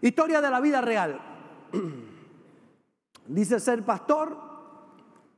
Historia 0.00 0.40
de 0.40 0.50
la 0.50 0.60
vida 0.60 0.80
real. 0.80 1.20
Dice 3.26 3.60
ser 3.60 3.84
pastor, 3.84 4.36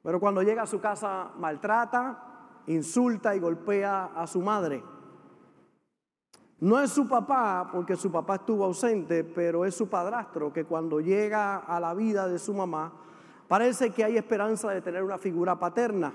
pero 0.03 0.21
cuando 0.21 0.43
llega 0.43 0.63
a 0.63 0.67
su 0.67 0.81
casa 0.81 1.31
maltrata, 1.37 2.63
insulta 2.67 3.35
y 3.35 3.41
golpea 3.41 4.11
a 4.15 4.27
su 4.27 4.41
madre. 4.41 4.83
No 6.61 6.79
es 6.79 6.91
su 6.91 7.09
papá, 7.09 7.71
porque 7.73 7.97
su 7.97 8.13
papá 8.13 8.37
estuvo 8.37 8.65
ausente, 8.65 9.25
pero 9.25 9.65
es 9.65 9.75
su 9.75 9.89
padrastro 9.89 10.53
que 10.53 10.65
cuando 10.65 11.01
llega 11.01 11.57
a 11.57 11.81
la 11.81 11.95
vida 11.95 12.29
de 12.29 12.39
su 12.39 12.53
mamá, 12.53 12.93
parece 13.49 13.91
que 13.91 14.05
hay 14.05 14.19
esperanza 14.19 14.71
de 14.71 14.83
tener 14.83 15.03
una 15.03 15.17
figura 15.17 15.59
paterna, 15.59 16.13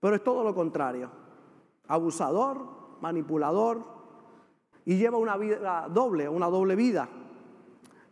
pero 0.00 0.16
es 0.16 0.24
todo 0.24 0.42
lo 0.42 0.54
contrario. 0.54 1.10
Abusador, 1.88 2.58
manipulador, 3.02 3.84
y 4.86 4.96
lleva 4.96 5.18
una 5.18 5.36
vida 5.36 5.86
doble, 5.90 6.26
una 6.26 6.46
doble 6.46 6.74
vida. 6.74 7.06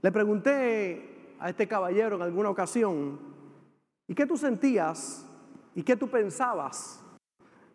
Le 0.02 0.12
pregunté 0.12 1.34
a 1.38 1.50
este 1.50 1.66
caballero 1.66 2.16
en 2.16 2.22
alguna 2.22 2.50
ocasión, 2.50 3.18
¿y 4.06 4.14
qué 4.14 4.26
tú 4.26 4.36
sentías 4.36 5.26
y 5.74 5.82
qué 5.82 5.96
tú 5.96 6.08
pensabas 6.08 7.04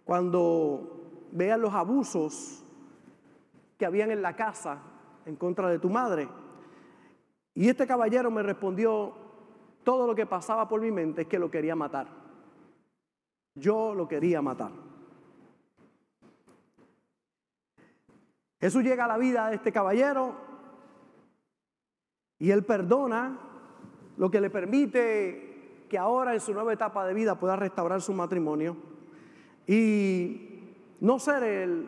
cuando 0.04 1.28
veías 1.31 1.59
los 1.59 1.73
abusos 1.73 2.64
que 3.78 3.86
habían 3.86 4.12
en 4.12 4.22
la 4.22 4.36
casa 4.36 4.80
en 5.26 5.36
contra 5.36 5.70
de 5.70 5.80
tu 5.80 5.90
madre. 5.90 6.28
Y 7.54 7.70
este 7.70 7.88
caballero 7.88 8.31
me 8.31 8.44
respondió, 8.44 9.14
todo 9.84 10.08
lo 10.08 10.16
que 10.16 10.26
pasaba 10.26 10.67
por 10.67 10.81
mi 10.81 10.92
mente 10.92 11.23
es 11.23 11.28
que 11.28 11.40
lo 11.40 11.50
quería 11.50 11.76
matar. 11.76 12.08
Yo 13.56 13.94
lo 13.94 14.08
quería 14.08 14.42
matar. 14.42 14.72
Jesús 18.59 18.84
llega 18.84 19.06
a 19.06 19.08
la 19.08 19.17
vida 19.17 19.50
de 19.50 19.56
este 19.56 19.72
caballero 19.72 20.36
y 22.41 22.50
él 22.50 22.63
perdona 22.63 23.38
lo 24.18 24.31
que 24.31 24.42
le 24.42 24.50
permite 24.50 25.86
que 25.88 25.95
ahora 25.95 26.34
en 26.34 26.39
su 26.39 26.53
nueva 26.56 26.73
etapa 26.73 27.06
de 27.06 27.14
vida 27.14 27.38
pueda 27.38 27.56
restaurar 27.56 28.02
su 28.02 28.14
matrimonio 28.14 28.75
y 29.67 30.73
no 31.02 31.19
ser 31.19 31.44
el 31.44 31.88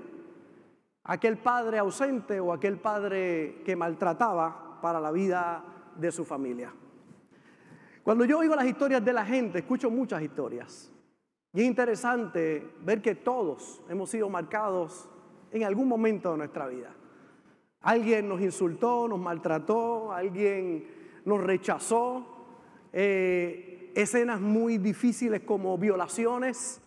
aquel 1.06 1.40
padre 1.40 1.80
ausente 1.80 2.40
o 2.40 2.54
aquel 2.54 2.78
padre 2.78 3.64
que 3.66 3.76
maltrataba 3.76 4.80
para 4.80 5.02
la 5.02 5.12
vida 5.12 5.64
de 5.96 6.12
su 6.12 6.24
familia. 6.24 6.72
Cuando 8.04 8.24
yo 8.24 8.38
oigo 8.38 8.56
las 8.56 8.68
historias 8.68 9.04
de 9.04 9.12
la 9.12 9.26
gente, 9.26 9.58
escucho 9.58 9.90
muchas 9.90 10.22
historias. 10.22 10.92
Y 11.52 11.62
es 11.62 11.66
interesante 11.66 12.76
ver 12.81 13.02
que 13.02 13.16
todos 13.16 13.81
hemos 13.90 14.08
sido 14.08 14.30
marcados 14.30 15.09
en 15.52 15.64
algún 15.64 15.88
momento 15.88 16.31
de 16.31 16.38
nuestra 16.38 16.68
vida. 16.68 16.92
Alguien 17.84 18.28
nos 18.28 18.42
insultó, 18.42 19.08
nos 19.08 19.20
maltrató, 19.20 20.12
alguien 20.12 20.88
nos 21.26 21.42
rechazó. 21.42 22.25
Eh, 22.92 23.92
escenas 23.95 24.42
muy 24.42 24.78
difíciles 24.78 25.42
como 25.42 25.78
violaciones 25.78 26.81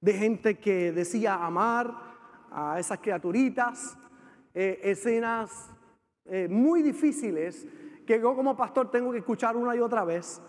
de 0.00 0.12
gente 0.14 0.58
que 0.58 0.92
decía 0.92 1.34
amar, 1.34 2.12
a 2.54 2.78
esas 2.78 2.98
criaturitas, 2.98 3.96
eh, 4.54 4.80
escenas 4.82 5.70
eh, 6.26 6.48
muy 6.48 6.82
difíciles 6.82 7.66
que 8.06 8.20
yo 8.20 8.34
como 8.36 8.56
pastor 8.56 8.90
tengo 8.90 9.10
que 9.10 9.18
escuchar 9.18 9.56
una 9.56 9.74
y 9.74 9.80
otra 9.80 10.04
vez 10.04 10.40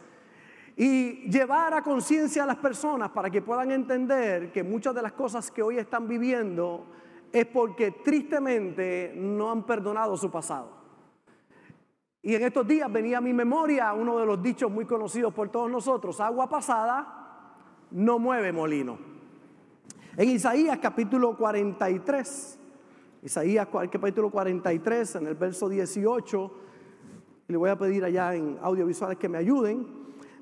y 0.76 1.30
llevar 1.30 1.74
a 1.74 1.84
conciencia 1.84 2.44
a 2.44 2.48
las 2.48 2.58
personas 2.58 3.12
para 3.12 3.30
que 3.30 3.42
puedan 3.42 3.72
entender 3.72 4.52
que 4.52 4.64
muchas 4.64 4.94
de 4.96 5.02
las 5.02 5.14
cosas 5.14 5.50
que 5.52 5.62
hoy 5.62 5.78
están 5.78 6.08
viviendo 6.08 6.88
es 7.34 7.48
porque 7.48 7.90
tristemente 7.92 9.12
no 9.16 9.52
han 9.52 9.66
perdonado 9.66 10.16
su 10.16 10.30
pasado. 10.30 10.70
Y 12.22 12.36
en 12.36 12.44
estos 12.44 12.66
días 12.68 12.90
venía 12.94 13.18
a 13.18 13.22
mi 13.22 13.34
memoria 13.34 13.92
uno 13.94 14.20
de 14.20 14.26
los 14.26 14.42
dichos 14.42 14.72
muy 14.72 14.86
conocidos 14.86 15.34
por 15.34 15.50
todos 15.50 15.70
nosotros, 15.70 16.22
agua 16.22 16.48
pasada 16.48 17.58
no 17.90 18.20
mueve 18.20 18.54
molino. 18.54 19.00
En 20.16 20.30
Isaías 20.30 20.78
capítulo 20.80 21.36
43, 21.36 22.60
Isaías 23.24 23.68
capítulo 23.92 24.30
43, 24.30 25.16
en 25.16 25.28
el 25.28 25.36
verso 25.36 25.68
18, 25.68 26.52
le 27.48 27.58
voy 27.58 27.72
a 27.72 27.78
pedir 27.78 28.06
allá 28.06 28.36
en 28.36 28.60
audiovisuales 28.62 29.18
que 29.18 29.28
me 29.28 29.40
ayuden, 29.40 29.88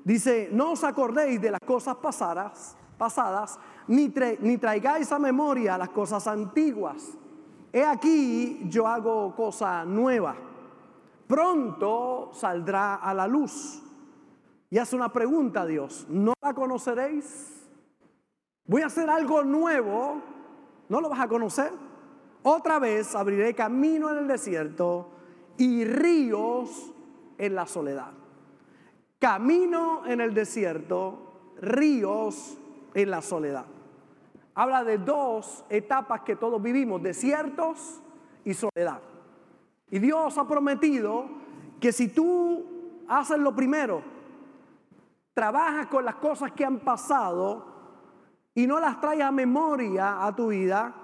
dice, 0.04 0.50
no 0.52 0.72
os 0.72 0.84
acordéis 0.84 1.40
de 1.40 1.52
las 1.52 1.60
cosas 1.66 1.96
pasadas, 1.96 2.76
pasadas 3.02 3.58
ni, 3.88 4.08
traigáis 4.58 5.10
a 5.10 5.18
memoria 5.18 5.76
las 5.76 5.88
cosas 5.88 6.24
antiguas. 6.28 7.18
He 7.72 7.84
aquí 7.84 8.60
yo 8.68 8.86
hago 8.86 9.34
cosa 9.34 9.84
nueva. 9.84 10.36
Pronto 11.26 12.30
saldrá 12.32 12.94
a 12.94 13.12
la 13.12 13.26
luz. 13.26 13.82
Y 14.70 14.78
hace 14.78 14.94
una 14.94 15.12
pregunta 15.12 15.62
a 15.62 15.66
Dios, 15.66 16.06
¿no 16.08 16.32
la 16.40 16.54
conoceréis? 16.54 17.66
Voy 18.66 18.82
a 18.82 18.86
hacer 18.86 19.10
algo 19.10 19.42
nuevo, 19.42 20.20
no 20.88 21.00
lo 21.00 21.08
vas 21.08 21.20
a 21.20 21.28
conocer. 21.28 21.72
Otra 22.44 22.78
vez 22.78 23.16
abriré 23.16 23.52
camino 23.52 24.10
en 24.10 24.18
el 24.18 24.28
desierto 24.28 25.08
y 25.58 25.84
ríos 25.84 26.92
en 27.36 27.56
la 27.56 27.66
soledad. 27.66 28.12
Camino 29.18 30.06
en 30.06 30.20
el 30.20 30.34
desierto, 30.34 31.54
ríos 31.60 32.58
en 32.94 33.10
la 33.10 33.22
soledad. 33.22 33.66
Habla 34.54 34.84
de 34.84 34.98
dos 34.98 35.64
etapas 35.70 36.22
que 36.22 36.36
todos 36.36 36.62
vivimos, 36.62 37.02
desiertos 37.02 38.02
y 38.44 38.54
soledad. 38.54 39.00
Y 39.90 39.98
Dios 39.98 40.36
ha 40.38 40.46
prometido 40.46 41.26
que 41.80 41.92
si 41.92 42.08
tú 42.08 42.64
haces 43.08 43.38
lo 43.38 43.54
primero, 43.54 44.02
trabajas 45.34 45.86
con 45.86 46.04
las 46.04 46.16
cosas 46.16 46.52
que 46.52 46.64
han 46.64 46.80
pasado, 46.80 47.72
y 48.54 48.66
no 48.66 48.78
las 48.78 49.00
trae 49.00 49.22
a 49.22 49.30
memoria 49.30 50.24
a 50.24 50.34
tu 50.34 50.48
vida, 50.48 50.94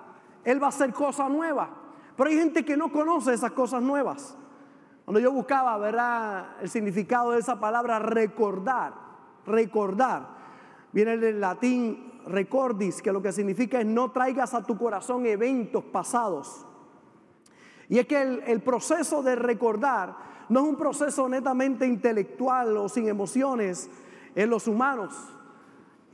Él 0.44 0.62
va 0.62 0.66
a 0.66 0.69
hacer 0.71 0.93
cosas 0.93 1.31
nuevas. 1.31 1.69
Pero 2.16 2.31
hay 2.31 2.37
gente 2.37 2.65
que 2.65 2.77
no 2.77 2.93
conoce 2.93 3.32
esas 3.32 3.53
cosas 3.53 3.82
nuevas. 3.82 4.37
Cuando 5.04 5.21
yo 5.21 5.32
buscaba, 5.32 5.78
¿verdad? 5.78 6.56
El 6.60 6.69
significado 6.69 7.31
de 7.31 7.38
esa 7.38 7.59
palabra 7.59 7.98
recordar, 7.98 8.93
recordar, 9.47 10.38
viene 10.93 11.16
del 11.16 11.41
latín 11.41 12.21
recordis, 12.26 13.03
que 13.03 13.12
lo 13.12 13.22
que 13.22 13.32
significa 13.32 13.81
es 13.81 13.87
no 13.87 14.10
traigas 14.10 14.54
a 14.54 14.62
tu 14.62 14.76
corazón 14.76 15.26
eventos 15.26 15.84
pasados. 15.84 16.66
Y 17.88 17.99
es 17.99 18.06
que 18.06 18.21
el, 18.21 18.60
proceso 18.60 19.22
de 19.22 19.34
recordar 19.34 20.16
no 20.48 20.60
es 20.60 20.66
un 20.66 20.77
proceso 20.77 21.28
netamente 21.28 21.87
intelectual 21.87 22.77
o 22.77 22.88
sin 22.88 23.09
emociones 23.09 23.91
en 24.34 24.50
los 24.50 24.69
humanos 24.69 25.15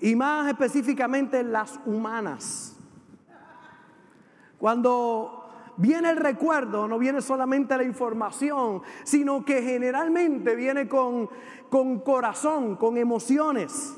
y 0.00 0.14
más 0.14 0.48
específicamente 0.48 1.42
las 1.42 1.80
humanas. 1.84 2.76
Cuando 4.58 5.50
viene 5.76 6.10
el 6.10 6.16
recuerdo, 6.16 6.86
no 6.86 6.98
viene 6.98 7.20
solamente 7.20 7.76
la 7.76 7.84
información, 7.84 8.82
sino 9.02 9.44
que 9.44 9.62
generalmente 9.62 10.54
viene 10.54 10.88
con, 10.88 11.28
con 11.70 12.00
corazón, 12.00 12.76
con 12.76 12.96
emociones. 12.96 13.96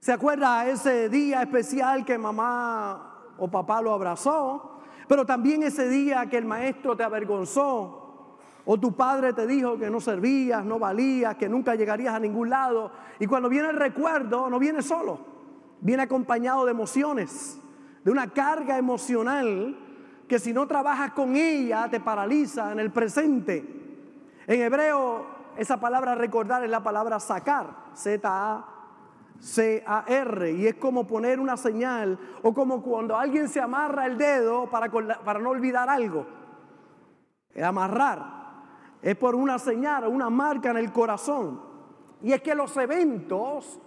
¿Se 0.00 0.12
acuerda 0.12 0.68
ese 0.68 1.08
día 1.08 1.42
especial 1.42 2.04
que 2.04 2.16
mamá 2.18 3.32
o 3.36 3.48
papá 3.48 3.82
lo 3.82 3.92
abrazó? 3.92 4.80
Pero 5.08 5.26
también 5.26 5.64
ese 5.64 5.88
día 5.88 6.26
que 6.26 6.38
el 6.38 6.44
maestro 6.44 6.96
te 6.96 7.02
avergonzó, 7.02 8.38
o 8.64 8.78
tu 8.78 8.94
padre 8.94 9.32
te 9.32 9.46
dijo 9.46 9.78
que 9.78 9.90
no 9.90 10.00
servías, 10.00 10.64
no 10.64 10.78
valías, 10.78 11.36
que 11.36 11.48
nunca 11.48 11.74
llegarías 11.74 12.14
a 12.14 12.20
ningún 12.20 12.50
lado. 12.50 12.92
Y 13.18 13.26
cuando 13.26 13.48
viene 13.48 13.70
el 13.70 13.76
recuerdo, 13.76 14.48
no 14.48 14.58
viene 14.58 14.82
solo, 14.82 15.18
viene 15.80 16.04
acompañado 16.04 16.64
de 16.64 16.70
emociones, 16.70 17.58
de 18.04 18.10
una 18.10 18.28
carga 18.28 18.78
emocional 18.78 19.76
que 20.28 20.38
si 20.38 20.52
no 20.52 20.68
trabajas 20.68 21.12
con 21.12 21.34
ella 21.34 21.88
te 21.90 21.98
paraliza 21.98 22.70
en 22.70 22.78
el 22.78 22.92
presente. 22.92 23.64
En 24.46 24.60
hebreo, 24.60 25.26
esa 25.56 25.80
palabra 25.80 26.14
recordar 26.14 26.62
es 26.62 26.70
la 26.70 26.82
palabra 26.82 27.18
sacar, 27.18 27.70
Z-A-C-A-R, 29.40 30.52
y 30.52 30.66
es 30.66 30.74
como 30.74 31.06
poner 31.06 31.38
una 31.38 31.56
señal 31.56 32.18
o 32.42 32.52
como 32.52 32.82
cuando 32.82 33.16
alguien 33.16 33.48
se 33.48 33.60
amarra 33.60 34.06
el 34.06 34.18
dedo 34.18 34.68
para, 34.68 34.90
para 34.90 35.38
no 35.38 35.50
olvidar 35.50 35.88
algo. 35.88 36.26
Amarrar 37.62 38.38
es 39.02 39.16
por 39.16 39.34
una 39.34 39.58
señal, 39.58 40.08
una 40.08 40.30
marca 40.30 40.70
en 40.70 40.76
el 40.76 40.92
corazón. 40.92 41.60
Y 42.22 42.32
es 42.32 42.42
que 42.42 42.54
los 42.54 42.76
eventos, 42.76 43.80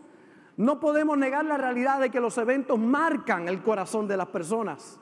no 0.57 0.79
podemos 0.79 1.17
negar 1.17 1.45
la 1.45 1.57
realidad 1.57 1.99
de 1.99 2.09
que 2.09 2.19
los 2.19 2.37
eventos 2.37 2.79
marcan 2.79 3.47
el 3.47 3.61
corazón 3.61 4.07
de 4.07 4.17
las 4.17 4.27
personas. 4.27 4.99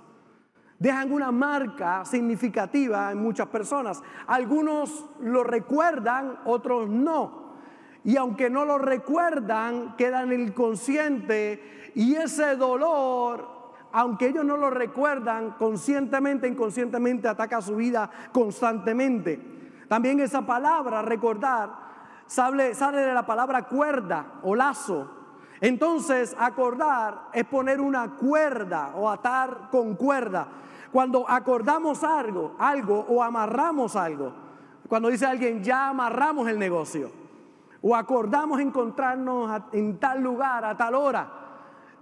Dejan 0.79 1.11
una 1.11 1.31
marca 1.31 2.05
significativa 2.05 3.11
en 3.11 3.21
muchas 3.21 3.47
personas. 3.47 4.01
Algunos 4.27 5.05
lo 5.19 5.43
recuerdan, 5.43 6.39
otros 6.45 6.87
no. 6.89 7.48
Y 8.03 8.17
aunque 8.17 8.49
no 8.49 8.65
lo 8.65 8.77
recuerdan, 8.77 9.95
queda 9.97 10.23
en 10.23 10.31
el 10.31 10.53
consciente 10.53 11.91
y 11.95 12.15
ese 12.15 12.55
dolor, 12.55 13.73
aunque 13.91 14.27
ellos 14.27 14.45
no 14.45 14.57
lo 14.57 14.69
recuerdan, 14.69 15.51
conscientemente, 15.51 16.47
inconscientemente 16.47 17.27
ataca 17.27 17.61
su 17.61 17.75
vida 17.75 18.09
constantemente. 18.31 19.59
También 19.87 20.19
esa 20.19 20.45
palabra, 20.45 21.01
recordar, 21.01 21.71
sale, 22.25 22.73
sale 22.75 23.01
de 23.01 23.13
la 23.13 23.25
palabra 23.25 23.63
cuerda 23.63 24.39
o 24.43 24.55
lazo. 24.55 25.09
Entonces, 25.61 26.35
acordar 26.39 27.29
es 27.33 27.43
poner 27.45 27.81
una 27.81 28.15
cuerda 28.15 28.93
o 28.95 29.09
atar 29.09 29.67
con 29.71 29.95
cuerda. 29.95 30.47
Cuando 30.91 31.29
acordamos 31.29 32.03
algo, 32.03 32.55
algo 32.59 33.05
o 33.09 33.21
amarramos 33.21 33.95
algo. 33.95 34.31
Cuando 34.87 35.09
dice 35.09 35.25
alguien, 35.25 35.63
ya 35.63 35.89
amarramos 35.89 36.47
el 36.47 36.57
negocio. 36.57 37.18
O 37.81 37.95
acordamos 37.95 38.59
encontrarnos 38.59 39.61
en 39.71 39.97
tal 39.99 40.21
lugar, 40.21 40.65
a 40.65 40.75
tal 40.75 40.95
hora. 40.95 41.27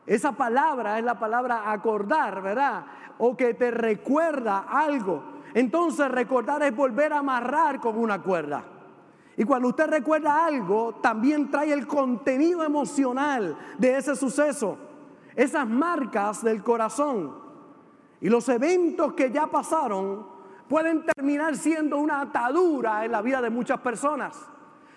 Esa 0.05 0.31
palabra 0.31 0.97
es 0.97 1.05
la 1.05 1.19
palabra 1.19 1.71
acordar, 1.71 2.41
¿verdad? 2.41 2.85
O 3.19 3.35
que 3.35 3.53
te 3.53 3.71
recuerda 3.71 4.65
algo. 4.69 5.23
Entonces 5.53 6.09
recordar 6.09 6.63
es 6.63 6.75
volver 6.75 7.13
a 7.13 7.19
amarrar 7.19 7.79
con 7.79 7.97
una 7.97 8.21
cuerda. 8.21 8.63
Y 9.35 9.43
cuando 9.43 9.67
usted 9.67 9.87
recuerda 9.87 10.45
algo, 10.45 10.95
también 10.95 11.51
trae 11.51 11.71
el 11.71 11.85
contenido 11.85 12.63
emocional 12.63 13.55
de 13.77 13.97
ese 13.97 14.15
suceso, 14.15 14.77
esas 15.35 15.67
marcas 15.67 16.43
del 16.43 16.63
corazón. 16.63 17.35
Y 18.19 18.29
los 18.29 18.49
eventos 18.49 19.13
que 19.13 19.31
ya 19.31 19.45
pasaron 19.45 20.25
pueden 20.67 21.05
terminar 21.05 21.55
siendo 21.55 21.97
una 21.97 22.21
atadura 22.21 23.05
en 23.05 23.11
la 23.11 23.21
vida 23.21 23.41
de 23.41 23.51
muchas 23.51 23.79
personas. 23.79 24.49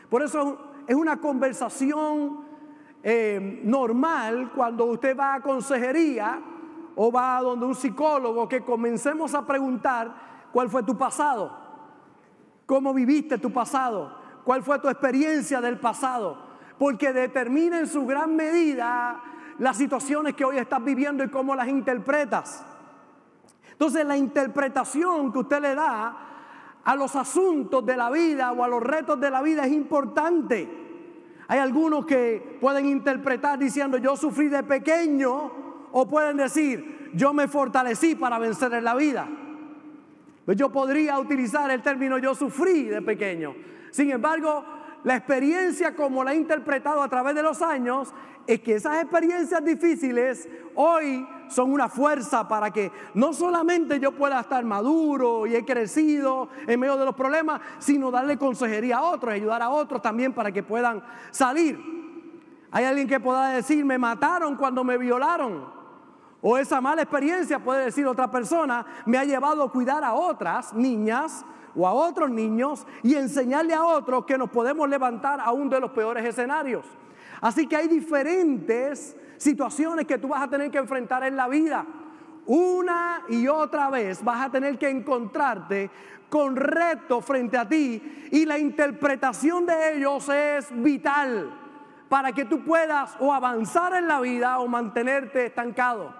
Por 0.09 0.23
eso 0.23 0.69
es 0.90 0.96
una 0.96 1.19
conversación 1.19 2.40
eh, 3.00 3.60
normal 3.62 4.50
cuando 4.52 4.87
usted 4.87 5.16
va 5.16 5.34
a 5.34 5.40
consejería 5.40 6.42
o 6.96 7.12
va 7.12 7.37
a 7.37 7.42
donde 7.42 7.64
un 7.64 7.76
psicólogo 7.76 8.48
que 8.48 8.62
comencemos 8.62 9.32
a 9.34 9.46
preguntar 9.46 10.48
cuál 10.50 10.69
fue 10.69 10.82
tu 10.82 10.98
pasado, 10.98 11.56
cómo 12.66 12.92
viviste 12.92 13.38
tu 13.38 13.52
pasado, 13.52 14.16
cuál 14.42 14.64
fue 14.64 14.81
tu 14.81 14.88
experiencia 14.88 15.60
del 15.60 15.78
pasado, 15.78 16.38
porque 16.76 17.12
determina 17.12 17.78
en 17.78 17.86
su 17.86 18.04
gran 18.04 18.34
medida 18.34 19.22
las 19.60 19.76
situaciones 19.76 20.34
que 20.34 20.44
hoy 20.44 20.58
estás 20.58 20.82
viviendo 20.82 21.22
y 21.22 21.28
cómo 21.28 21.54
las 21.54 21.69
interpretas. 21.69 22.66
Entonces 23.70 24.04
la 24.04 24.16
interpretación 24.16 25.31
que 25.31 25.38
usted 25.38 25.60
le 25.60 25.76
da 25.76 26.30
a 26.85 26.97
los 26.97 27.15
asuntos 27.17 27.85
de 27.85 27.97
la 27.97 28.11
vida 28.11 28.53
o 28.53 28.65
a 28.65 28.69
los 28.69 28.82
retos 28.82 29.21
de 29.21 29.31
la 29.31 29.43
vida 29.43 29.67
es 29.67 29.73
importante. 29.73 30.69
Hay 31.49 31.59
algunos 31.59 32.06
que 32.06 32.59
pueden 32.61 32.87
interpretar 32.87 33.59
diciendo 33.59 33.99
yo 33.99 34.17
sufrí 34.17 34.49
de 34.49 34.62
pequeño 34.62 35.53
o 35.93 36.09
pueden 36.09 36.37
decir 36.37 37.11
yo 37.15 37.32
me 37.32 37.49
fortalecí 37.49 38.15
para 38.15 38.38
vencer 38.38 38.73
en 38.75 38.85
la 38.85 38.94
vida. 38.94 39.29
Pues 40.44 40.56
yo 40.56 40.71
podría 40.71 41.19
utilizar 41.19 41.71
el 41.71 41.82
término 41.82 42.19
yo 42.19 42.35
sufrí 42.35 42.85
de 42.85 43.03
pequeño. 43.03 43.55
Sin 43.91 44.11
embargo, 44.11 44.65
la 45.05 45.17
experiencia 45.17 45.94
como 45.94 46.25
la 46.25 46.32
he 46.32 46.37
interpretado 46.37 47.03
a 47.03 47.09
través 47.09 47.35
de 47.35 47.43
los 47.43 47.62
años 47.62 48.12
es 48.55 48.61
que 48.61 48.75
esas 48.75 49.02
experiencias 49.02 49.64
difíciles 49.64 50.49
hoy 50.75 51.26
son 51.49 51.73
una 51.73 51.88
fuerza 51.88 52.47
para 52.47 52.70
que 52.70 52.93
no 53.14 53.32
solamente 53.32 53.99
yo 53.99 54.12
pueda 54.12 54.41
estar 54.41 54.64
maduro 54.64 55.47
y 55.47 55.56
he 55.56 55.64
crecido 55.64 56.49
en 56.67 56.79
medio 56.79 56.97
de 56.97 57.05
los 57.05 57.14
problemas, 57.14 57.61
sino 57.79 58.11
darle 58.11 58.38
consejería 58.38 58.99
a 58.99 59.02
otros, 59.02 59.35
ayudar 59.35 59.62
a 59.62 59.70
otros 59.70 60.00
también 60.00 60.32
para 60.32 60.52
que 60.52 60.62
puedan 60.62 61.02
salir. 61.31 61.79
Hay 62.70 62.85
alguien 62.85 63.08
que 63.08 63.19
pueda 63.19 63.49
decir, 63.49 63.85
me 63.85 63.99
mataron 63.99 64.56
cuando 64.56 64.85
me 64.85 64.96
violaron. 64.96 65.81
O 66.41 66.56
esa 66.56 66.81
mala 66.81 67.03
experiencia, 67.03 67.58
puede 67.58 67.87
decir 67.87 68.06
otra 68.06 68.31
persona, 68.31 68.87
me 69.05 69.19
ha 69.19 69.25
llevado 69.25 69.64
a 69.64 69.73
cuidar 69.73 70.05
a 70.05 70.14
otras 70.14 70.73
niñas 70.73 71.44
o 71.76 71.87
a 71.87 71.93
otros 71.93 72.31
niños 72.31 72.87
y 73.03 73.14
enseñarle 73.14 73.75
a 73.75 73.85
otros 73.85 74.25
que 74.25 74.38
nos 74.38 74.50
podemos 74.50 74.88
levantar 74.88 75.41
aún 75.41 75.69
de 75.69 75.81
los 75.81 75.91
peores 75.91 76.25
escenarios. 76.25 76.85
Así 77.40 77.66
que 77.66 77.76
hay 77.76 77.88
diferentes 77.88 79.16
situaciones 79.37 80.06
que 80.06 80.19
tú 80.19 80.28
vas 80.28 80.42
a 80.42 80.48
tener 80.48 80.70
que 80.70 80.78
enfrentar 80.78 81.25
en 81.25 81.37
la 81.37 81.48
vida. 81.48 81.87
Una 82.46 83.22
y 83.28 83.48
otra 83.48 83.90
vez 83.90 84.22
vas 84.22 84.46
a 84.46 84.50
tener 84.50 84.78
que 84.78 84.88
encontrarte 84.88 85.90
con 86.28 86.56
retos 86.56 87.25
frente 87.25 87.56
a 87.56 87.69
ti 87.69 88.28
y 88.31 88.44
la 88.44 88.58
interpretación 88.58 89.66
de 89.66 89.94
ellos 89.96 90.28
es 90.28 90.69
vital 90.82 91.50
para 92.08 92.32
que 92.32 92.44
tú 92.44 92.64
puedas 92.64 93.16
o 93.20 93.32
avanzar 93.32 93.94
en 93.94 94.08
la 94.08 94.20
vida 94.20 94.58
o 94.58 94.69
mantenerte 94.69 95.46
estancado. 95.46 96.19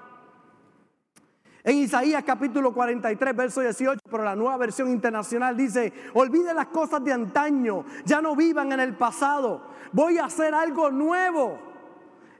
En 1.62 1.77
Isaías 1.77 2.25
capítulo 2.25 2.73
43, 2.73 3.37
verso 3.37 3.61
18, 3.61 4.01
pero 4.11 4.25
la 4.25 4.35
nueva 4.35 4.57
versión 4.57 4.89
internacional 4.89 5.57
dice, 5.57 5.93
olvide 6.15 6.55
las 6.55 6.69
cosas 6.69 7.05
de 7.05 7.12
antaño, 7.12 7.85
ya 8.07 8.23
no 8.23 8.35
vivan 8.35 8.73
en 8.73 8.81
el 8.81 8.97
pasado, 8.97 9.62
voy 9.93 10.17
a 10.17 10.25
hacer 10.25 10.55
algo 10.55 10.91
nuevo, 10.91 11.59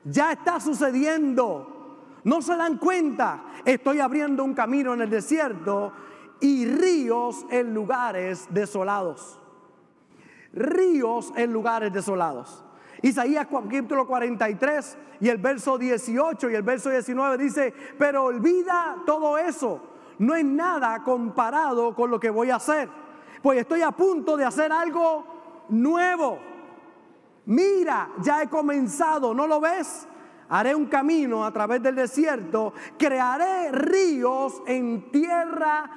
ya 0.05 0.33
está 0.33 0.59
sucediendo, 0.59 2.21
no 2.25 2.41
se 2.41 2.57
dan 2.57 2.79
cuenta, 2.79 3.45
estoy 3.67 4.01
abriendo 4.01 4.43
un 4.43 4.55
camino 4.55 4.95
en 4.95 5.03
el 5.03 5.11
desierto 5.11 5.93
y 6.41 6.65
ríos 6.65 7.45
en 7.51 7.75
lugares 7.75 8.47
desolados, 8.49 9.39
ríos 10.55 11.31
en 11.37 11.53
lugares 11.53 11.93
desolados. 11.93 12.65
Isaías 13.03 13.47
capítulo 13.51 14.07
43 14.07 14.99
y 15.21 15.29
el 15.29 15.39
verso 15.39 15.79
18 15.79 16.51
y 16.51 16.55
el 16.55 16.63
verso 16.63 16.91
19 16.91 17.39
dice, 17.39 17.75
pero 17.99 18.25
olvida 18.25 18.97
todo 19.07 19.39
eso, 19.39 19.81
no 20.19 20.35
es 20.35 20.45
nada 20.45 21.03
comparado 21.03 21.95
con 21.95 22.11
lo 22.11 22.21
que 22.21 22.31
voy 22.31 22.51
a 22.51 22.57
hacer, 22.57 22.89
pues 23.43 23.59
estoy 23.59 23.83
a 23.83 23.91
punto 23.91 24.37
de 24.37 24.45
hacer 24.45 24.71
algo 24.71 25.65
nuevo. 25.71 26.39
Mira, 27.47 28.11
ya 28.21 28.43
he 28.43 28.49
comenzado, 28.49 29.33
¿no 29.33 29.47
lo 29.47 29.61
ves? 29.61 30.07
Haré 30.51 30.75
un 30.75 30.87
camino 30.87 31.45
a 31.45 31.53
través 31.53 31.83
del 31.83 31.95
desierto, 31.95 32.75
crearé 32.99 33.73
ríos 33.73 34.63
en 34.67 35.11
tierra 35.11 35.91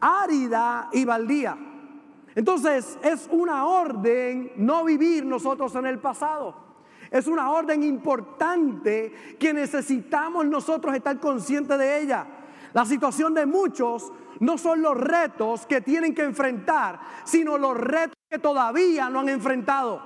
árida 0.00 0.88
y 0.92 1.04
baldía. 1.04 1.71
Entonces 2.34 2.98
es 3.02 3.28
una 3.30 3.66
orden 3.66 4.52
no 4.56 4.84
vivir 4.84 5.24
nosotros 5.24 5.74
en 5.74 5.86
el 5.86 5.98
pasado. 5.98 6.54
Es 7.10 7.26
una 7.26 7.50
orden 7.50 7.82
importante 7.82 9.36
que 9.38 9.52
necesitamos 9.52 10.46
nosotros 10.46 10.94
estar 10.94 11.20
conscientes 11.20 11.78
de 11.78 12.00
ella. 12.00 12.26
La 12.72 12.86
situación 12.86 13.34
de 13.34 13.44
muchos 13.44 14.10
no 14.40 14.56
son 14.56 14.80
los 14.80 14.96
retos 14.96 15.66
que 15.66 15.82
tienen 15.82 16.14
que 16.14 16.22
enfrentar, 16.22 17.00
sino 17.24 17.58
los 17.58 17.76
retos 17.76 18.16
que 18.30 18.38
todavía 18.38 19.10
no 19.10 19.20
han 19.20 19.28
enfrentado. 19.28 20.02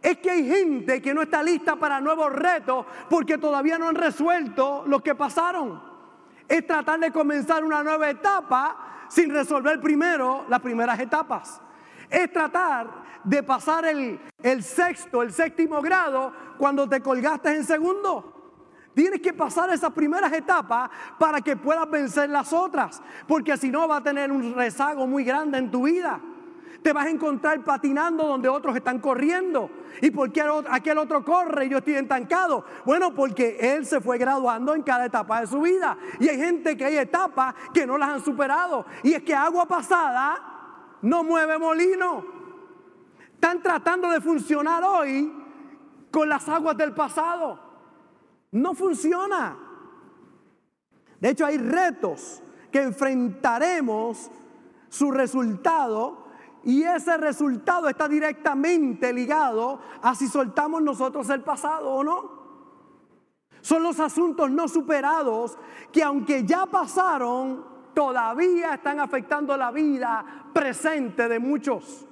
Es 0.00 0.18
que 0.18 0.30
hay 0.30 0.48
gente 0.48 1.02
que 1.02 1.12
no 1.12 1.22
está 1.22 1.42
lista 1.42 1.76
para 1.76 2.00
nuevos 2.00 2.32
retos 2.32 2.86
porque 3.10 3.36
todavía 3.36 3.78
no 3.78 3.88
han 3.88 3.94
resuelto 3.94 4.84
lo 4.86 5.00
que 5.00 5.14
pasaron. 5.14 5.82
Es 6.48 6.66
tratar 6.66 7.00
de 7.00 7.10
comenzar 7.10 7.64
una 7.64 7.82
nueva 7.82 8.08
etapa 8.08 8.93
sin 9.08 9.30
resolver 9.30 9.80
primero 9.80 10.44
las 10.48 10.60
primeras 10.60 10.98
etapas. 11.00 11.60
Es 12.10 12.32
tratar 12.32 13.04
de 13.24 13.42
pasar 13.42 13.86
el, 13.86 14.20
sexto, 14.62 15.22
el 15.22 15.32
séptimo 15.32 15.80
grado 15.80 16.32
cuando 16.58 16.88
te 16.88 17.00
colgaste 17.00 17.54
en 17.54 17.64
segundo. 17.64 18.32
Tienes 18.94 19.20
que 19.20 19.32
pasar 19.32 19.70
esas 19.70 19.92
primeras 19.92 20.32
etapas 20.32 20.90
para 21.18 21.40
que 21.40 21.56
puedas 21.56 21.90
vencer 21.90 22.30
las 22.30 22.52
otras, 22.52 23.02
porque 23.26 23.56
si 23.56 23.70
no 23.70 23.88
va 23.88 23.96
a 23.96 24.02
tener 24.02 24.30
un 24.30 24.54
rezago 24.54 25.06
muy 25.06 25.24
grande 25.24 25.58
en 25.58 25.70
tu 25.70 25.84
vida. 25.84 26.20
Te 26.84 26.92
vas 26.92 27.06
a 27.06 27.10
encontrar 27.10 27.64
patinando 27.64 28.26
donde 28.26 28.46
otros 28.46 28.76
están 28.76 28.98
corriendo. 28.98 29.70
¿Y 30.02 30.10
por 30.10 30.30
qué 30.30 30.44
aquel 30.68 30.98
otro 30.98 31.24
corre 31.24 31.64
y 31.64 31.70
yo 31.70 31.78
estoy 31.78 31.94
entancado? 31.94 32.62
Bueno, 32.84 33.14
porque 33.14 33.56
él 33.58 33.86
se 33.86 34.02
fue 34.02 34.18
graduando 34.18 34.74
en 34.74 34.82
cada 34.82 35.06
etapa 35.06 35.40
de 35.40 35.46
su 35.46 35.62
vida. 35.62 35.96
Y 36.20 36.28
hay 36.28 36.36
gente 36.36 36.76
que 36.76 36.84
hay 36.84 36.98
etapas 36.98 37.54
que 37.72 37.86
no 37.86 37.96
las 37.96 38.10
han 38.10 38.22
superado. 38.22 38.84
Y 39.02 39.14
es 39.14 39.22
que 39.22 39.34
agua 39.34 39.64
pasada 39.64 40.98
no 41.00 41.24
mueve 41.24 41.58
molino. 41.58 42.22
Están 43.32 43.62
tratando 43.62 44.10
de 44.10 44.20
funcionar 44.20 44.84
hoy 44.84 45.32
con 46.10 46.28
las 46.28 46.46
aguas 46.50 46.76
del 46.76 46.92
pasado. 46.92 47.58
No 48.52 48.74
funciona. 48.74 49.56
De 51.18 51.30
hecho, 51.30 51.46
hay 51.46 51.56
retos 51.56 52.42
que 52.70 52.82
enfrentaremos 52.82 54.30
su 54.90 55.10
resultado 55.10 56.23
y 56.64 56.82
ese 56.82 57.16
resultado 57.18 57.88
está 57.88 58.08
directamente 58.08 59.12
ligado 59.12 59.80
a 60.02 60.14
si 60.14 60.28
soltamos 60.28 60.82
nosotros 60.82 61.28
el 61.30 61.42
pasado 61.42 61.90
o 61.90 62.04
no. 62.04 62.44
Son 63.60 63.82
los 63.82 64.00
asuntos 64.00 64.50
no 64.50 64.68
superados 64.68 65.58
que 65.92 66.02
aunque 66.02 66.44
ya 66.44 66.66
pasaron, 66.66 67.64
todavía 67.94 68.74
están 68.74 69.00
afectando 69.00 69.56
la 69.56 69.70
vida 69.70 70.50
presente 70.52 71.28
de 71.28 71.38
muchos. 71.38 72.06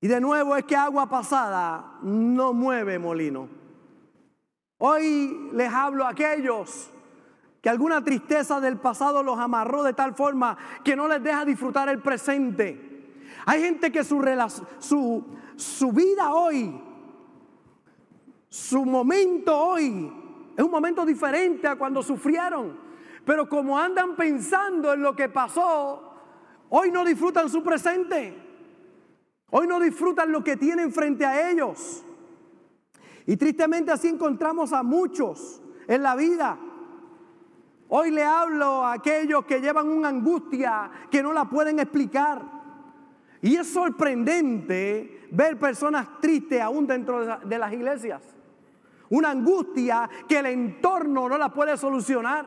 Y 0.00 0.08
de 0.08 0.20
nuevo 0.20 0.56
es 0.56 0.64
que 0.64 0.76
agua 0.76 1.08
pasada 1.08 1.98
no 2.02 2.52
mueve 2.52 2.98
molino. 2.98 3.48
Hoy 4.78 5.50
les 5.52 5.72
hablo 5.72 6.04
a 6.04 6.10
aquellos 6.10 6.90
que 7.64 7.70
alguna 7.70 8.04
tristeza 8.04 8.60
del 8.60 8.76
pasado 8.76 9.22
los 9.22 9.38
amarró 9.38 9.82
de 9.82 9.94
tal 9.94 10.14
forma 10.14 10.54
que 10.84 10.94
no 10.94 11.08
les 11.08 11.22
deja 11.22 11.46
disfrutar 11.46 11.88
el 11.88 11.98
presente. 11.98 13.14
Hay 13.46 13.62
gente 13.62 13.90
que 13.90 14.04
su, 14.04 14.22
su, 14.80 15.24
su 15.56 15.90
vida 15.90 16.34
hoy, 16.34 16.78
su 18.50 18.84
momento 18.84 19.58
hoy, 19.58 20.12
es 20.54 20.62
un 20.62 20.70
momento 20.70 21.06
diferente 21.06 21.66
a 21.66 21.76
cuando 21.76 22.02
sufrieron. 22.02 22.78
Pero 23.24 23.48
como 23.48 23.78
andan 23.78 24.14
pensando 24.14 24.92
en 24.92 25.00
lo 25.00 25.16
que 25.16 25.30
pasó, 25.30 26.12
hoy 26.68 26.90
no 26.90 27.02
disfrutan 27.02 27.48
su 27.48 27.62
presente. 27.62 28.42
Hoy 29.48 29.66
no 29.66 29.80
disfrutan 29.80 30.30
lo 30.30 30.44
que 30.44 30.58
tienen 30.58 30.92
frente 30.92 31.24
a 31.24 31.50
ellos. 31.50 32.04
Y 33.24 33.38
tristemente 33.38 33.90
así 33.90 34.08
encontramos 34.08 34.74
a 34.74 34.82
muchos 34.82 35.62
en 35.88 36.02
la 36.02 36.14
vida. 36.14 36.58
Hoy 37.88 38.10
le 38.10 38.24
hablo 38.24 38.84
a 38.84 38.94
aquellos 38.94 39.44
que 39.44 39.60
llevan 39.60 39.88
una 39.88 40.08
angustia 40.08 40.90
que 41.10 41.22
no 41.22 41.32
la 41.32 41.44
pueden 41.44 41.78
explicar. 41.78 42.42
Y 43.42 43.56
es 43.56 43.72
sorprendente 43.72 45.28
ver 45.30 45.58
personas 45.58 46.20
tristes 46.20 46.60
aún 46.60 46.86
dentro 46.86 47.38
de 47.38 47.58
las 47.58 47.72
iglesias. 47.72 48.22
Una 49.10 49.30
angustia 49.30 50.08
que 50.26 50.38
el 50.38 50.46
entorno 50.46 51.28
no 51.28 51.36
la 51.36 51.50
puede 51.50 51.76
solucionar. 51.76 52.46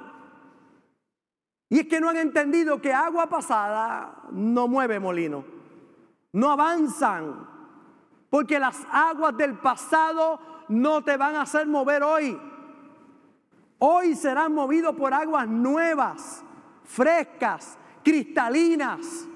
Y 1.69 1.79
es 1.79 1.87
que 1.87 1.99
no 1.99 2.09
han 2.09 2.17
entendido 2.17 2.81
que 2.81 2.93
agua 2.93 3.27
pasada 3.27 4.23
no 4.31 4.67
mueve 4.67 4.99
molino. 4.99 5.45
No 6.33 6.51
avanzan. 6.51 7.47
Porque 8.29 8.59
las 8.59 8.85
aguas 8.91 9.37
del 9.37 9.57
pasado 9.59 10.39
no 10.69 11.03
te 11.03 11.15
van 11.15 11.35
a 11.35 11.41
hacer 11.43 11.67
mover 11.67 12.03
hoy. 12.03 12.39
Hoy 13.79 14.15
serán 14.15 14.53
movidos 14.53 14.95
por 14.95 15.13
aguas 15.13 15.47
nuevas, 15.47 16.43
frescas, 16.83 17.77
cristalinas, 18.03 19.27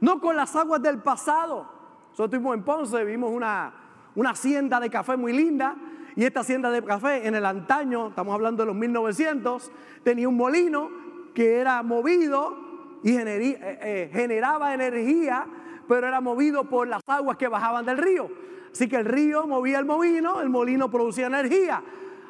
no 0.00 0.20
con 0.20 0.36
las 0.36 0.56
aguas 0.56 0.80
del 0.80 0.98
pasado. 0.98 1.68
Nosotros 2.10 2.26
estuvimos 2.26 2.54
en 2.56 2.64
Ponce, 2.64 3.04
vimos 3.04 3.30
una, 3.30 3.74
una 4.14 4.30
hacienda 4.30 4.80
de 4.80 4.88
café 4.88 5.16
muy 5.16 5.34
linda 5.34 5.76
y 6.16 6.24
esta 6.24 6.40
hacienda 6.40 6.70
de 6.70 6.82
café 6.82 7.26
en 7.26 7.34
el 7.34 7.44
antaño, 7.44 8.08
estamos 8.08 8.34
hablando 8.34 8.62
de 8.62 8.68
los 8.68 8.76
1900, 8.76 9.70
tenía 10.02 10.28
un 10.28 10.36
molino 10.36 10.90
que 11.34 11.58
era 11.58 11.82
movido 11.82 12.56
y 13.02 13.16
eh, 13.16 13.58
eh, 13.60 14.10
generaba 14.12 14.72
energía, 14.72 15.46
pero 15.86 16.06
era 16.08 16.20
movido 16.20 16.64
por 16.64 16.88
las 16.88 17.02
aguas 17.06 17.36
que 17.36 17.48
bajaban 17.48 17.84
del 17.84 17.98
río. 17.98 18.30
Así 18.72 18.88
que 18.88 18.96
el 18.96 19.04
río 19.04 19.46
movía 19.46 19.78
el 19.78 19.84
molino, 19.84 20.40
el 20.40 20.48
molino 20.48 20.90
producía 20.90 21.26
energía. 21.26 21.82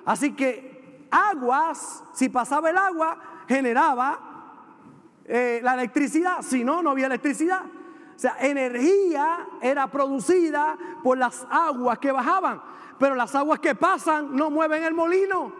Así 0.04 0.32
que 0.32 0.69
aguas, 1.10 2.04
si 2.12 2.28
pasaba 2.28 2.70
el 2.70 2.76
agua, 2.76 3.18
generaba 3.48 4.30
eh, 5.24 5.60
la 5.62 5.74
electricidad. 5.74 6.42
Si 6.42 6.64
no, 6.64 6.82
no 6.82 6.90
había 6.90 7.06
electricidad. 7.06 7.62
O 7.64 8.18
sea, 8.18 8.36
energía 8.40 9.46
era 9.62 9.90
producida 9.90 10.76
por 11.02 11.16
las 11.16 11.46
aguas 11.50 11.98
que 11.98 12.12
bajaban. 12.12 12.60
Pero 12.98 13.14
las 13.14 13.34
aguas 13.34 13.60
que 13.60 13.74
pasan 13.74 14.34
no 14.34 14.50
mueven 14.50 14.82
el 14.84 14.92
molino. 14.92 15.52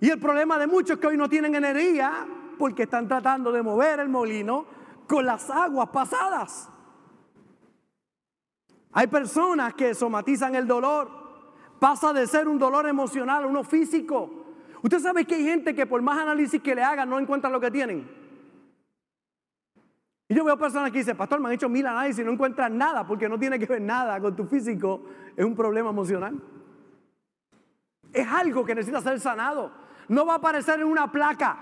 Y 0.00 0.10
el 0.10 0.20
problema 0.20 0.58
de 0.58 0.66
muchos 0.66 0.92
es 0.92 0.98
que 0.98 1.06
hoy 1.06 1.16
no 1.16 1.28
tienen 1.28 1.54
energía 1.54 2.26
porque 2.58 2.84
están 2.84 3.08
tratando 3.08 3.52
de 3.52 3.62
mover 3.62 4.00
el 4.00 4.08
molino 4.08 4.66
con 5.06 5.26
las 5.26 5.50
aguas 5.50 5.88
pasadas. 5.90 6.70
Hay 8.92 9.08
personas 9.08 9.74
que 9.74 9.94
somatizan 9.94 10.54
el 10.54 10.66
dolor. 10.66 11.10
Pasa 11.78 12.12
de 12.14 12.26
ser 12.26 12.48
un 12.48 12.58
dolor 12.58 12.88
emocional 12.88 13.44
a 13.44 13.46
uno 13.46 13.62
físico. 13.62 14.45
Usted 14.82 15.00
sabe 15.00 15.24
que 15.24 15.34
hay 15.34 15.44
gente 15.44 15.74
que 15.74 15.86
por 15.86 16.02
más 16.02 16.18
análisis 16.18 16.60
que 16.60 16.74
le 16.74 16.82
hagan 16.82 17.08
no 17.08 17.18
encuentra 17.18 17.50
lo 17.50 17.60
que 17.60 17.70
tienen. 17.70 18.08
Y 20.28 20.34
yo 20.34 20.44
veo 20.44 20.58
personas 20.58 20.90
que 20.90 20.98
dicen, 20.98 21.16
pastor, 21.16 21.40
me 21.40 21.48
han 21.48 21.54
hecho 21.54 21.68
mil 21.68 21.86
análisis 21.86 22.20
y 22.20 22.24
no 22.24 22.32
encuentran 22.32 22.76
nada 22.76 23.06
porque 23.06 23.28
no 23.28 23.38
tiene 23.38 23.58
que 23.58 23.66
ver 23.66 23.80
nada 23.80 24.20
con 24.20 24.34
tu 24.34 24.44
físico. 24.46 25.04
Es 25.36 25.44
un 25.44 25.54
problema 25.54 25.90
emocional. 25.90 26.40
Es 28.12 28.26
algo 28.26 28.64
que 28.64 28.74
necesita 28.74 29.00
ser 29.00 29.20
sanado. 29.20 29.70
No 30.08 30.26
va 30.26 30.34
a 30.34 30.36
aparecer 30.36 30.80
en 30.80 30.86
una 30.86 31.10
placa. 31.10 31.58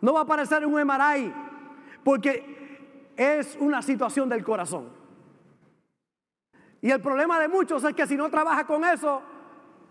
No 0.00 0.14
va 0.14 0.20
a 0.20 0.22
aparecer 0.22 0.62
en 0.62 0.72
un 0.72 0.86
MRI. 0.86 1.32
Porque 2.02 3.12
es 3.16 3.56
una 3.60 3.82
situación 3.82 4.28
del 4.28 4.42
corazón. 4.42 4.88
Y 6.80 6.90
el 6.90 7.00
problema 7.00 7.38
de 7.40 7.48
muchos 7.48 7.84
es 7.84 7.94
que 7.94 8.06
si 8.06 8.16
no 8.16 8.30
trabajas 8.30 8.64
con 8.64 8.84
eso, 8.84 9.22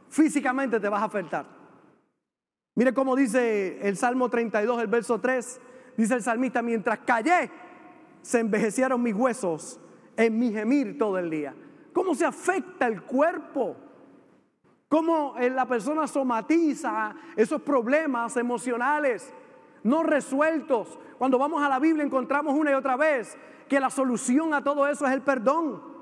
físicamente 0.10 0.80
te 0.80 0.89
vas 0.89 1.01
a 1.01 1.06
afectar. 1.06 1.55
Mire 2.75 2.94
cómo 2.94 3.15
dice 3.15 3.79
el 3.88 3.96
Salmo 3.96 4.29
32, 4.29 4.82
el 4.82 4.88
verso 4.88 5.20
3. 5.20 5.62
Dice 5.96 6.13
el 6.13 6.22
salmista, 6.22 6.62
mientras 6.62 7.00
callé, 7.00 7.50
se 8.22 8.41
envejecieron 8.41 9.01
mis 9.01 9.15
huesos 9.15 9.79
en 10.17 10.38
mi 10.38 10.51
gemir 10.51 10.98
todo 10.98 11.17
el 11.17 11.29
día. 11.29 11.55
¿Cómo 11.94 12.13
se 12.13 12.25
afecta 12.25 12.86
el 12.88 13.01
cuerpo? 13.03 13.77
¿Cómo 14.89 15.36
la 15.39 15.65
persona 15.65 16.05
somatiza 16.05 17.15
esos 17.38 17.62
problemas 17.62 18.36
emocionales 18.36 19.34
no 19.84 20.03
resueltos? 20.03 21.00
Cuando 21.17 21.39
vamos 21.39 21.63
a 21.63 21.70
la 21.70 21.79
Biblia 21.79 22.03
encontramos 22.03 22.53
una 22.53 22.72
y 22.72 22.74
otra 22.74 22.98
vez 22.98 23.38
que 23.70 23.79
la 23.79 23.89
solución 23.89 24.53
a 24.53 24.63
todo 24.63 24.86
eso 24.88 25.05
es 25.05 25.13
el 25.13 25.22
perdón. 25.22 25.95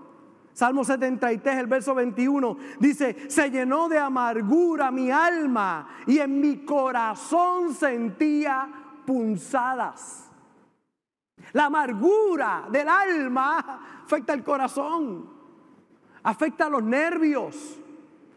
Salmo 0.54 0.84
73, 0.84 1.58
el 1.58 1.68
verso 1.68 1.96
21, 1.96 2.58
dice, 2.80 3.30
se 3.30 3.50
llenó 3.50 3.90
de 3.90 3.98
amargura 3.98 4.92
mi 4.92 5.10
alma 5.10 5.88
y 6.06 6.20
en 6.20 6.40
mi 6.40 6.64
corazón 6.64 7.74
sentía 7.74 8.70
punzadas. 9.06 10.30
La 11.54 11.66
amargura 11.66 12.68
del 12.72 12.88
alma 12.88 14.04
afecta 14.06 14.34
el 14.34 14.44
corazón, 14.44 15.28
afecta 16.22 16.70
los 16.70 16.84
nervios, 16.84 17.80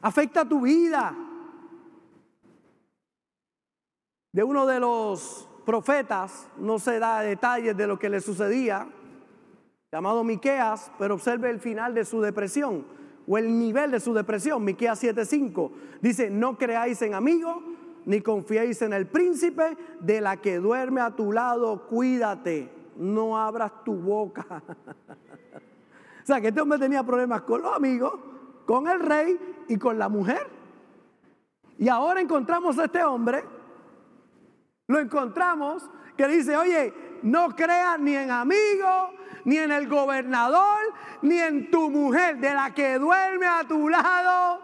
afecta 0.01 0.45
tu 0.45 0.63
vida. 0.63 1.15
De 4.33 4.43
uno 4.43 4.67
de 4.67 4.81
los 4.81 5.49
profetas 5.67 6.49
no 6.57 6.79
se 6.79 6.99
da 6.99 7.21
detalles 7.21 7.77
de 7.77 7.87
lo 7.87 7.99
que 7.99 8.09
le 8.09 8.21
sucedía, 8.21 8.89
llamado 9.93 10.25
Miqueas, 10.25 10.90
pero 10.99 11.14
observe 11.14 11.50
el 11.50 11.61
final 11.61 11.95
de 11.95 12.05
su 12.05 12.21
depresión 12.21 12.85
o 13.26 13.38
el 13.38 13.59
nivel 13.59 13.93
de 13.93 14.00
su 14.00 14.14
depresión. 14.14 14.64
Miqueas 14.64 14.99
7:5 14.99 15.73
dice, 16.00 16.31
"No 16.31 16.59
creáis 16.59 17.00
en 17.02 17.14
amigo, 17.14 17.62
ni 18.05 18.21
confiéis 18.21 18.83
en 18.83 18.93
el 18.93 19.07
príncipe 19.07 19.76
de 20.00 20.21
la 20.21 20.37
que 20.38 20.59
duerme 20.59 21.00
a 21.00 21.14
tu 21.14 21.33
lado, 21.33 21.87
cuídate, 21.87 22.71
no 22.97 23.38
abras 23.38 23.85
tu 23.85 23.95
boca." 23.95 24.47
o 26.23 26.26
sea, 26.26 26.40
que 26.40 26.49
este 26.49 26.61
hombre 26.61 26.78
tenía 26.78 27.02
problemas 27.05 27.43
con 27.43 27.62
los 27.62 27.75
amigos, 27.75 28.19
con 28.64 28.88
el 28.88 29.00
rey 29.00 29.38
y 29.69 29.76
con 29.78 29.99
la 29.99 30.09
mujer. 30.09 30.47
Y 31.78 31.88
ahora 31.88 32.21
encontramos 32.21 32.78
a 32.78 32.87
este 32.87 33.05
hombre, 33.05 33.45
lo 34.88 34.99
encontramos 34.99 35.88
que 36.16 36.26
dice, 36.26 36.57
oye, 36.57 36.93
no 37.23 37.55
creas 37.55 37.99
ni 38.00 38.14
en 38.14 38.31
amigo, 38.31 39.11
ni 39.47 39.59
en 39.59 39.71
el 39.71 39.88
gobernador, 39.88 40.93
ni 41.23 41.38
en 41.38 41.71
tu 41.71 41.88
mujer, 41.88 42.38
de 42.38 42.53
la 42.53 42.75
que 42.75 42.99
duerme 42.99 43.47
a 43.47 43.62
tu 43.62 43.88
lado, 43.88 44.61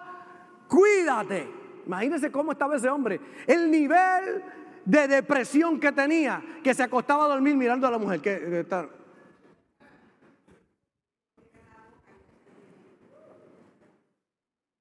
cuídate. 0.66 1.48
Imagínense 1.86 2.32
cómo 2.32 2.50
estaba 2.50 2.76
ese 2.76 2.88
hombre. 2.88 3.20
El 3.46 3.70
nivel 3.70 4.42
de 4.84 5.06
depresión 5.06 5.78
que 5.78 5.92
tenía, 5.92 6.42
que 6.64 6.74
se 6.74 6.82
acostaba 6.82 7.26
a 7.26 7.28
dormir 7.28 7.56
mirando 7.56 7.86
a 7.86 7.92
la 7.92 7.98
mujer. 7.98 8.20
Que, 8.20 8.66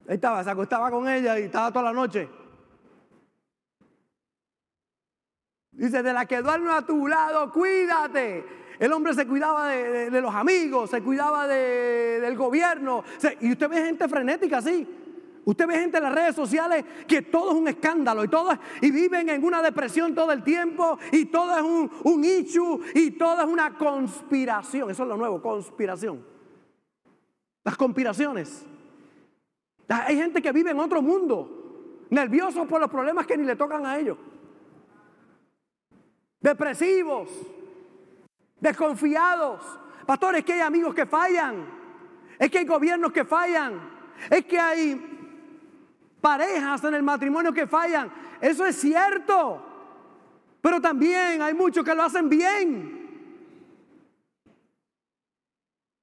Ahí 0.07 0.15
estaba, 0.15 0.43
se 0.43 0.49
acostaba 0.49 0.89
con 0.89 1.07
ella 1.07 1.39
y 1.39 1.43
estaba 1.43 1.71
toda 1.71 1.85
la 1.85 1.93
noche. 1.93 2.27
Dice, 5.71 6.01
de 6.01 6.11
la 6.11 6.25
que 6.25 6.41
duerme 6.41 6.71
a 6.71 6.81
tu 6.81 7.07
lado, 7.07 7.51
cuídate. 7.51 8.60
El 8.81 8.91
hombre 8.93 9.13
se 9.13 9.27
cuidaba 9.27 9.67
de, 9.67 10.21
los 10.21 10.33
amigos, 10.33 10.89
se 10.89 11.03
cuidaba 11.03 11.47
del 11.47 12.35
gobierno. 12.35 13.03
y 13.39 13.51
usted 13.51 13.69
ve 13.69 13.85
gente 13.85 14.09
frenética 14.09 14.57
así. 14.57 14.87
Usted 15.45 15.67
ve 15.67 15.75
gente 15.77 15.97
en 15.97 16.03
las 16.03 16.15
redes 16.15 16.35
sociales 16.35 16.83
que 17.07 17.21
todo 17.21 17.51
es 17.51 17.57
un 17.57 17.67
escándalo 17.67 18.23
y, 18.23 18.27
todo, 18.27 18.49
y 18.81 18.89
viven 18.89 19.29
en 19.29 19.43
una 19.43 19.61
depresión 19.61 20.15
todo 20.15 20.31
el 20.31 20.41
tiempo 20.41 20.97
y 21.11 21.25
todo 21.25 21.55
es 21.55 21.61
un, 21.61 21.91
un 22.05 22.25
issue 22.25 22.81
y 22.95 23.11
todo 23.11 23.43
es 23.43 23.47
una 23.47 23.77
conspiración. 23.77 24.89
Eso 24.89 25.03
es 25.03 25.09
lo 25.09 25.15
nuevo, 25.15 25.39
conspiración. 25.43 26.25
Las 27.63 27.77
conspiraciones. 27.77 28.65
Hay 29.89 30.15
gente 30.17 30.41
que 30.41 30.51
vive 30.51 30.71
en 30.71 30.79
otro 30.79 31.03
mundo, 31.03 32.07
nerviosos 32.09 32.65
por 32.65 32.81
los 32.81 32.89
problemas 32.89 33.27
que 33.27 33.37
ni 33.37 33.45
le 33.45 33.55
tocan 33.55 33.85
a 33.85 33.99
ellos. 33.99 34.17
Depresivos 36.39 37.29
desconfiados. 38.61 39.61
Pastores, 40.05 40.39
es 40.39 40.45
que 40.45 40.53
hay 40.53 40.61
amigos 40.61 40.95
que 40.95 41.05
fallan. 41.05 41.65
Es 42.39 42.49
que 42.49 42.59
hay 42.59 42.65
gobiernos 42.65 43.11
que 43.11 43.25
fallan. 43.25 43.81
Es 44.29 44.45
que 44.45 44.57
hay 44.57 45.19
parejas 46.21 46.83
en 46.85 46.95
el 46.95 47.03
matrimonio 47.03 47.51
que 47.51 47.67
fallan. 47.67 48.11
Eso 48.39 48.65
es 48.65 48.79
cierto. 48.79 49.65
Pero 50.61 50.79
también 50.79 51.41
hay 51.41 51.53
muchos 51.53 51.83
que 51.83 51.93
lo 51.93 52.03
hacen 52.03 52.29
bien. 52.29 52.99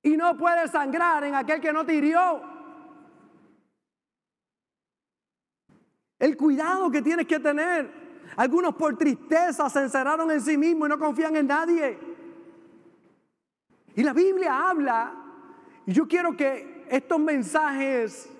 Y 0.02 0.16
no 0.16 0.36
puede 0.36 0.68
sangrar 0.68 1.24
en 1.24 1.34
aquel 1.34 1.60
que 1.60 1.72
no 1.72 1.86
te 1.86 1.94
hirió. 1.94 2.42
El 6.18 6.36
cuidado 6.36 6.90
que 6.90 7.02
tienes 7.02 7.26
que 7.26 7.38
tener. 7.38 8.08
Algunos 8.36 8.74
por 8.74 8.96
tristeza 8.96 9.68
se 9.70 9.80
encerraron 9.80 10.30
en 10.30 10.40
sí 10.40 10.56
mismos 10.56 10.88
y 10.88 10.90
no 10.90 10.98
confían 10.98 11.36
en 11.36 11.46
nadie. 11.46 12.07
Y 13.98 14.04
la 14.04 14.12
Biblia 14.12 14.68
habla, 14.70 15.12
y 15.84 15.92
yo 15.92 16.06
quiero 16.06 16.36
que 16.36 16.86
estos 16.88 17.18
mensajes 17.18 18.30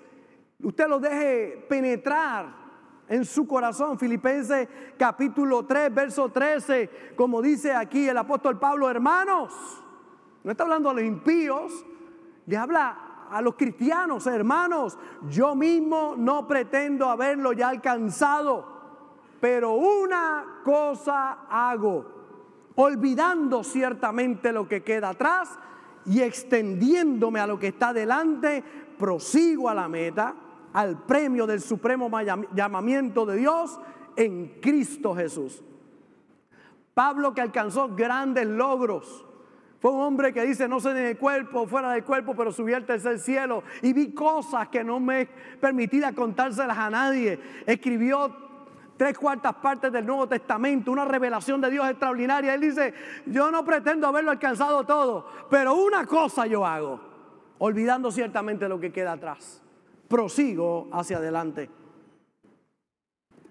usted 0.63 0.87
los 0.87 1.01
deje 1.01 1.65
penetrar 1.67 2.47
en 3.09 3.25
su 3.25 3.45
corazón. 3.45 3.99
Filipenses 3.99 4.69
capítulo 4.97 5.65
3, 5.65 5.93
verso 5.93 6.29
13, 6.29 7.13
como 7.17 7.41
dice 7.41 7.73
aquí 7.73 8.07
el 8.07 8.17
apóstol 8.17 8.57
Pablo, 8.57 8.89
hermanos, 8.89 9.83
no 10.45 10.49
está 10.49 10.63
hablando 10.63 10.91
a 10.91 10.93
los 10.93 11.03
impíos, 11.03 11.85
le 12.45 12.55
habla 12.55 13.27
a 13.29 13.41
los 13.41 13.55
cristianos, 13.55 14.27
hermanos, 14.27 14.97
yo 15.27 15.55
mismo 15.55 16.15
no 16.17 16.47
pretendo 16.47 17.09
haberlo 17.09 17.51
ya 17.51 17.67
alcanzado, 17.67 18.65
pero 19.41 19.73
una 19.73 20.61
cosa 20.63 21.39
hago, 21.49 22.18
olvidando 22.81 23.61
ciertamente 23.61 24.53
lo 24.53 24.65
que 24.69 24.83
queda 24.83 25.09
atrás 25.09 25.59
y 26.05 26.21
extendiéndome 26.21 27.41
a 27.41 27.47
lo 27.47 27.59
que 27.59 27.67
está 27.67 27.91
delante, 27.91 28.63
prosigo 28.97 29.67
a 29.67 29.73
la 29.73 29.89
meta 29.89 30.33
al 30.71 31.03
premio 31.03 31.45
del 31.45 31.59
supremo 31.59 32.09
llamamiento 32.53 33.25
de 33.25 33.35
Dios 33.35 33.77
en 34.15 34.59
Cristo 34.61 35.13
Jesús. 35.13 35.61
Pablo 36.93 37.33
que 37.33 37.41
alcanzó 37.41 37.93
grandes 37.93 38.47
logros. 38.47 39.25
Fue 39.81 39.91
un 39.91 39.99
hombre 39.99 40.31
que 40.31 40.45
dice, 40.45 40.69
no 40.69 40.79
sé 40.79 40.91
en 40.91 40.97
el 40.97 41.17
cuerpo, 41.17 41.67
fuera 41.67 41.91
del 41.91 42.05
cuerpo, 42.05 42.33
pero 42.33 42.53
subí 42.53 42.71
al 42.71 42.85
tercer 42.85 43.19
cielo 43.19 43.63
y 43.81 43.91
vi 43.91 44.13
cosas 44.13 44.69
que 44.69 44.85
no 44.85 45.01
me 45.01 45.25
permitía 45.59 46.13
contárselas 46.13 46.77
a 46.77 46.89
nadie. 46.89 47.39
Escribió 47.65 48.48
tres 48.99 49.17
cuartas 49.17 49.55
partes 49.55 49.93
del 49.93 50.05
Nuevo 50.05 50.27
Testamento, 50.27 50.91
una 50.91 51.05
revelación 51.05 51.61
de 51.61 51.71
Dios 51.71 51.89
extraordinaria. 51.89 52.53
Él 52.53 52.59
dice, 52.59 52.93
yo 53.27 53.49
no 53.49 53.63
pretendo 53.63 54.05
haberlo 54.07 54.31
alcanzado 54.31 54.83
todo, 54.83 55.25
pero 55.49 55.73
una 55.73 56.05
cosa 56.05 56.45
yo 56.45 56.65
hago, 56.65 56.99
olvidando 57.59 58.11
ciertamente 58.11 58.67
lo 58.67 58.77
que 58.77 58.91
queda 58.91 59.13
atrás 59.13 59.63
prosigo 60.09 60.89
hacia 60.91 61.17
adelante. 61.17 61.69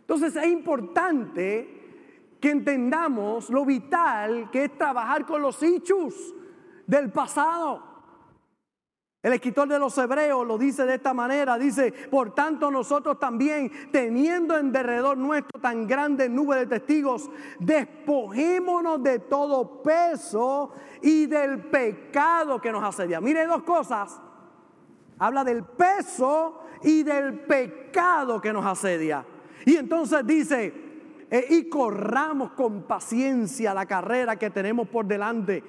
Entonces 0.01 0.37
es 0.37 0.47
importante 0.47 2.37
que 2.39 2.51
entendamos 2.51 3.49
lo 3.49 3.65
vital 3.65 4.51
que 4.51 4.65
es 4.65 4.77
trabajar 4.77 5.25
con 5.25 5.41
los 5.41 5.63
hechos 5.63 6.35
del 6.87 7.11
pasado. 7.11 7.88
El 9.21 9.33
escritor 9.33 9.69
de 9.69 9.79
los 9.79 9.99
Hebreos 9.99 10.47
lo 10.47 10.57
dice 10.57 10.87
de 10.87 10.95
esta 10.95 11.13
manera, 11.13 11.59
dice, 11.59 11.93
por 12.09 12.35
tanto 12.35 12.71
nosotros 12.71 13.19
también, 13.19 13.91
teniendo 13.91 14.57
en 14.57 14.71
derredor 14.71 15.19
nuestro 15.19 15.61
tan 15.61 15.87
grande 15.89 16.29
nube 16.29 16.57
de 16.57 16.67
testigos, 16.67 17.29
despojémonos 17.59 19.03
de 19.03 19.19
todo 19.19 19.83
peso 19.83 20.73
y 21.03 21.27
del 21.27 21.65
pecado 21.65 22.61
que 22.61 22.71
nos 22.71 22.85
asedia. 22.85 23.21
Mire 23.21 23.45
dos 23.47 23.65
cosas 23.65 24.21
Habla 25.19 25.45
del 25.45 25.65
peso 25.65 26.61
y 26.83 27.03
del 27.03 27.41
pecado 27.41 28.41
que 28.41 28.53
nos 28.53 28.65
asedia. 28.65 29.25
Y 29.65 29.77
entonces 29.77 30.25
dice, 30.25 30.73
eh, 31.31 31.47
y 31.51 31.69
corramos 31.69 32.53
con 32.53 32.85
paciencia 32.85 33.75
la 33.75 33.87
carrera 33.87 34.37
que 34.37 34.51
tenemos 34.51 34.89
por 34.89 35.07
delante. 35.07 35.63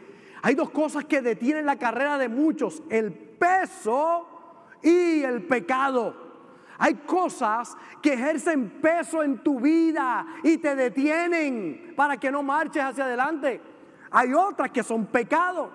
Hay 0.43 0.55
dos 0.55 0.69
cosas 0.69 1.05
que 1.05 1.21
detienen 1.21 1.65
la 1.65 1.77
carrera 1.77 2.17
de 2.17 2.29
muchos, 2.29 2.83
el 2.89 3.28
peso 3.39 4.27
y 4.83 5.23
el 5.23 5.43
pecado. 5.43 6.29
Hay 6.77 6.95
cosas 6.95 7.75
que 8.01 8.13
ejercen 8.13 8.69
peso 8.81 9.21
en 9.21 9.39
tu 9.39 9.59
vida 9.59 10.25
y 10.43 10.57
te 10.57 10.75
detienen 10.75 11.93
para 11.95 12.17
que 12.17 12.31
no 12.31 12.41
marches 12.41 12.83
hacia 12.83 13.03
adelante. 13.03 13.61
Hay 14.11 14.33
otras 14.33 14.71
que 14.71 14.81
son 14.81 15.05
pecados. 15.07 15.69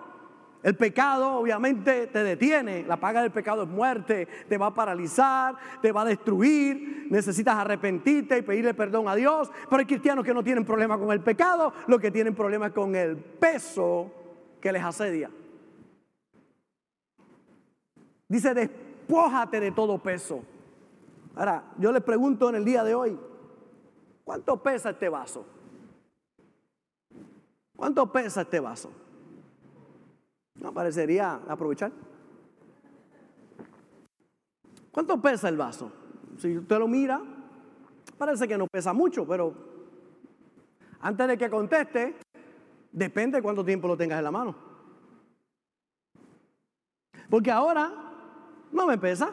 El 0.63 0.77
pecado 0.77 1.35
obviamente 1.35 2.07
te 2.07 2.25
detiene, 2.25 2.85
la 2.85 2.97
paga 2.97 3.21
del 3.21 3.31
pecado 3.31 3.65
es 3.65 3.69
muerte, 3.69 4.27
te 4.49 4.57
va 4.57 4.69
a 4.69 4.75
paralizar, 4.75 5.57
te 5.83 5.93
va 5.93 6.01
a 6.01 6.05
destruir, 6.07 7.07
necesitas 7.11 7.55
arrepentirte 7.55 8.39
y 8.39 8.43
pedirle 8.43 8.73
perdón 8.73 9.07
a 9.07 9.15
Dios, 9.15 9.53
pero 9.69 9.81
hay 9.81 9.85
cristianos 9.85 10.25
que 10.25 10.33
no 10.33 10.43
tienen 10.43 10.65
problema 10.65 10.99
con 10.99 11.13
el 11.13 11.21
pecado, 11.21 11.75
lo 11.87 11.99
que 11.99 12.11
tienen 12.11 12.35
problema 12.35 12.71
con 12.71 12.97
el 12.97 13.15
peso 13.19 14.11
que 14.59 14.73
les 14.73 14.83
asedia. 14.83 15.29
Dice, 18.35 18.53
despójate 18.53 19.61
de 19.61 19.71
todo 19.71 19.97
peso. 20.03 20.43
Ahora, 21.37 21.71
yo 21.79 21.93
les 21.93 22.03
pregunto 22.03 22.49
en 22.49 22.57
el 22.57 22.65
día 22.65 22.83
de 22.83 22.93
hoy, 22.93 23.17
¿cuánto 24.25 24.61
pesa 24.61 24.91
este 24.91 25.09
vaso? 25.09 25.47
¿Cuánto 27.77 28.11
pesa 28.11 28.41
este 28.41 28.59
vaso? 28.59 28.91
No, 30.57 30.75
parecería 30.75 31.43
aprovechar. 31.47 31.93
¿Cuánto 34.91 35.23
pesa 35.23 35.49
el 35.49 35.57
vaso? 35.57 35.93
Si 36.39 36.59
usted 36.59 36.79
lo 36.81 36.89
mira, 36.89 37.23
parece 38.19 38.49
que 38.49 38.59
no 38.59 38.67
pesa 38.67 38.93
mucho, 38.93 39.25
pero 39.25 39.55
antes 40.99 41.29
de 41.29 41.39
que 41.39 41.49
conteste, 41.49 42.17
depende 42.91 43.39
de 43.39 43.43
cuánto 43.45 43.65
tiempo 43.65 43.87
lo 43.87 43.97
tengas 43.97 44.19
en 44.19 44.25
la 44.25 44.33
mano. 44.33 44.57
Porque 47.31 47.53
ahora 47.53 48.04
no 48.75 48.87
me 48.87 48.99
pesa. 48.99 49.33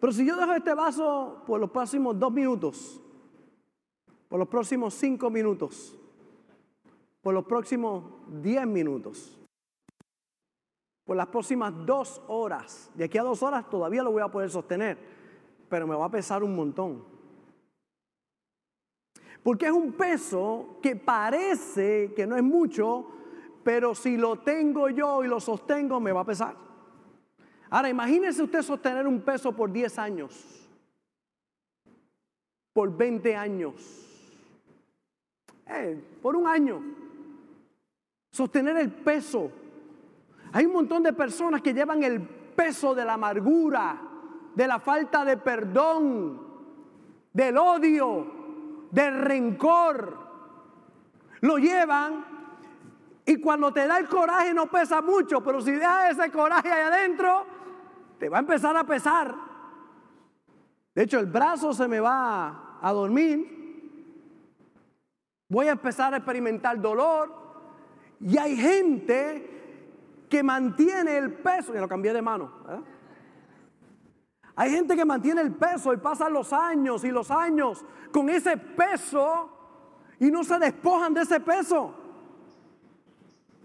Pero 0.00 0.12
si 0.12 0.26
yo 0.26 0.34
dejo 0.36 0.54
este 0.54 0.74
vaso 0.74 1.42
por 1.46 1.60
los 1.60 1.70
próximos 1.70 2.18
dos 2.18 2.32
minutos, 2.32 3.00
por 4.28 4.38
los 4.38 4.48
próximos 4.48 4.94
cinco 4.94 5.28
minutos, 5.28 5.96
por 7.20 7.34
los 7.34 7.44
próximos 7.44 8.04
10 8.42 8.66
minutos, 8.66 9.38
por 11.04 11.16
las 11.16 11.26
próximas 11.26 11.74
dos 11.84 12.22
horas. 12.28 12.90
De 12.94 13.04
aquí 13.04 13.18
a 13.18 13.22
dos 13.22 13.42
horas 13.42 13.68
todavía 13.68 14.02
lo 14.02 14.12
voy 14.12 14.22
a 14.22 14.28
poder 14.28 14.50
sostener, 14.50 14.96
pero 15.68 15.86
me 15.86 15.94
va 15.94 16.06
a 16.06 16.10
pesar 16.10 16.42
un 16.42 16.56
montón. 16.56 17.04
Porque 19.42 19.66
es 19.66 19.72
un 19.72 19.92
peso 19.92 20.78
que 20.82 20.96
parece 20.96 22.14
que 22.14 22.26
no 22.26 22.36
es 22.36 22.42
mucho, 22.42 23.06
pero 23.62 23.94
si 23.94 24.16
lo 24.16 24.38
tengo 24.38 24.88
yo 24.88 25.22
y 25.24 25.28
lo 25.28 25.40
sostengo, 25.40 26.00
me 26.00 26.12
va 26.12 26.22
a 26.22 26.26
pesar. 26.26 26.69
Ahora, 27.70 27.88
imagínese 27.88 28.42
usted 28.42 28.62
sostener 28.62 29.06
un 29.06 29.20
peso 29.20 29.52
por 29.52 29.70
10 29.70 29.98
años, 29.98 30.68
por 32.72 32.96
20 32.96 33.36
años, 33.36 33.74
eh, 35.66 36.02
por 36.20 36.34
un 36.34 36.48
año 36.48 36.82
sostener 38.32 38.76
el 38.76 38.90
peso. 38.90 39.50
Hay 40.52 40.66
un 40.66 40.72
montón 40.72 41.02
de 41.02 41.12
personas 41.12 41.62
que 41.62 41.72
llevan 41.72 42.02
el 42.02 42.20
peso 42.20 42.94
de 42.94 43.04
la 43.04 43.14
amargura, 43.14 44.00
de 44.54 44.66
la 44.66 44.80
falta 44.80 45.24
de 45.24 45.36
perdón, 45.36 46.40
del 47.32 47.56
odio, 47.56 48.88
del 48.90 49.20
rencor. 49.20 50.18
Lo 51.42 51.56
llevan 51.58 52.24
y 53.24 53.40
cuando 53.40 53.72
te 53.72 53.86
da 53.86 53.98
el 53.98 54.08
coraje 54.08 54.52
no 54.52 54.66
pesa 54.66 55.00
mucho, 55.00 55.40
pero 55.40 55.60
si 55.60 55.70
dejas 55.70 56.18
ese 56.18 56.32
coraje 56.32 56.70
ahí 56.70 56.82
adentro, 56.82 57.46
te 58.20 58.28
va 58.28 58.36
a 58.36 58.40
empezar 58.40 58.76
a 58.76 58.84
pesar. 58.84 59.34
De 60.94 61.02
hecho, 61.02 61.18
el 61.18 61.26
brazo 61.26 61.72
se 61.72 61.88
me 61.88 61.98
va 62.00 62.78
a 62.80 62.92
dormir. 62.92 63.58
Voy 65.48 65.66
a 65.66 65.72
empezar 65.72 66.12
a 66.12 66.18
experimentar 66.18 66.78
dolor. 66.80 67.32
Y 68.20 68.36
hay 68.36 68.56
gente 68.56 70.26
que 70.28 70.42
mantiene 70.42 71.16
el 71.16 71.32
peso, 71.32 71.72
ya 71.72 71.80
lo 71.80 71.88
cambié 71.88 72.12
de 72.12 72.20
mano. 72.20 72.52
Hay 74.54 74.70
gente 74.70 74.94
que 74.94 75.06
mantiene 75.06 75.40
el 75.40 75.54
peso 75.54 75.94
y 75.94 75.96
pasan 75.96 76.34
los 76.34 76.52
años 76.52 77.02
y 77.04 77.10
los 77.10 77.30
años 77.30 77.82
con 78.12 78.28
ese 78.28 78.58
peso 78.58 79.50
y 80.18 80.30
no 80.30 80.44
se 80.44 80.58
despojan 80.58 81.14
de 81.14 81.22
ese 81.22 81.40
peso. 81.40 81.94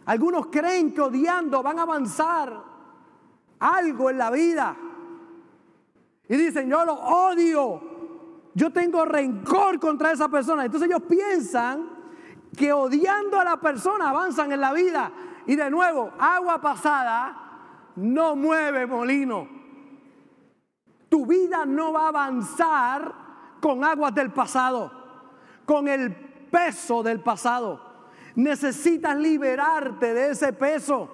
Algunos 0.06 0.48
creen 0.48 0.94
que 0.94 1.02
odiando 1.02 1.62
van 1.62 1.80
a 1.80 1.82
avanzar 1.82 2.65
algo 3.60 4.10
en 4.10 4.18
la 4.18 4.32
vida. 4.32 4.76
Y 6.28 6.36
dicen, 6.38 6.70
yo 6.70 6.86
lo 6.86 6.94
odio. 6.94 7.82
Yo 8.54 8.72
tengo 8.72 9.06
rencor 9.06 9.80
contra 9.80 10.12
esa 10.12 10.30
persona. 10.30 10.66
Entonces 10.66 10.90
ellos 10.90 11.04
piensan 11.08 11.90
que 12.56 12.72
odiando 12.72 13.40
a 13.40 13.44
la 13.44 13.58
persona 13.58 14.10
avanzan 14.10 14.52
en 14.52 14.62
la 14.62 14.74
vida. 14.74 15.12
Y 15.46 15.56
de 15.56 15.70
nuevo, 15.70 16.12
agua 16.18 16.62
pasada 16.62 17.46
no 17.96 18.36
mueve 18.36 18.88
molino. 18.88 19.48
Tu 21.10 21.26
vida 21.26 21.66
no 21.66 21.94
va 21.94 22.06
a 22.06 22.08
avanzar 22.10 23.14
con 23.62 23.84
aguas 23.84 24.14
del 24.14 24.32
pasado, 24.32 24.92
con 25.66 25.88
el 25.88 26.14
peso 26.14 27.04
del 27.04 27.20
pasado. 27.20 27.82
Necesitas 28.36 29.16
liberarte 29.18 30.14
de 30.14 30.32
ese 30.32 30.54
peso. 30.54 31.10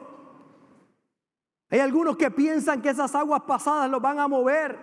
Hay 1.71 1.79
algunos 1.79 2.17
que 2.17 2.29
piensan 2.29 2.81
que 2.81 2.89
esas 2.89 3.15
aguas 3.15 3.43
pasadas 3.43 3.89
los 3.89 4.01
van 4.01 4.19
a 4.19 4.27
mover, 4.27 4.77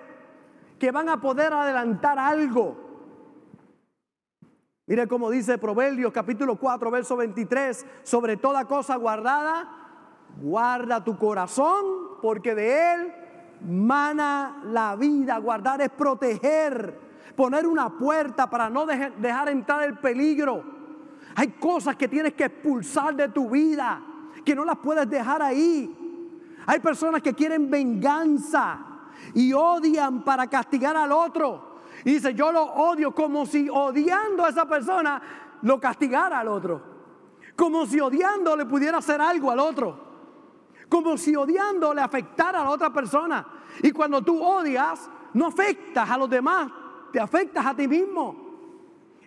que 0.78 0.90
van 0.90 1.10
a 1.10 1.20
poder 1.20 1.52
adelantar 1.52 2.18
algo. 2.18 2.88
Mire 4.86 5.06
cómo 5.06 5.28
dice 5.28 5.58
Proverbios 5.58 6.10
capítulo 6.14 6.56
4, 6.56 6.90
verso 6.90 7.14
23, 7.14 7.84
sobre 8.02 8.38
toda 8.38 8.64
cosa 8.64 8.96
guardada, 8.96 9.68
guarda 10.40 11.04
tu 11.04 11.18
corazón, 11.18 11.84
porque 12.22 12.54
de 12.54 12.94
él 12.94 13.14
mana 13.68 14.62
la 14.64 14.96
vida. 14.96 15.36
Guardar 15.36 15.82
es 15.82 15.90
proteger, 15.90 16.98
poner 17.36 17.66
una 17.66 17.98
puerta 17.98 18.48
para 18.48 18.70
no 18.70 18.86
dejar 18.86 19.50
entrar 19.50 19.82
el 19.82 19.98
peligro. 19.98 20.64
Hay 21.34 21.48
cosas 21.48 21.96
que 21.96 22.08
tienes 22.08 22.32
que 22.32 22.44
expulsar 22.44 23.14
de 23.14 23.28
tu 23.28 23.50
vida, 23.50 24.00
que 24.42 24.54
no 24.54 24.64
las 24.64 24.78
puedes 24.78 25.08
dejar 25.10 25.42
ahí. 25.42 25.97
Hay 26.68 26.80
personas 26.80 27.22
que 27.22 27.32
quieren 27.32 27.70
venganza 27.70 28.78
y 29.32 29.54
odian 29.54 30.22
para 30.22 30.46
castigar 30.48 30.94
al 30.98 31.12
otro. 31.12 31.78
Y 32.04 32.12
dice, 32.12 32.34
yo 32.34 32.52
lo 32.52 32.62
odio 32.62 33.14
como 33.14 33.46
si 33.46 33.70
odiando 33.70 34.44
a 34.44 34.50
esa 34.50 34.68
persona 34.68 35.22
lo 35.62 35.80
castigara 35.80 36.40
al 36.40 36.48
otro. 36.48 36.82
Como 37.56 37.86
si 37.86 37.98
odiando 37.98 38.54
le 38.54 38.66
pudiera 38.66 38.98
hacer 38.98 39.18
algo 39.18 39.50
al 39.50 39.60
otro. 39.60 39.98
Como 40.90 41.16
si 41.16 41.34
odiando 41.34 41.94
le 41.94 42.02
afectara 42.02 42.60
a 42.60 42.64
la 42.64 42.70
otra 42.70 42.92
persona. 42.92 43.46
Y 43.82 43.90
cuando 43.90 44.20
tú 44.20 44.38
odias, 44.38 45.08
no 45.32 45.46
afectas 45.46 46.10
a 46.10 46.18
los 46.18 46.28
demás, 46.28 46.70
te 47.10 47.18
afectas 47.18 47.64
a 47.64 47.74
ti 47.74 47.88
mismo. 47.88 48.36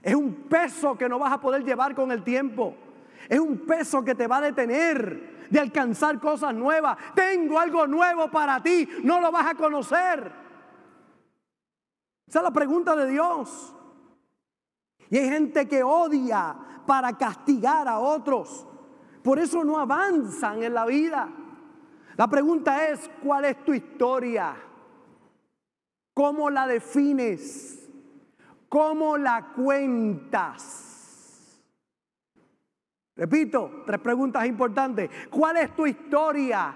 Es 0.04 0.14
un 0.14 0.32
peso 0.48 0.96
que 0.96 1.10
no 1.10 1.18
vas 1.18 1.34
a 1.34 1.42
poder 1.42 1.64
llevar 1.64 1.96
con 1.96 2.12
el 2.12 2.24
tiempo. 2.24 2.76
Es 3.30 3.40
un 3.40 3.60
peso 3.60 4.04
que 4.04 4.16
te 4.16 4.28
va 4.28 4.38
a 4.38 4.42
detener 4.42 5.48
de 5.50 5.60
alcanzar 5.60 6.20
cosas 6.20 6.54
nuevas. 6.54 6.98
Tengo 7.14 7.60
algo 7.60 7.86
nuevo 7.88 8.30
para 8.30 8.62
ti, 8.62 8.88
no 9.04 9.20
lo 9.20 9.32
vas 9.32 9.48
a 9.48 9.56
conocer. 9.56 10.32
Esa 12.28 12.40
es 12.40 12.44
la 12.44 12.52
pregunta 12.52 12.96
de 12.96 13.10
Dios. 13.10 13.76
Y 15.10 15.18
hay 15.18 15.30
gente 15.30 15.68
que 15.68 15.84
odia 15.84 16.56
para 16.88 17.18
castigar 17.18 17.88
a 17.88 18.00
otros. 18.00 18.66
Por 19.22 19.38
eso 19.40 19.64
no 19.64 19.78
avanzan 19.78 20.64
en 20.64 20.74
la 20.74 20.86
vida. 20.86 21.30
La 22.16 22.28
pregunta 22.28 22.88
es, 22.88 23.10
¿cuál 23.22 23.46
es 23.46 23.64
tu 23.66 23.74
historia? 23.74 24.56
¿Cómo 26.14 26.50
la 26.50 26.68
defines? 26.68 27.90
¿Cómo 28.70 29.18
la 29.18 29.48
cuentas? 29.54 30.91
Repito, 33.22 33.84
tres 33.86 34.00
preguntas 34.00 34.48
importantes. 34.48 35.08
¿Cuál 35.30 35.58
es 35.58 35.76
tu 35.76 35.86
historia? 35.86 36.76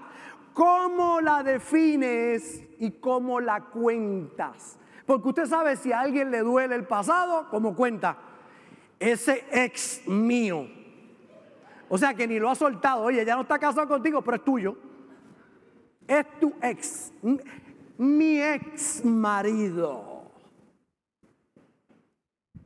¿Cómo 0.54 1.20
la 1.20 1.42
defines 1.42 2.62
y 2.78 2.92
cómo 3.00 3.40
la 3.40 3.64
cuentas? 3.64 4.78
Porque 5.06 5.26
usted 5.26 5.46
sabe 5.46 5.74
si 5.74 5.90
a 5.90 5.98
alguien 5.98 6.30
le 6.30 6.42
duele 6.42 6.76
el 6.76 6.86
pasado, 6.86 7.48
como 7.50 7.74
cuenta, 7.74 8.16
ese 9.00 9.44
ex 9.50 10.06
mío. 10.06 10.68
O 11.88 11.98
sea 11.98 12.14
que 12.14 12.28
ni 12.28 12.38
lo 12.38 12.48
ha 12.48 12.54
soltado. 12.54 13.02
Oye, 13.02 13.24
ya 13.24 13.34
no 13.34 13.42
está 13.42 13.58
casado 13.58 13.88
contigo, 13.88 14.22
pero 14.22 14.36
es 14.36 14.44
tuyo. 14.44 14.76
Es 16.06 16.26
tu 16.38 16.54
ex. 16.62 17.12
Mi 17.98 18.40
ex 18.40 19.04
marido. 19.04 20.30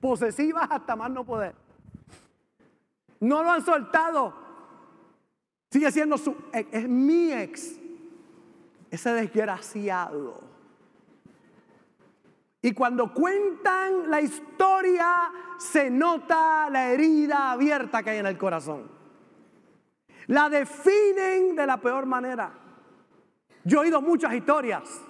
Posesivas 0.03 0.69
hasta 0.71 0.95
más 0.95 1.11
no 1.11 1.25
poder. 1.25 1.70
No 3.21 3.43
lo 3.43 3.51
han 3.51 3.65
soltado. 3.65 4.35
Sigue 5.71 5.93
siendo 5.93 6.19
su 6.19 6.35
ex. 6.53 6.69
Es 6.73 6.89
mi 6.89 7.33
ex. 7.33 7.79
Ese 8.91 9.11
desgraciado. 9.13 10.41
Y 12.63 12.73
cuando 12.73 13.13
cuentan 13.15 14.11
la 14.11 14.21
historia, 14.21 15.31
se 15.59 15.91
nota 15.91 16.69
la 16.71 16.91
herida 16.91 17.53
abierta 17.53 18.03
que 18.03 18.11
hay 18.11 18.19
en 18.19 18.27
el 18.27 18.37
corazón. 18.37 18.89
La 20.27 20.49
definen 20.49 21.57
de 21.57 21.67
la 21.67 21.79
peor 21.79 22.07
manera. 22.07 22.53
Yo 23.65 23.79
he 23.79 23.83
oído 23.83 24.01
muchas 24.01 24.35
historias 24.35 25.03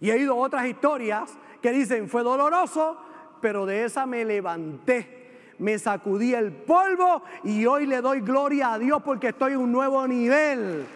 y 0.00 0.10
he 0.10 0.14
oído 0.14 0.36
otras 0.36 0.66
historias 0.66 1.36
que 1.60 1.72
dicen, 1.72 2.08
fue 2.08 2.22
doloroso, 2.22 2.98
pero 3.40 3.66
de 3.66 3.84
esa 3.84 4.06
me 4.06 4.24
levanté, 4.24 5.19
me 5.60 5.78
sacudí 5.78 6.34
el 6.34 6.52
polvo 6.52 7.22
y 7.44 7.66
hoy 7.66 7.86
le 7.86 8.00
doy 8.00 8.20
gloria 8.20 8.72
a 8.72 8.78
Dios 8.78 9.02
porque 9.02 9.28
estoy 9.28 9.52
en 9.52 9.58
un 9.58 9.70
nuevo 9.72 10.06
nivel. 10.08 10.86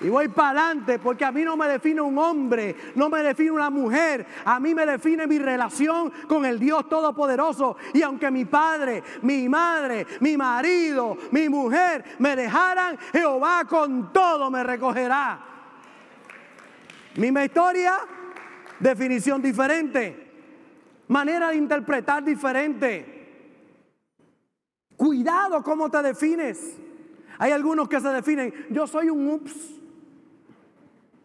Y 0.00 0.08
voy 0.08 0.28
para 0.28 0.50
adelante 0.50 0.98
porque 0.98 1.24
a 1.24 1.32
mí 1.32 1.42
no 1.42 1.56
me 1.56 1.68
define 1.68 2.00
un 2.00 2.18
hombre, 2.18 2.74
no 2.94 3.08
me 3.08 3.22
define 3.22 3.50
una 3.50 3.70
mujer, 3.70 4.26
a 4.44 4.58
mí 4.60 4.74
me 4.74 4.84
define 4.84 5.26
mi 5.26 5.38
relación 5.38 6.10
con 6.26 6.44
el 6.44 6.58
Dios 6.58 6.88
Todopoderoso. 6.88 7.76
Y 7.94 8.02
aunque 8.02 8.30
mi 8.30 8.44
padre, 8.44 9.02
mi 9.22 9.48
madre, 9.48 10.06
mi 10.20 10.36
marido, 10.36 11.16
mi 11.30 11.48
mujer 11.48 12.04
me 12.18 12.36
dejaran, 12.36 12.98
Jehová 13.12 13.64
con 13.66 14.12
todo 14.12 14.50
me 14.50 14.64
recogerá. 14.64 15.38
Misma 17.16 17.44
historia, 17.44 17.94
definición 18.78 19.40
diferente, 19.40 20.30
manera 21.08 21.48
de 21.48 21.56
interpretar 21.56 22.22
diferente. 22.22 23.15
Cuidado 24.96 25.62
cómo 25.62 25.90
te 25.90 26.02
defines. 26.02 26.76
Hay 27.38 27.52
algunos 27.52 27.88
que 27.88 28.00
se 28.00 28.08
definen, 28.08 28.66
yo 28.70 28.86
soy 28.86 29.10
un 29.10 29.28
ups. 29.28 29.74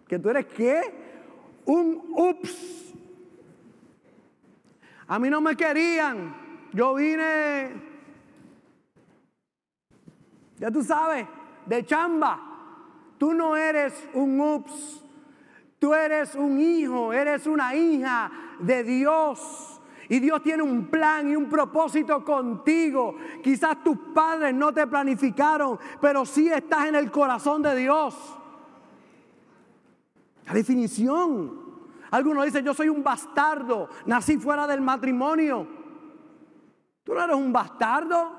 ¿Que 0.08 0.20
tú 0.20 0.30
eres 0.30 0.46
qué? 0.48 0.82
Un 1.66 2.14
ups. 2.14 2.94
A 5.08 5.20
mí 5.20 5.30
no 5.30 5.42
me 5.42 5.56
querían. 5.56 6.36
Yo 6.74 6.96
vine, 6.96 7.70
ya 10.58 10.72
tú 10.72 10.84
sabes, 10.84 11.28
de 11.66 11.86
chamba. 11.86 12.40
Tú 13.18 13.34
no 13.34 13.56
eres 13.56 13.94
un 14.14 14.40
ups. 14.40 15.04
Tú 15.80 15.96
eres 15.96 16.36
un 16.36 16.60
hijo, 16.60 17.12
eres 17.12 17.48
una 17.48 17.74
hija 17.76 18.32
de 18.60 18.84
Dios. 18.84 19.81
Y 20.12 20.20
Dios 20.20 20.44
tiene 20.44 20.62
un 20.62 20.88
plan 20.88 21.30
y 21.30 21.38
un 21.38 21.48
propósito 21.48 22.22
contigo. 22.26 23.16
Quizás 23.42 23.82
tus 23.82 23.98
padres 24.14 24.54
no 24.54 24.74
te 24.74 24.86
planificaron, 24.86 25.80
pero 26.02 26.26
sí 26.26 26.50
estás 26.50 26.88
en 26.88 26.96
el 26.96 27.10
corazón 27.10 27.62
de 27.62 27.74
Dios. 27.78 28.14
La 30.46 30.54
definición. 30.54 31.62
Algunos 32.12 32.44
dicen, 32.44 32.66
yo 32.66 32.74
soy 32.74 32.90
un 32.90 33.02
bastardo, 33.02 33.88
nací 34.06 34.38
fuera 34.38 34.68
del 34.68 34.82
matrimonio. 34.82 35.66
Tú 37.06 37.14
no 37.14 37.24
eres 37.24 37.38
un 37.38 37.54
bastardo. 37.54 38.34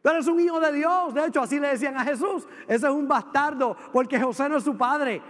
Tú 0.00 0.10
eres 0.10 0.28
un 0.28 0.38
hijo 0.38 0.60
de 0.60 0.72
Dios. 0.72 1.12
De 1.12 1.26
hecho, 1.26 1.40
así 1.40 1.58
le 1.58 1.70
decían 1.70 1.96
a 1.96 2.04
Jesús. 2.04 2.46
Ese 2.68 2.86
es 2.86 2.92
un 2.92 3.08
bastardo 3.08 3.76
porque 3.92 4.20
José 4.20 4.48
no 4.48 4.58
es 4.58 4.62
su 4.62 4.76
padre. 4.76 5.20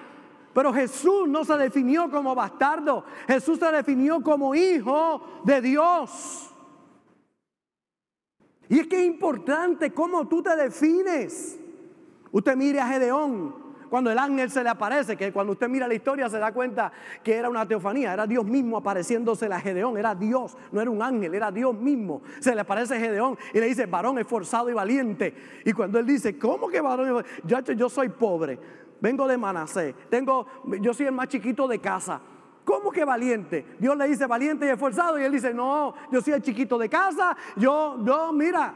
Pero 0.52 0.72
Jesús 0.72 1.28
no 1.28 1.44
se 1.44 1.56
definió 1.56 2.10
como 2.10 2.34
bastardo. 2.34 3.04
Jesús 3.26 3.58
se 3.58 3.70
definió 3.70 4.22
como 4.22 4.54
hijo 4.54 5.42
de 5.44 5.60
Dios. 5.60 6.50
Y 8.68 8.78
es 8.78 8.86
que 8.86 9.00
es 9.00 9.06
importante 9.06 9.92
cómo 9.92 10.28
tú 10.28 10.42
te 10.42 10.54
defines. 10.56 11.58
Usted 12.32 12.56
mire 12.56 12.80
a 12.80 12.86
Gedeón 12.86 13.60
cuando 13.90 14.10
el 14.12 14.18
ángel 14.18 14.48
se 14.50 14.62
le 14.62 14.68
aparece, 14.70 15.16
que 15.16 15.32
cuando 15.32 15.52
usted 15.52 15.68
mira 15.68 15.88
la 15.88 15.94
historia 15.94 16.30
se 16.30 16.38
da 16.38 16.52
cuenta 16.52 16.92
que 17.24 17.34
era 17.34 17.50
una 17.50 17.66
teofanía, 17.66 18.12
era 18.12 18.24
Dios 18.24 18.44
mismo 18.44 18.76
apareciéndose 18.76 19.46
a 19.46 19.60
Gedeón, 19.60 19.98
era 19.98 20.14
Dios, 20.14 20.56
no 20.70 20.80
era 20.80 20.88
un 20.88 21.02
ángel, 21.02 21.34
era 21.34 21.50
Dios 21.50 21.74
mismo. 21.74 22.22
Se 22.38 22.54
le 22.54 22.60
aparece 22.60 23.00
Gedeón 23.00 23.36
y 23.52 23.58
le 23.58 23.66
dice, 23.66 23.86
varón 23.86 24.18
esforzado 24.20 24.70
y 24.70 24.72
valiente. 24.72 25.34
Y 25.64 25.72
cuando 25.72 25.98
él 25.98 26.06
dice, 26.06 26.38
¿cómo 26.38 26.68
que 26.68 26.80
varón? 26.80 27.24
Yo, 27.42 27.58
yo 27.60 27.88
soy 27.88 28.10
pobre, 28.10 28.60
vengo 29.00 29.26
de 29.26 29.36
Manasé, 29.36 29.94
tengo, 30.08 30.46
yo 30.80 30.94
soy 30.94 31.06
el 31.06 31.12
más 31.12 31.28
chiquito 31.28 31.66
de 31.66 31.78
casa. 31.78 32.20
¿Cómo 32.64 32.90
que 32.90 33.04
valiente? 33.04 33.66
Dios 33.78 33.96
le 33.96 34.08
dice 34.08 34.26
valiente 34.26 34.66
y 34.66 34.68
esforzado 34.68 35.18
y 35.18 35.24
él 35.24 35.32
dice, 35.32 35.52
no, 35.52 35.94
yo 36.12 36.20
soy 36.20 36.34
el 36.34 36.42
chiquito 36.42 36.78
de 36.78 36.88
casa, 36.88 37.36
yo, 37.56 37.98
yo, 38.04 38.32
mira, 38.32 38.74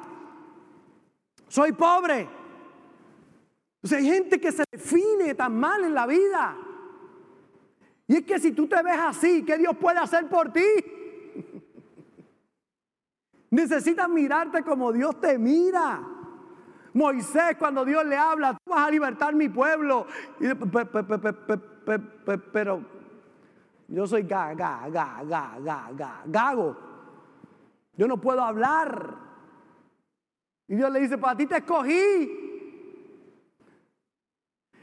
soy 1.48 1.72
pobre. 1.72 2.28
Hay 3.92 4.06
gente 4.06 4.40
que 4.40 4.50
se 4.50 4.64
define 4.72 5.34
tan 5.34 5.58
mal 5.58 5.84
en 5.84 5.94
la 5.94 6.06
vida. 6.06 6.56
Y 8.06 8.16
es 8.16 8.22
que 8.24 8.38
si 8.38 8.52
tú 8.52 8.66
te 8.66 8.82
ves 8.82 8.98
así, 8.98 9.44
¿qué 9.44 9.58
Dios 9.58 9.76
puede 9.76 9.98
hacer 9.98 10.28
por 10.28 10.52
ti? 10.52 10.64
Necesitas 13.50 14.08
mirarte 14.08 14.62
como 14.62 14.92
Dios 14.92 15.20
te 15.20 15.38
mira. 15.38 16.13
Moisés, 16.94 17.57
cuando 17.59 17.85
Dios 17.85 18.07
le 18.07 18.16
habla, 18.16 18.54
tú 18.54 18.70
vas 18.70 18.87
a 18.87 18.90
libertar 18.90 19.35
mi 19.35 19.48
pueblo. 19.48 20.07
Pero 22.52 22.83
yo 23.88 24.07
soy 24.07 24.22
gago. 24.22 24.57
Yo 27.96 28.07
no 28.09 28.20
puedo 28.20 28.42
hablar. 28.42 29.16
Y 30.68 30.76
Dios 30.76 30.90
le 30.92 31.00
dice, 31.00 31.18
para 31.18 31.37
ti 31.37 31.46
te 31.46 31.57
escogí. 31.57 32.40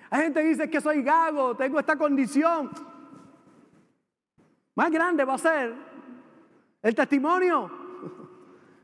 Hay 0.10 0.24
gente 0.24 0.41
que 0.41 0.47
dice 0.47 0.69
que 0.69 0.82
soy 0.82 1.02
gago, 1.04 1.56
tengo 1.56 1.80
esta 1.80 1.95
condición. 1.95 2.69
Más 4.76 4.91
grande 4.91 5.24
va 5.24 5.36
a 5.36 5.38
ser 5.38 5.74
el 6.82 6.93
testimonio. 6.93 7.71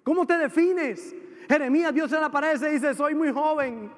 ¿Cómo 0.03 0.25
te 0.25 0.37
defines? 0.37 1.13
Jeremías, 1.47 1.93
Dios 1.93 2.09
se 2.09 2.19
le 2.19 2.25
aparece 2.25 2.69
y 2.69 2.73
dice, 2.73 2.93
soy 2.93 3.15
muy 3.15 3.31
joven, 3.31 3.91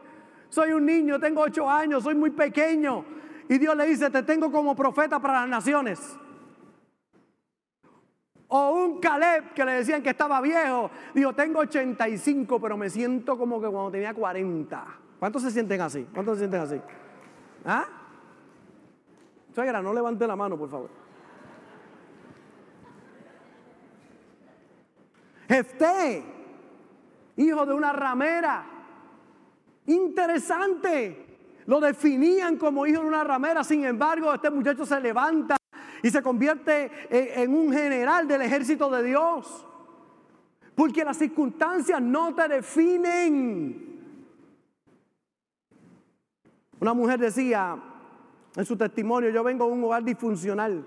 soy 0.50 0.72
un 0.72 0.86
niño, 0.86 1.20
tengo 1.20 1.42
ocho 1.42 1.70
años, 1.70 2.04
soy 2.04 2.16
muy 2.16 2.30
pequeño. 2.30 3.04
Y 3.48 3.58
Dios 3.58 3.76
le 3.76 3.88
dice, 3.88 4.10
te 4.10 4.22
tengo 4.24 4.52
como 4.52 4.76
profeta 4.76 5.20
para 5.20 5.42
las 5.42 5.50
naciones. 5.50 6.18
O 8.48 8.72
un 8.72 9.00
Caleb 9.00 9.54
que 9.54 9.64
le 9.66 9.74
decían 9.74 10.02
que 10.02 10.10
estaba 10.10 10.42
viejo, 10.42 10.90
dijo, 11.14 11.34
tengo 11.34 11.60
85, 11.60 12.60
pero 12.60 12.78
me 12.78 12.90
siento 12.90 13.38
como 13.38 13.62
que 13.62 13.68
cuando 13.68 13.92
tenía 13.92 14.14
40. 14.14 14.86
¿Cuántos 15.20 15.44
se 15.44 15.52
sienten 15.52 15.82
así? 15.82 16.08
¿Cuántos 16.14 16.36
se 16.36 16.40
sienten 16.42 16.62
así? 16.62 16.82
¿Ah? 17.66 17.86
Suegra, 19.54 19.82
no 19.82 19.94
levante 19.94 20.26
la 20.26 20.36
mano, 20.36 20.58
por 20.58 20.70
favor. 20.70 20.90
Jefté, 25.48 26.24
hijo 27.40 27.66
de 27.66 27.74
una 27.74 27.94
ramera. 27.94 28.66
Interesante. 29.86 31.26
Lo 31.66 31.80
definían 31.80 32.58
como 32.58 32.86
hijo 32.86 33.02
de 33.02 33.08
una 33.08 33.24
ramera. 33.24 33.64
Sin 33.64 33.86
embargo, 33.86 34.34
este 34.34 34.50
muchacho 34.50 34.86
se 34.86 35.00
levanta 35.00 35.56
y 36.04 36.10
se 36.10 36.22
convierte 36.22 36.92
en, 37.10 37.54
un 37.54 37.72
general 37.72 38.28
del 38.28 38.42
ejército 38.42 38.90
de 38.90 39.04
Dios. 39.04 39.66
Porque 40.76 41.04
las 41.04 41.18
circunstancias 41.18 42.02
no 42.02 42.34
te 42.36 42.48
definen. 42.48 43.90
Una 46.80 46.94
mujer 46.94 47.20
decía 47.20 47.78
en 48.56 48.66
su 48.66 48.76
testimonio, 48.78 49.30
yo 49.30 49.44
vengo 49.44 49.66
de 49.66 49.72
un 49.74 49.84
hogar 49.84 50.04
disfuncional. 50.04 50.86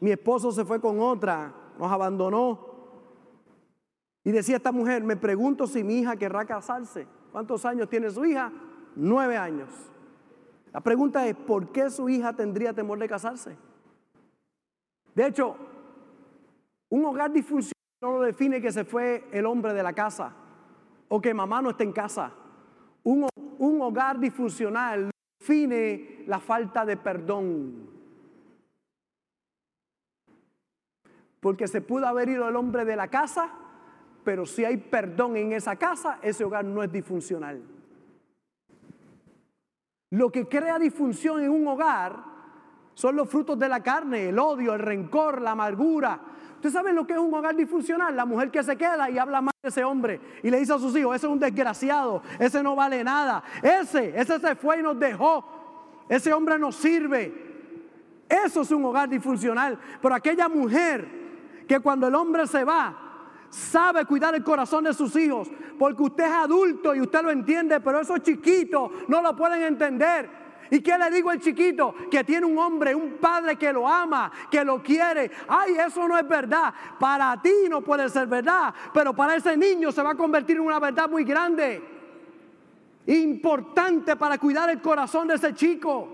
Mi 0.00 0.10
esposo 0.10 0.50
se 0.50 0.64
fue 0.64 0.80
con 0.80 0.98
otra, 1.00 1.52
nos 1.78 1.90
abandonó. 1.92 2.71
Y 4.24 4.30
decía 4.30 4.56
esta 4.56 4.72
mujer, 4.72 5.02
me 5.02 5.16
pregunto 5.16 5.66
si 5.66 5.82
mi 5.82 6.00
hija 6.00 6.16
querrá 6.16 6.44
casarse. 6.44 7.06
¿Cuántos 7.32 7.64
años 7.64 7.88
tiene 7.88 8.10
su 8.10 8.24
hija? 8.24 8.52
Nueve 8.94 9.36
años. 9.36 9.68
La 10.72 10.80
pregunta 10.80 11.26
es, 11.26 11.34
¿por 11.34 11.72
qué 11.72 11.90
su 11.90 12.08
hija 12.08 12.32
tendría 12.32 12.72
temor 12.72 12.98
de 12.98 13.08
casarse? 13.08 13.56
De 15.14 15.26
hecho, 15.26 15.56
un 16.88 17.04
hogar 17.04 17.32
disfuncional 17.32 17.72
no 18.00 18.12
lo 18.12 18.20
define 18.22 18.60
que 18.60 18.72
se 18.72 18.84
fue 18.84 19.28
el 19.32 19.46
hombre 19.46 19.72
de 19.74 19.82
la 19.82 19.92
casa 19.92 20.32
o 21.08 21.20
que 21.20 21.34
mamá 21.34 21.62
no 21.62 21.70
está 21.70 21.84
en 21.84 21.92
casa. 21.92 22.32
Un, 23.04 23.28
un 23.58 23.80
hogar 23.80 24.18
disfuncional 24.18 25.10
define 25.38 26.24
la 26.26 26.40
falta 26.40 26.84
de 26.84 26.96
perdón. 26.96 27.90
Porque 31.40 31.68
se 31.68 31.80
pudo 31.80 32.06
haber 32.06 32.28
ido 32.28 32.48
el 32.48 32.56
hombre 32.56 32.84
de 32.84 32.96
la 32.96 33.08
casa, 33.08 33.52
pero 34.24 34.46
si 34.46 34.64
hay 34.64 34.76
perdón 34.76 35.36
en 35.36 35.52
esa 35.52 35.76
casa, 35.76 36.18
ese 36.22 36.44
hogar 36.44 36.64
no 36.64 36.82
es 36.82 36.92
disfuncional. 36.92 37.62
Lo 40.10 40.30
que 40.30 40.46
crea 40.46 40.78
disfunción 40.78 41.40
en 41.40 41.50
un 41.50 41.66
hogar 41.66 42.32
son 42.94 43.16
los 43.16 43.28
frutos 43.28 43.58
de 43.58 43.68
la 43.68 43.82
carne, 43.82 44.28
el 44.28 44.38
odio, 44.38 44.74
el 44.74 44.80
rencor, 44.80 45.40
la 45.40 45.52
amargura. 45.52 46.20
¿Ustedes 46.54 46.74
saben 46.74 46.94
lo 46.94 47.06
que 47.06 47.14
es 47.14 47.18
un 47.18 47.32
hogar 47.34 47.56
disfuncional? 47.56 48.14
La 48.14 48.26
mujer 48.26 48.50
que 48.50 48.62
se 48.62 48.76
queda 48.76 49.10
y 49.10 49.18
habla 49.18 49.40
mal 49.40 49.54
de 49.62 49.68
ese 49.68 49.82
hombre 49.82 50.20
y 50.42 50.50
le 50.50 50.60
dice 50.60 50.74
a 50.74 50.78
sus 50.78 50.94
hijos, 50.96 51.16
ese 51.16 51.26
es 51.26 51.32
un 51.32 51.38
desgraciado, 51.38 52.22
ese 52.38 52.62
no 52.62 52.76
vale 52.76 53.02
nada, 53.02 53.42
ese, 53.62 54.12
ese 54.18 54.38
se 54.38 54.54
fue 54.54 54.78
y 54.78 54.82
nos 54.82 54.98
dejó, 54.98 55.44
ese 56.08 56.32
hombre 56.32 56.58
no 56.58 56.70
sirve. 56.70 57.50
Eso 58.28 58.62
es 58.62 58.70
un 58.70 58.84
hogar 58.84 59.08
disfuncional. 59.08 59.78
Pero 60.00 60.14
aquella 60.14 60.48
mujer 60.48 61.08
que 61.66 61.80
cuando 61.80 62.08
el 62.08 62.14
hombre 62.14 62.46
se 62.46 62.64
va, 62.64 63.11
sabe 63.52 64.06
cuidar 64.06 64.34
el 64.34 64.42
corazón 64.42 64.84
de 64.84 64.94
sus 64.94 65.14
hijos, 65.14 65.48
porque 65.78 66.02
usted 66.02 66.24
es 66.24 66.32
adulto 66.32 66.94
y 66.94 67.00
usted 67.00 67.22
lo 67.22 67.30
entiende, 67.30 67.80
pero 67.80 68.00
esos 68.00 68.20
chiquitos 68.22 68.90
no 69.08 69.20
lo 69.20 69.36
pueden 69.36 69.62
entender. 69.62 70.42
¿Y 70.70 70.80
qué 70.80 70.96
le 70.96 71.10
digo 71.10 71.28
al 71.28 71.38
chiquito? 71.38 71.94
Que 72.10 72.24
tiene 72.24 72.46
un 72.46 72.56
hombre, 72.56 72.94
un 72.94 73.18
padre 73.18 73.56
que 73.56 73.70
lo 73.74 73.86
ama, 73.86 74.32
que 74.50 74.64
lo 74.64 74.82
quiere. 74.82 75.30
Ay, 75.46 75.74
eso 75.74 76.08
no 76.08 76.16
es 76.16 76.26
verdad. 76.26 76.72
Para 76.98 77.40
ti 77.42 77.52
no 77.68 77.82
puede 77.82 78.08
ser 78.08 78.26
verdad, 78.26 78.74
pero 78.94 79.14
para 79.14 79.36
ese 79.36 79.54
niño 79.54 79.92
se 79.92 80.02
va 80.02 80.12
a 80.12 80.14
convertir 80.14 80.56
en 80.56 80.62
una 80.62 80.80
verdad 80.80 81.10
muy 81.10 81.24
grande. 81.24 81.82
Importante 83.06 84.16
para 84.16 84.38
cuidar 84.38 84.70
el 84.70 84.80
corazón 84.80 85.28
de 85.28 85.34
ese 85.34 85.52
chico. 85.52 86.08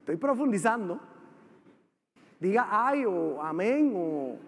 Estoy, 0.00 0.16
profundizando. 0.16 0.98
Diga 2.40 2.66
ay 2.70 3.04
o 3.04 3.42
amén 3.42 3.92
o 3.94 4.38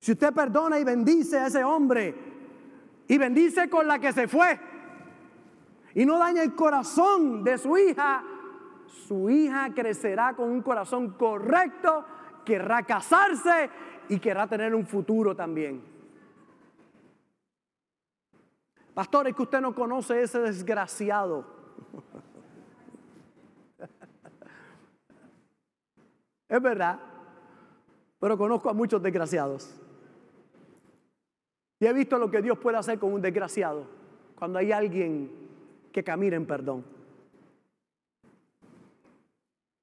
Si 0.00 0.12
usted 0.12 0.32
perdona 0.32 0.78
y 0.80 0.84
bendice 0.84 1.38
a 1.38 1.46
ese 1.46 1.62
hombre 1.62 2.14
y 3.06 3.18
bendice 3.18 3.68
con 3.68 3.86
la 3.86 3.98
que 3.98 4.12
se 4.12 4.26
fue 4.26 4.58
y 5.94 6.06
no 6.06 6.18
daña 6.18 6.42
el 6.42 6.54
corazón 6.54 7.44
de 7.44 7.58
su 7.58 7.76
hija, 7.76 8.24
su 8.86 9.28
hija 9.28 9.72
crecerá 9.74 10.34
con 10.34 10.50
un 10.50 10.62
corazón 10.62 11.10
correcto, 11.10 12.04
querrá 12.44 12.82
casarse 12.82 13.68
y 14.08 14.18
querrá 14.18 14.46
tener 14.46 14.74
un 14.74 14.86
futuro 14.86 15.36
también. 15.36 15.89
Pastor, 18.94 19.28
es 19.28 19.36
que 19.36 19.42
usted 19.42 19.60
no 19.60 19.74
conoce 19.74 20.22
ese 20.22 20.40
desgraciado. 20.40 21.44
es 26.48 26.62
verdad, 26.62 26.98
pero 28.18 28.36
conozco 28.36 28.68
a 28.68 28.74
muchos 28.74 29.02
desgraciados. 29.02 29.74
Y 31.78 31.86
he 31.86 31.92
visto 31.92 32.18
lo 32.18 32.30
que 32.30 32.42
Dios 32.42 32.58
puede 32.58 32.76
hacer 32.76 32.98
con 32.98 33.12
un 33.12 33.22
desgraciado 33.22 33.86
cuando 34.34 34.58
hay 34.58 34.72
alguien 34.72 35.30
que 35.92 36.04
camina 36.04 36.36
en 36.36 36.46
perdón. 36.46 36.84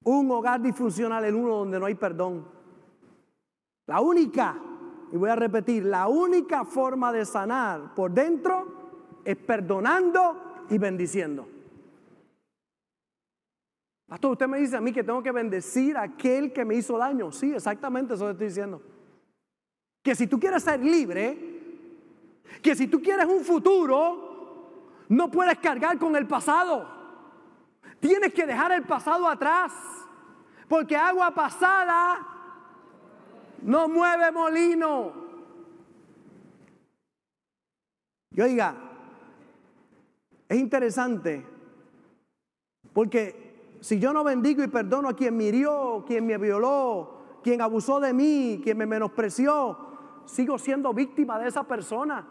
Un 0.04 0.30
hogar 0.32 0.62
disfuncional 0.62 1.26
es 1.26 1.34
uno 1.34 1.56
donde 1.56 1.80
no 1.80 1.86
hay 1.86 1.96
perdón. 1.96 2.46
La 3.88 4.00
única, 4.00 4.58
y 5.12 5.17
voy 5.17 5.30
a 5.30 5.36
repetir, 5.36 5.86
la 5.86 6.08
única 6.08 6.65
forma 6.65 7.12
de 7.12 7.26
sanar 7.26 7.96
por 7.96 8.12
dentro 8.12 8.77
es 9.28 9.36
perdonando 9.36 10.66
y 10.70 10.78
bendiciendo. 10.78 11.46
Pastor, 14.08 14.32
usted 14.32 14.48
me 14.48 14.58
dice 14.58 14.78
a 14.78 14.80
mí 14.82 14.94
que 14.94 15.04
tengo 15.04 15.22
que 15.22 15.34
bendecir 15.34 15.98
a 15.98 16.04
aquel 16.04 16.54
que 16.54 16.63
me 16.63 16.76
hizo 16.76 16.98
daño. 16.98 17.30
Sí, 17.34 17.54
exactamente 17.54 18.13
eso 18.13 18.24
le 18.24 18.32
estoy 18.32 18.48
diciendo. 18.48 18.82
Que 20.02 20.16
si 20.16 20.28
tú 20.28 20.40
quieres 20.40 20.63
ser 20.63 20.80
libre, 20.80 21.38
que 22.62 22.74
si 22.74 22.88
tú 22.88 23.02
quieres 23.02 23.26
un 23.26 23.44
futuro, 23.44 25.04
no 25.10 25.30
puedes 25.30 25.58
cargar 25.58 26.00
con 26.00 26.16
el 26.16 26.26
pasado. 26.26 26.88
Tienes 28.00 28.34
que 28.34 28.46
dejar 28.46 28.72
el 28.72 28.84
pasado 28.84 29.28
atrás. 29.28 29.74
Porque 30.70 30.96
agua 30.96 31.32
pasada 31.32 32.26
no 33.62 33.90
mueve 33.90 34.32
molino. 34.32 35.12
Y 38.32 38.40
oiga, 38.40 38.87
es 40.50 40.58
interesante. 40.58 41.46
Porque 42.94 43.78
si 43.82 44.00
yo 44.00 44.14
no 44.14 44.24
bendigo 44.24 44.64
y 44.64 44.68
perdono 44.68 45.10
a 45.10 45.16
quien 45.16 45.36
me 45.38 45.46
hirió, 45.46 46.04
quien 46.08 46.26
me 46.26 46.38
violó, 46.38 47.40
quien 47.44 47.62
abusó 47.62 48.00
de 48.00 48.14
mí, 48.14 48.60
quien 48.64 48.78
me 48.78 48.86
menospreció, 48.86 49.78
sigo 50.26 50.58
siendo 50.58 50.94
víctima 50.94 51.40
de 51.40 51.48
esa 51.48 51.64
persona. 51.64 52.28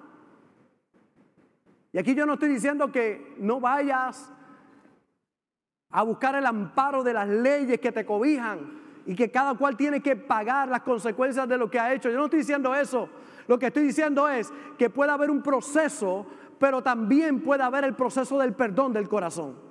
Y 1.93 1.99
aquí 1.99 2.15
yo 2.15 2.27
no 2.27 2.35
estoy 2.35 2.51
diciendo 2.51 2.93
que 2.93 3.37
no 3.39 3.61
vayas 3.61 4.31
a 5.91 6.03
buscar 6.03 6.35
el 6.35 6.45
amparo 6.45 7.03
de 7.03 7.15
las 7.15 7.29
leyes 7.29 7.81
que 7.81 7.93
te 7.93 8.05
cobijan 8.05 8.81
y 9.07 9.15
que 9.15 9.31
cada 9.31 9.55
cual 9.55 9.77
tiene 9.77 10.03
que 10.03 10.17
pagar 10.17 10.69
las 10.69 10.83
consecuencias 10.83 11.49
de 11.49 11.57
lo 11.57 11.71
que 11.71 11.79
ha 11.79 11.95
hecho. 11.95 12.11
Yo 12.11 12.19
no 12.19 12.25
estoy 12.25 12.41
diciendo 12.41 12.75
eso. 12.75 13.09
Lo 13.47 13.59
que 13.59 13.69
estoy 13.69 13.85
diciendo 13.85 14.29
es 14.29 14.53
que 14.77 14.91
puede 14.91 15.13
haber 15.13 15.31
un 15.31 15.43
proceso, 15.43 16.27
pero 16.59 16.83
también 16.83 17.43
puede 17.43 17.63
haber 17.63 17.85
el 17.85 17.95
proceso 17.95 18.39
del 18.39 18.55
perdón 18.55 18.93
del 18.93 19.09
corazón. 19.09 19.67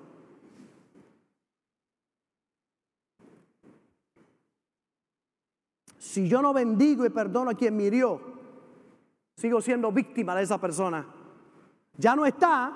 Si 5.98 6.30
yo 6.30 6.42
no 6.42 6.54
bendigo 6.54 7.06
y 7.06 7.10
perdono 7.10 7.52
a 7.52 7.56
quien 7.56 7.76
me 7.76 7.84
hirió, 7.84 8.22
sigo 9.36 9.62
siendo 9.62 9.92
víctima 9.92 10.36
de 10.36 10.44
esa 10.44 10.60
persona. 10.60 11.06
Ya 11.98 12.16
no 12.16 12.26
está, 12.26 12.72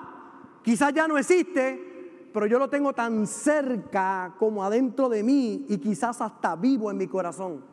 quizás 0.62 0.92
ya 0.92 1.08
no 1.08 1.16
existe, 1.16 2.28
pero 2.32 2.46
yo 2.46 2.58
lo 2.58 2.68
tengo 2.68 2.92
tan 2.92 3.26
cerca 3.26 4.34
como 4.38 4.64
adentro 4.64 5.08
de 5.08 5.22
mí 5.22 5.66
y 5.68 5.78
quizás 5.78 6.20
hasta 6.20 6.56
vivo 6.56 6.90
en 6.90 6.98
mi 6.98 7.06
corazón. 7.06 7.64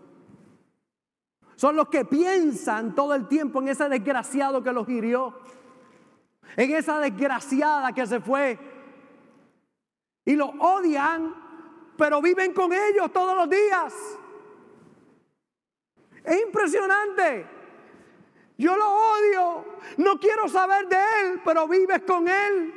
Son 1.55 1.75
los 1.75 1.89
que 1.89 2.05
piensan 2.05 2.93
todo 2.93 3.15
el 3.15 3.27
tiempo 3.27 3.59
en 3.59 3.69
ese 3.69 3.89
desgraciado 3.89 4.63
que 4.63 4.71
los 4.71 4.87
hirió, 4.87 5.33
en 6.57 6.75
esa 6.75 6.99
desgraciada 6.99 7.93
que 7.93 8.05
se 8.05 8.19
fue. 8.19 8.59
Y 10.25 10.35
lo 10.35 10.47
odian, 10.47 11.33
pero 11.95 12.21
viven 12.21 12.51
con 12.53 12.73
ellos 12.73 13.13
todos 13.13 13.37
los 13.37 13.49
días. 13.49 13.93
Es 16.23 16.41
impresionante. 16.41 17.47
Yo 18.57 18.75
lo 18.75 18.89
odio, 18.89 19.65
no 19.97 20.19
quiero 20.19 20.49
saber 20.49 20.89
de 20.89 20.97
él, 20.97 21.41
pero 21.45 21.67
vives 21.67 22.01
con 22.01 22.27
él. 22.27 22.73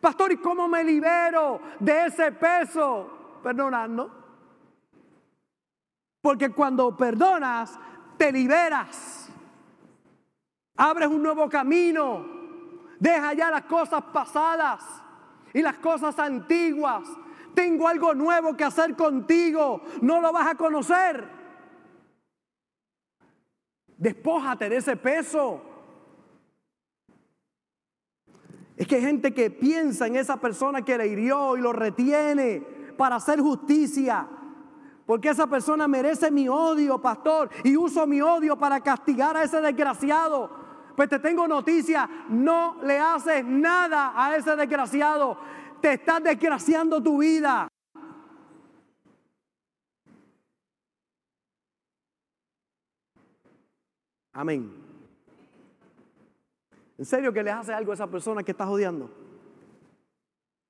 Pastor, 0.00 0.30
¿y 0.32 0.36
cómo 0.36 0.68
me 0.68 0.84
libero 0.84 1.60
de 1.80 2.06
ese 2.06 2.30
peso? 2.30 3.40
Perdonando. 3.42 4.24
Porque 6.20 6.50
cuando 6.50 6.96
perdonas, 6.96 7.76
te 8.16 8.30
liberas. 8.30 9.25
Abres 10.76 11.08
un 11.08 11.22
nuevo 11.22 11.48
camino. 11.48 12.26
Deja 12.98 13.34
ya 13.34 13.50
las 13.50 13.62
cosas 13.62 14.02
pasadas 14.12 14.82
y 15.52 15.62
las 15.62 15.78
cosas 15.78 16.18
antiguas. 16.18 17.08
Tengo 17.54 17.88
algo 17.88 18.14
nuevo 18.14 18.54
que 18.56 18.64
hacer 18.64 18.94
contigo. 18.94 19.82
No 20.02 20.20
lo 20.20 20.32
vas 20.32 20.48
a 20.48 20.54
conocer. 20.54 21.26
Despójate 23.96 24.68
de 24.68 24.76
ese 24.76 24.96
peso. 24.96 25.62
Es 28.76 28.86
que 28.86 28.96
hay 28.96 29.02
gente 29.02 29.32
que 29.32 29.50
piensa 29.50 30.06
en 30.06 30.16
esa 30.16 30.36
persona 30.36 30.82
que 30.82 30.98
le 30.98 31.06
hirió 31.06 31.56
y 31.56 31.62
lo 31.62 31.72
retiene 31.72 32.60
para 32.98 33.16
hacer 33.16 33.40
justicia. 33.40 34.28
Porque 35.06 35.30
esa 35.30 35.46
persona 35.46 35.88
merece 35.88 36.30
mi 36.30 36.48
odio, 36.48 37.00
pastor, 37.00 37.48
y 37.64 37.76
uso 37.76 38.06
mi 38.06 38.20
odio 38.20 38.58
para 38.58 38.80
castigar 38.80 39.36
a 39.36 39.44
ese 39.44 39.60
desgraciado. 39.60 40.65
Pues 40.96 41.10
te 41.10 41.18
tengo 41.18 41.46
noticia, 41.46 42.08
no 42.30 42.82
le 42.82 42.98
haces 42.98 43.44
nada 43.44 44.14
a 44.16 44.34
ese 44.34 44.56
desgraciado. 44.56 45.38
Te 45.82 45.92
estás 45.92 46.22
desgraciando 46.22 47.02
tu 47.02 47.18
vida. 47.18 47.68
Amén. 54.32 54.72
¿En 56.96 57.04
serio 57.04 57.30
que 57.32 57.42
le 57.42 57.50
hace 57.50 57.74
algo 57.74 57.90
a 57.90 57.94
esa 57.94 58.06
persona 58.06 58.42
que 58.42 58.52
estás 58.52 58.68
odiando? 58.68 59.10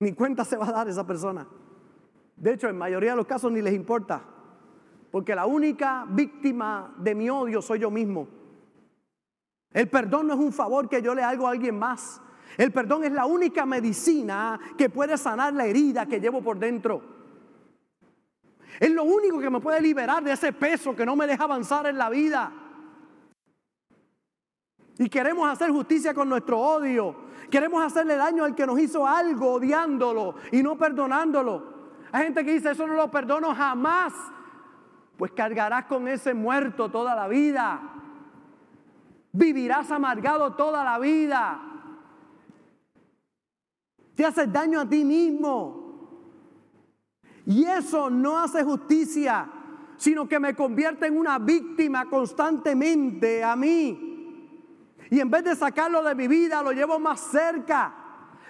Ni 0.01 0.13
cuenta 0.13 0.45
se 0.45 0.57
va 0.57 0.69
a 0.69 0.73
dar 0.73 0.89
esa 0.89 1.07
persona. 1.07 1.47
De 2.37 2.53
hecho, 2.53 2.69
en 2.69 2.77
mayoría 2.77 3.11
de 3.13 3.17
los 3.17 3.27
casos 3.27 3.53
ni 3.53 3.63
les 3.63 3.75
importa. 3.75 4.23
Porque 5.11 5.37
la 5.37 5.47
única 5.47 6.05
víctima 6.09 6.95
de 6.99 7.15
mi 7.15 7.31
odio 7.31 7.63
soy 7.63 7.79
yo 7.79 7.91
mismo. 7.91 8.36
El 9.77 9.91
perdón 9.91 10.27
no 10.27 10.33
es 10.33 10.41
un 10.41 10.55
favor 10.55 10.89
que 10.89 11.03
yo 11.03 11.15
le 11.15 11.23
hago 11.23 11.47
a 11.47 11.51
alguien 11.51 11.79
más. 11.79 12.19
El 12.57 12.73
perdón 12.73 13.05
es 13.05 13.13
la 13.13 13.27
única 13.27 13.67
medicina 13.67 14.59
que 14.79 14.89
puede 14.89 15.19
sanar 15.19 15.53
la 15.53 15.67
herida 15.67 16.07
que 16.07 16.19
llevo 16.19 16.41
por 16.41 16.59
dentro. 16.59 17.03
Es 18.81 18.91
lo 18.91 19.05
único 19.05 19.39
que 19.39 19.51
me 19.51 19.61
puede 19.61 19.83
liberar 19.83 20.25
de 20.25 20.33
ese 20.33 20.55
peso 20.55 20.97
que 20.97 21.05
no 21.05 21.15
me 21.15 21.27
deja 21.27 21.45
avanzar 21.45 21.87
en 21.89 21.99
la 21.99 22.09
vida. 22.09 22.51
Y 24.97 25.11
queremos 25.11 25.47
hacer 25.47 25.71
justicia 25.71 26.15
con 26.15 26.31
nuestro 26.31 26.59
odio. 26.59 27.15
Queremos 27.51 27.85
hacerle 27.85 28.17
daño 28.17 28.45
al 28.45 28.55
que 28.55 28.67
nos 28.67 28.81
hizo 28.81 29.07
algo 29.07 29.53
odiándolo 29.53 30.37
y 30.53 30.63
no 30.63 30.79
perdonándolo. 30.79 31.75
Hay 32.13 32.25
gente 32.25 32.47
que 32.47 32.55
dice, 32.55 32.71
eso 32.71 32.87
no 32.87 32.95
lo 32.95 33.11
perdono 33.11 33.55
jamás. 33.55 34.15
Pues 35.19 35.33
cargarás 35.33 35.85
con 35.85 36.09
ese 36.09 36.33
muerto 36.33 36.91
toda 36.91 37.15
la 37.15 37.29
vida. 37.29 37.96
Vivirás 39.37 39.91
amargado 39.91 40.55
toda 40.55 40.83
la 40.83 40.99
vida. 40.99 41.61
Te 44.15 44.25
haces 44.25 44.51
daño 44.51 44.81
a 44.81 44.89
ti 44.89 45.05
mismo. 45.05 45.85
Y 47.45 47.65
eso 47.65 48.09
no 48.09 48.39
hace 48.39 48.65
justicia, 48.65 49.47
sino 49.99 50.27
que 50.27 50.41
me 50.41 50.57
convierte 50.57 51.09
en 51.09 51.19
una 51.19 51.39
víctima 51.39 52.09
constantemente 52.09 53.45
a 53.45 53.55
mí. 53.57 54.97
Y 55.11 55.21
en 55.21 55.31
vez 55.31 55.45
de 55.45 55.55
sacarlo 55.55 56.03
de 56.03 56.15
mi 56.15 56.29
vida, 56.29 56.63
lo 56.63 56.73
llevo 56.73 56.99
más 56.99 57.21
cerca. 57.21 57.95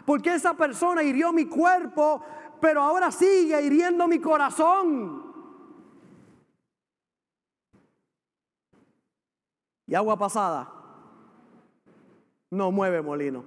Porque 0.05 0.35
esa 0.35 0.55
persona 0.55 1.03
hirió 1.03 1.33
mi 1.33 1.47
cuerpo, 1.47 2.23
pero 2.61 2.81
ahora 2.81 3.11
sigue 3.11 3.61
hiriendo 3.61 4.07
mi 4.07 4.21
corazón. 4.21 5.35
Y 9.89 9.95
agua 9.97 10.17
pasada 10.17 10.76
no 12.51 12.71
mueve 12.71 13.03
molino. 13.03 13.45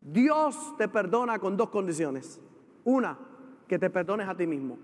Dios 0.00 0.76
te 0.76 0.88
perdona 0.88 1.38
con 1.38 1.56
dos 1.56 1.70
condiciones. 1.70 2.40
Una, 2.84 3.18
que 3.68 3.78
te 3.78 3.90
perdones 3.90 4.28
a 4.28 4.36
ti 4.36 4.46
mismo. 4.46 4.78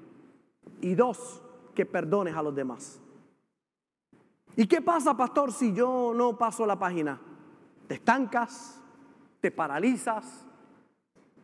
Y 0.80 0.94
dos, 0.94 1.42
que 1.74 1.84
perdones 1.84 2.34
a 2.34 2.42
los 2.42 2.54
demás. 2.54 3.00
¿Y 4.56 4.66
qué 4.66 4.80
pasa, 4.80 5.16
pastor, 5.16 5.52
si 5.52 5.72
yo 5.72 6.12
no 6.14 6.36
paso 6.36 6.66
la 6.66 6.78
página? 6.78 7.20
Te 7.86 7.94
estancas, 7.94 8.80
te 9.40 9.50
paralizas. 9.50 10.46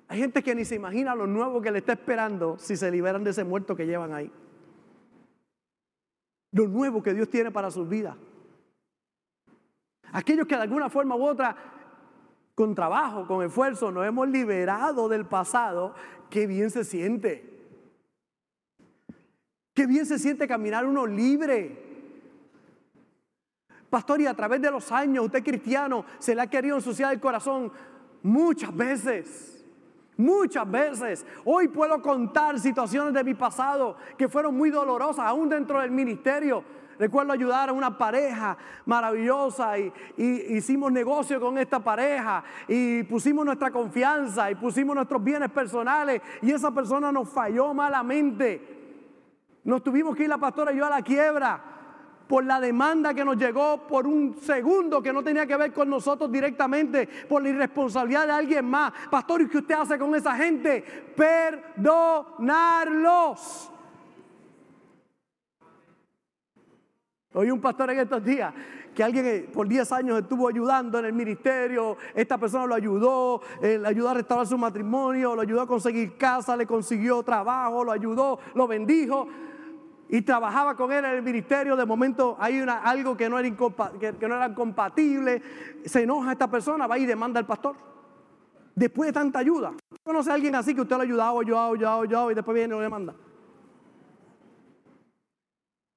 Hay 0.08 0.18
gente 0.18 0.42
que 0.42 0.54
ni 0.54 0.64
se 0.64 0.74
imagina 0.74 1.14
lo 1.14 1.26
nuevo 1.26 1.60
que 1.60 1.70
le 1.70 1.78
está 1.78 1.92
esperando 1.92 2.58
si 2.58 2.76
se 2.76 2.90
liberan 2.90 3.24
de 3.24 3.30
ese 3.30 3.44
muerto 3.44 3.74
que 3.74 3.86
llevan 3.86 4.12
ahí. 4.12 4.30
Lo 6.52 6.68
nuevo 6.68 7.02
que 7.02 7.14
Dios 7.14 7.28
tiene 7.28 7.50
para 7.50 7.70
sus 7.70 7.88
vidas. 7.88 8.16
Aquellos 10.14 10.46
que 10.46 10.54
de 10.54 10.62
alguna 10.62 10.88
forma 10.88 11.16
u 11.16 11.24
otra, 11.24 11.56
con 12.54 12.72
trabajo, 12.72 13.26
con 13.26 13.44
esfuerzo, 13.44 13.90
nos 13.90 14.06
hemos 14.06 14.28
liberado 14.28 15.08
del 15.08 15.26
pasado, 15.26 15.92
qué 16.30 16.46
bien 16.46 16.70
se 16.70 16.84
siente. 16.84 17.50
Qué 19.74 19.88
bien 19.88 20.06
se 20.06 20.20
siente 20.20 20.46
caminar 20.46 20.86
uno 20.86 21.04
libre. 21.04 21.82
Pastor, 23.90 24.20
y 24.20 24.26
a 24.26 24.34
través 24.34 24.62
de 24.62 24.70
los 24.70 24.92
años, 24.92 25.24
usted 25.24 25.42
cristiano, 25.42 26.04
se 26.20 26.32
le 26.32 26.42
ha 26.42 26.46
querido 26.46 26.76
ensuciar 26.76 27.12
el 27.12 27.18
corazón 27.18 27.72
muchas 28.22 28.74
veces. 28.74 29.64
Muchas 30.16 30.70
veces. 30.70 31.26
Hoy 31.44 31.66
puedo 31.66 32.00
contar 32.00 32.60
situaciones 32.60 33.14
de 33.14 33.24
mi 33.24 33.34
pasado 33.34 33.96
que 34.16 34.28
fueron 34.28 34.56
muy 34.56 34.70
dolorosas, 34.70 35.26
aún 35.26 35.48
dentro 35.48 35.80
del 35.80 35.90
ministerio. 35.90 36.62
Recuerdo 36.98 37.32
ayudar 37.32 37.68
a 37.68 37.72
una 37.72 37.96
pareja 37.96 38.56
maravillosa 38.86 39.78
y, 39.78 39.92
hicimos 40.16 40.92
negocio 40.92 41.40
con 41.40 41.58
esta 41.58 41.80
pareja 41.80 42.44
y 42.68 43.02
pusimos 43.04 43.44
nuestra 43.44 43.70
confianza 43.70 44.50
y 44.50 44.54
pusimos 44.54 44.94
nuestros 44.94 45.22
bienes 45.22 45.50
personales 45.50 46.22
y 46.42 46.52
esa 46.52 46.70
persona 46.70 47.10
nos 47.10 47.28
falló 47.28 47.74
malamente. 47.74 48.74
Nos 49.64 49.82
tuvimos 49.82 50.16
que 50.16 50.24
ir 50.24 50.28
la 50.28 50.38
pastora 50.38 50.72
y 50.72 50.76
yo 50.76 50.86
a 50.86 50.90
la 50.90 51.02
quiebra 51.02 51.62
por 52.28 52.44
la 52.44 52.60
demanda 52.60 53.14
que 53.14 53.24
nos 53.24 53.36
llegó 53.36 53.86
por 53.86 54.06
un 54.06 54.36
segundo 54.40 55.02
que 55.02 55.12
no 55.12 55.22
tenía 55.22 55.46
que 55.46 55.56
ver 55.56 55.72
con 55.72 55.88
nosotros 55.90 56.32
directamente, 56.32 57.08
por 57.28 57.42
la 57.42 57.50
irresponsabilidad 57.50 58.26
de 58.26 58.32
alguien 58.32 58.64
más. 58.64 58.92
Pastor, 59.10 59.42
¿y 59.42 59.48
qué 59.48 59.58
usted 59.58 59.74
hace 59.74 59.98
con 59.98 60.14
esa 60.14 60.34
gente? 60.36 61.12
Perdonarlos. 61.16 63.72
Oí 67.34 67.50
un 67.50 67.60
pastor 67.60 67.90
en 67.90 67.98
estos 67.98 68.24
días 68.24 68.54
que 68.94 69.02
alguien 69.02 69.50
por 69.52 69.66
10 69.66 69.90
años 69.92 70.20
estuvo 70.20 70.48
ayudando 70.48 71.00
en 71.00 71.06
el 71.06 71.12
ministerio, 71.12 71.96
esta 72.14 72.38
persona 72.38 72.64
lo 72.64 72.76
ayudó, 72.76 73.42
eh, 73.60 73.76
le 73.76 73.88
ayudó 73.88 74.10
a 74.10 74.14
restaurar 74.14 74.46
su 74.46 74.56
matrimonio, 74.56 75.34
lo 75.34 75.42
ayudó 75.42 75.62
a 75.62 75.66
conseguir 75.66 76.16
casa, 76.16 76.56
le 76.56 76.64
consiguió 76.64 77.22
trabajo, 77.24 77.82
lo 77.82 77.90
ayudó, 77.90 78.38
lo 78.54 78.68
bendijo 78.68 79.26
y 80.08 80.22
trabajaba 80.22 80.76
con 80.76 80.92
él 80.92 81.04
en 81.04 81.10
el 81.10 81.22
ministerio, 81.22 81.74
de 81.74 81.84
momento 81.84 82.36
hay 82.38 82.60
una, 82.60 82.82
algo 82.82 83.16
que 83.16 83.28
no, 83.28 83.38
era 83.38 83.50
que, 83.98 84.54
compatible, 84.54 85.42
se 85.84 86.02
enoja 86.02 86.32
esta 86.32 86.48
persona, 86.48 86.86
va 86.86 86.96
y 86.98 87.04
demanda 87.04 87.40
al 87.40 87.46
pastor. 87.46 87.74
Después 88.76 89.08
de 89.08 89.12
tanta 89.12 89.40
ayuda. 89.40 89.72
¿Conoce 90.04 90.30
a 90.30 90.34
alguien 90.34 90.54
así 90.54 90.74
que 90.74 90.82
usted 90.82 90.96
lo 90.96 91.02
ha 91.02 91.04
ayudado, 91.04 91.40
ayudado, 91.40 91.74
ayudado, 91.74 92.02
ayudado 92.02 92.30
y 92.30 92.34
después 92.34 92.54
viene 92.54 92.74
y 92.74 92.76
lo 92.76 92.82
demanda? 92.82 93.14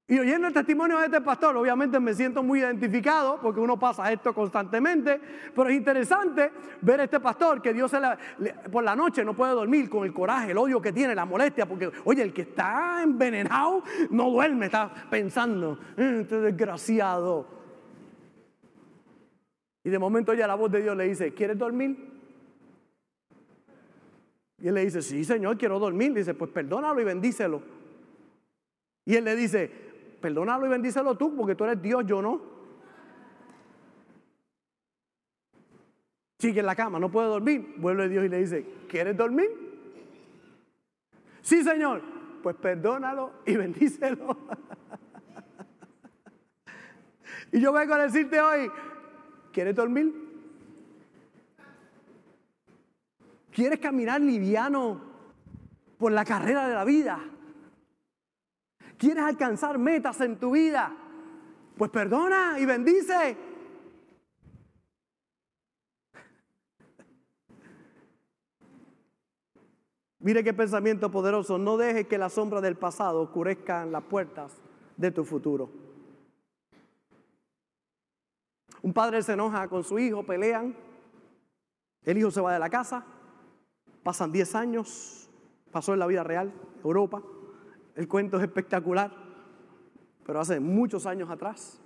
Y 0.09 0.17
oyendo 0.19 0.47
el 0.47 0.53
testimonio 0.53 0.99
de 0.99 1.05
este 1.05 1.19
pastor, 1.19 1.57
obviamente 1.57 1.99
me 1.99 2.13
siento 2.13 2.41
muy 2.41 2.59
identificado 2.59 3.41
porque 3.41 3.59
uno 3.59 3.77
pasa 3.77 4.09
esto 4.09 4.33
constantemente, 4.33 5.19
pero 5.53 5.69
es 5.69 5.75
interesante 5.75 6.49
ver 6.81 7.01
a 7.01 7.03
este 7.03 7.19
pastor 7.19 7.61
que 7.61 7.73
Dios 7.73 7.91
por 8.71 8.85
la 8.85 8.95
noche 8.95 9.25
no 9.25 9.35
puede 9.35 9.51
dormir 9.51 9.89
con 9.89 10.05
el 10.05 10.13
coraje, 10.13 10.51
el 10.51 10.57
odio 10.57 10.81
que 10.81 10.93
tiene, 10.93 11.13
la 11.13 11.25
molestia, 11.25 11.65
porque 11.65 11.91
oye, 12.05 12.23
el 12.23 12.31
que 12.31 12.43
está 12.43 13.03
envenenado 13.03 13.83
no 14.09 14.29
duerme, 14.29 14.67
está 14.67 14.89
pensando, 15.09 15.77
eh, 15.97 16.19
este 16.21 16.39
desgraciado. 16.39 17.45
Y 19.83 19.89
de 19.89 19.99
momento 19.99 20.31
oye 20.31 20.47
la 20.47 20.55
voz 20.55 20.71
de 20.71 20.83
Dios 20.83 20.95
le 20.95 21.03
dice, 21.03 21.33
¿quieres 21.33 21.57
dormir? 21.57 22.17
Y 24.59 24.69
él 24.69 24.73
le 24.73 24.85
dice, 24.85 25.01
sí, 25.01 25.25
Señor, 25.25 25.57
quiero 25.57 25.79
dormir. 25.79 26.13
dice, 26.13 26.33
pues 26.33 26.49
perdónalo 26.49 27.01
y 27.01 27.03
bendícelo. 27.03 27.61
Y 29.05 29.15
él 29.15 29.23
le 29.23 29.35
dice, 29.35 29.86
perdónalo 30.21 30.65
y 30.65 30.69
bendícelo 30.69 31.15
tú, 31.15 31.35
porque 31.35 31.55
tú 31.55 31.63
eres 31.63 31.81
Dios, 31.81 32.03
yo 32.05 32.21
no. 32.21 32.41
Sigue 36.39 36.59
en 36.59 36.65
la 36.65 36.75
cama, 36.75 36.99
no 36.99 37.09
puede 37.09 37.27
dormir. 37.27 37.75
Vuelve 37.77 38.09
Dios 38.09 38.25
y 38.25 38.29
le 38.29 38.37
dice, 38.37 38.65
¿quieres 38.87 39.17
dormir? 39.17 39.49
Sí, 41.41 41.63
Señor. 41.63 42.01
Pues 42.43 42.55
perdónalo 42.55 43.33
y 43.45 43.55
bendícelo. 43.55 44.37
y 47.51 47.59
yo 47.59 47.73
vengo 47.73 47.95
a 47.95 48.03
decirte 48.03 48.39
hoy, 48.39 48.71
¿quieres 49.51 49.75
dormir? 49.75 50.13
¿Quieres 53.51 53.79
caminar 53.79 54.21
liviano 54.21 55.01
por 55.97 56.11
la 56.11 56.23
carrera 56.23 56.67
de 56.67 56.75
la 56.75 56.85
vida? 56.85 57.19
¿Quieres 58.97 59.23
alcanzar 59.23 59.77
metas 59.77 60.19
en 60.21 60.37
tu 60.37 60.51
vida? 60.51 60.95
Pues 61.77 61.91
perdona 61.91 62.59
y 62.59 62.65
bendice. 62.65 63.37
Mire 70.19 70.43
qué 70.43 70.53
pensamiento 70.53 71.11
poderoso. 71.11 71.57
No 71.57 71.77
dejes 71.77 72.07
que 72.07 72.17
la 72.17 72.29
sombra 72.29 72.59
del 72.59 72.75
pasado 72.75 73.21
oscurezcan 73.21 73.91
las 73.91 74.03
puertas 74.03 74.51
de 74.97 75.11
tu 75.11 75.23
futuro. 75.23 75.69
Un 78.81 78.93
padre 78.93 79.21
se 79.21 79.33
enoja 79.33 79.67
con 79.67 79.83
su 79.83 79.99
hijo, 79.99 80.23
pelean. 80.23 80.75
El 82.03 82.17
hijo 82.17 82.31
se 82.31 82.41
va 82.41 82.53
de 82.53 82.59
la 82.59 82.69
casa. 82.69 83.05
Pasan 84.01 84.31
10 84.31 84.55
años, 84.55 85.29
pasó 85.71 85.93
en 85.93 85.99
la 85.99 86.07
vida 86.07 86.23
real, 86.23 86.51
Europa. 86.83 87.21
El 87.97 88.07
cuento 88.07 88.37
es 88.37 88.43
espectacular, 88.43 89.11
pero 90.23 90.39
hace 90.39 90.59
muchos 90.59 91.07
años 91.07 91.31
atrás. 91.31 91.81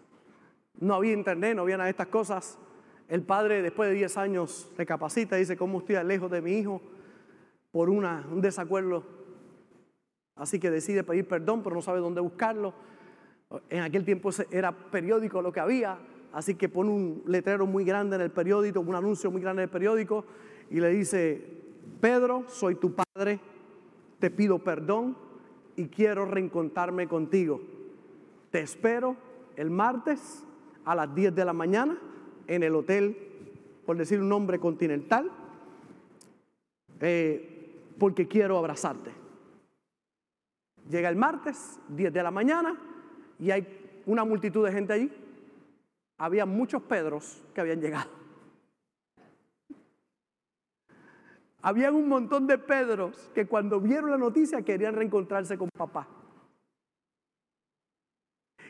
No 0.77 0.95
había 0.95 1.13
internet, 1.13 1.55
no 1.55 1.61
había 1.61 1.87
estas 1.87 2.07
cosas. 2.07 2.59
El 3.07 3.23
padre 3.23 3.61
después 3.61 3.89
de 3.89 3.95
10 3.95 4.17
años 4.17 4.69
recapacita 4.77 5.37
y 5.37 5.39
dice, 5.39 5.55
¿cómo 5.55 5.79
estoy 5.79 5.95
lejos 6.03 6.29
de 6.29 6.41
mi 6.41 6.51
hijo? 6.51 6.81
Por 7.71 7.89
una, 7.89 8.27
un 8.29 8.41
desacuerdo. 8.41 9.05
Así 10.35 10.59
que 10.59 10.69
decide 10.69 11.05
pedir 11.05 11.29
perdón, 11.29 11.63
pero 11.63 11.77
no 11.77 11.81
sabe 11.81 12.01
dónde 12.01 12.19
buscarlo. 12.19 12.73
En 13.69 13.79
aquel 13.79 14.03
tiempo 14.03 14.31
era 14.51 14.73
periódico 14.73 15.41
lo 15.41 15.53
que 15.53 15.61
había, 15.61 15.97
así 16.33 16.55
que 16.55 16.67
pone 16.67 16.89
un 16.89 17.23
letrero 17.25 17.65
muy 17.67 17.85
grande 17.85 18.17
en 18.17 18.23
el 18.23 18.31
periódico, 18.31 18.81
un 18.81 18.95
anuncio 18.95 19.31
muy 19.31 19.41
grande 19.41 19.61
en 19.61 19.69
el 19.69 19.71
periódico 19.71 20.25
y 20.69 20.81
le 20.81 20.89
dice, 20.89 21.63
Pedro, 22.01 22.43
soy 22.49 22.75
tu 22.75 22.93
padre, 22.93 23.39
te 24.19 24.29
pido 24.29 24.59
perdón 24.59 25.30
y 25.75 25.87
quiero 25.87 26.25
reencontrarme 26.25 27.07
contigo. 27.07 27.61
Te 28.51 28.61
espero 28.61 29.15
el 29.55 29.69
martes 29.69 30.43
a 30.85 30.95
las 30.95 31.13
10 31.13 31.35
de 31.35 31.45
la 31.45 31.53
mañana 31.53 31.97
en 32.47 32.63
el 32.63 32.75
hotel, 32.75 33.17
por 33.85 33.97
decir 33.97 34.19
un 34.19 34.29
nombre 34.29 34.59
continental, 34.59 35.29
eh, 36.99 37.75
porque 37.97 38.27
quiero 38.27 38.57
abrazarte. 38.57 39.11
Llega 40.89 41.09
el 41.09 41.15
martes, 41.15 41.79
10 41.89 42.11
de 42.11 42.23
la 42.23 42.31
mañana, 42.31 42.75
y 43.39 43.51
hay 43.51 43.65
una 44.05 44.25
multitud 44.25 44.65
de 44.65 44.71
gente 44.71 44.93
allí. 44.93 45.11
Había 46.17 46.45
muchos 46.45 46.81
Pedros 46.83 47.41
que 47.53 47.61
habían 47.61 47.79
llegado. 47.79 48.20
Habían 51.63 51.95
un 51.95 52.07
montón 52.07 52.47
de 52.47 52.57
Pedros 52.57 53.29
que 53.35 53.45
cuando 53.45 53.79
vieron 53.79 54.09
la 54.09 54.17
noticia 54.17 54.63
querían 54.63 54.95
reencontrarse 54.95 55.57
con 55.57 55.69
papá. 55.69 56.07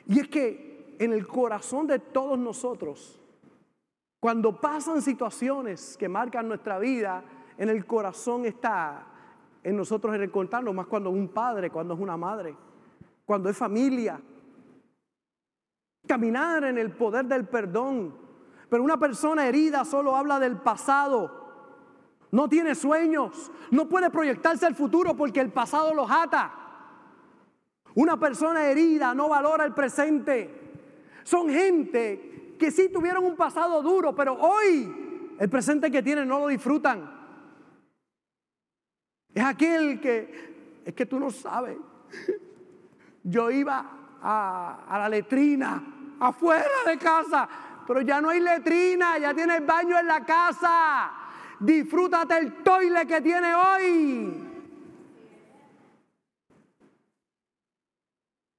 Y 0.08 0.20
es 0.20 0.28
que 0.28 0.96
en 1.00 1.14
el 1.14 1.26
corazón 1.26 1.88
de 1.88 2.00
todos 2.00 2.38
nosotros, 2.38 3.20
cuando 4.20 4.60
pasan 4.60 5.02
situaciones 5.02 5.96
que 5.98 6.10
marcan 6.10 6.48
nuestra 6.48 6.80
vida, 6.80 7.24
en 7.58 7.70
el 7.70 7.86
corazón 7.86 8.46
está 8.46 9.08
en 9.64 9.78
nosotros 9.78 10.18
reencontrarnos, 10.18 10.74
más 10.74 10.88
cuando 10.88 11.10
es 11.12 11.16
un 11.16 11.30
padre, 11.30 11.70
cuando 11.70 11.94
es 11.94 12.00
una 12.00 12.18
madre, 12.18 12.56
cuando 13.26 13.50
es 13.50 13.58
familia. 13.58 14.20
Caminar 16.08 16.66
en 16.66 16.78
el 16.78 16.92
poder 16.92 17.26
del 17.26 17.48
perdón. 17.48 18.16
Pero 18.70 18.84
una 18.84 18.98
persona 18.98 19.48
herida 19.48 19.86
solo 19.86 20.16
habla 20.16 20.40
del 20.40 20.58
pasado 20.58 21.41
no 22.32 22.48
tiene 22.48 22.76
sueños, 22.76 23.52
no 23.72 23.88
puede 23.88 24.10
proyectarse 24.10 24.66
al 24.66 24.76
futuro 24.76 25.16
porque 25.16 25.42
el 25.42 25.52
pasado 25.52 25.94
los 25.94 26.10
ata. 26.10 26.54
Una 27.94 28.18
persona 28.18 28.66
herida 28.66 29.14
no 29.14 29.28
valora 29.28 29.66
el 29.66 29.74
presente. 29.74 30.50
Son 31.24 31.50
gente 31.50 32.56
que 32.58 32.72
sí 32.72 32.90
tuvieron 32.90 33.26
un 33.26 33.36
pasado 33.36 33.82
duro, 33.82 34.16
pero 34.16 34.34
hoy 34.36 35.36
el 35.38 35.50
presente 35.50 35.92
que 35.92 36.02
tienen 36.02 36.28
no 36.28 36.40
lo 36.40 36.48
disfrutan. 36.48 37.20
Es 39.34 39.44
aquel 39.44 40.00
que, 40.00 40.82
es 40.86 40.94
que 40.94 41.06
tú 41.06 41.20
no 41.20 41.32
sabes. 41.32 41.78
Yo 43.24 43.52
iba 43.52 44.18
a, 44.22 44.98
la 45.00 45.10
letrina, 45.10 45.84
afuera 46.20 46.66
de 46.86 46.98
casa, 46.98 47.48
pero 47.86 48.02
ya 48.02 48.22
no 48.22 48.30
hay 48.30 48.40
letrina, 48.40 49.18
ya 49.18 49.34
tienes 49.34 49.66
baño 49.66 50.00
en 50.00 50.08
la 50.08 50.24
casa. 50.26 51.21
Disfrútate 51.62 52.38
el 52.40 52.64
toile 52.64 53.06
que 53.06 53.22
tiene 53.22 53.54
hoy. 53.54 54.48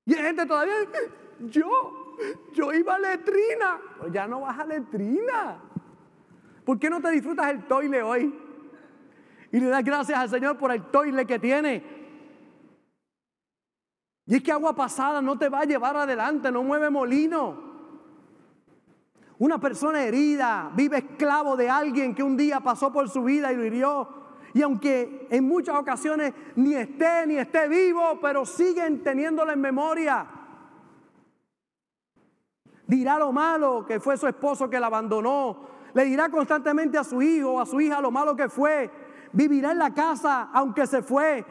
Y 0.07 0.15
hay 0.15 0.23
gente 0.23 0.47
todavía, 0.47 0.75
yo, 1.41 2.17
yo 2.55 2.73
iba 2.73 2.95
a 2.95 2.99
letrina. 3.01 3.81
Pues 3.99 4.13
ya 4.13 4.29
no 4.29 4.43
vas 4.43 4.57
a 4.57 4.65
letrina. 4.65 5.61
¿Por 6.65 6.79
qué 6.79 6.89
no 6.89 7.01
te 7.01 7.11
disfrutas 7.11 7.51
el 7.51 7.67
toile 7.67 8.05
hoy? 8.05 8.33
Y 9.51 9.59
le 9.59 9.67
das 9.67 9.83
gracias 9.83 10.17
al 10.17 10.29
Señor 10.29 10.57
por 10.57 10.71
el 10.71 10.85
toile 10.85 11.27
que 11.27 11.41
tiene. 11.41 11.83
Y 14.27 14.37
es 14.37 14.43
que 14.45 14.53
agua 14.53 14.77
pasada 14.77 15.21
no 15.21 15.37
te 15.37 15.49
va 15.49 15.63
a 15.63 15.65
llevar 15.65 15.97
adelante, 15.97 16.53
no 16.53 16.63
mueve 16.63 16.89
molino. 16.89 17.72
Una 19.43 19.59
persona 19.59 20.05
herida 20.05 20.71
vive 20.73 20.99
esclavo 20.99 21.57
de 21.57 21.69
alguien 21.69 22.15
que 22.15 22.23
un 22.23 22.37
día 22.37 22.61
pasó 22.61 22.93
por 22.93 23.09
su 23.09 23.25
vida 23.25 23.53
y 23.53 23.57
lo 23.57 23.65
hirió. 23.65 24.09
Y 24.55 24.63
aunque 24.63 25.27
en 25.31 25.49
muchas 25.49 25.75
ocasiones 25.75 26.33
ni 26.55 26.77
esté 26.77 27.27
ni 27.27 27.39
esté 27.39 27.67
vivo, 27.67 28.21
pero 28.23 28.47
siguen 28.47 29.03
teniéndolo 29.03 29.51
en 29.51 29.61
memoria. 29.61 30.29
Dirá 32.87 33.19
lo 33.19 33.33
malo 33.33 33.85
que 33.85 33.99
fue 33.99 34.17
su 34.17 34.29
esposo 34.29 34.71
que 34.71 34.79
la 34.79 34.87
abandonó. 34.87 35.57
Le 35.93 36.05
dirá 36.05 36.29
constantemente 36.29 36.97
a 36.97 37.03
su 37.03 37.21
hijo 37.21 37.55
o 37.55 37.61
a 37.61 37.67
su 37.67 37.81
hija 37.81 38.01
lo 38.01 38.13
malo 38.13 38.37
que 38.37 38.49
fue. 38.49 38.89
Vivirá 39.33 39.73
en 39.73 39.79
la 39.79 39.93
casa 39.93 40.51
aunque 40.53 40.87
se 40.87 41.03
fue. 41.03 41.45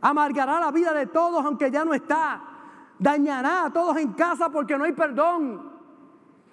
Amargará 0.00 0.58
la 0.58 0.72
vida 0.72 0.92
de 0.92 1.06
todos 1.06 1.44
aunque 1.44 1.70
ya 1.70 1.84
no 1.84 1.94
está. 1.94 2.42
Dañará 2.98 3.66
a 3.66 3.72
todos 3.72 3.98
en 3.98 4.14
casa 4.14 4.50
porque 4.50 4.76
no 4.76 4.82
hay 4.82 4.94
perdón 4.94 5.73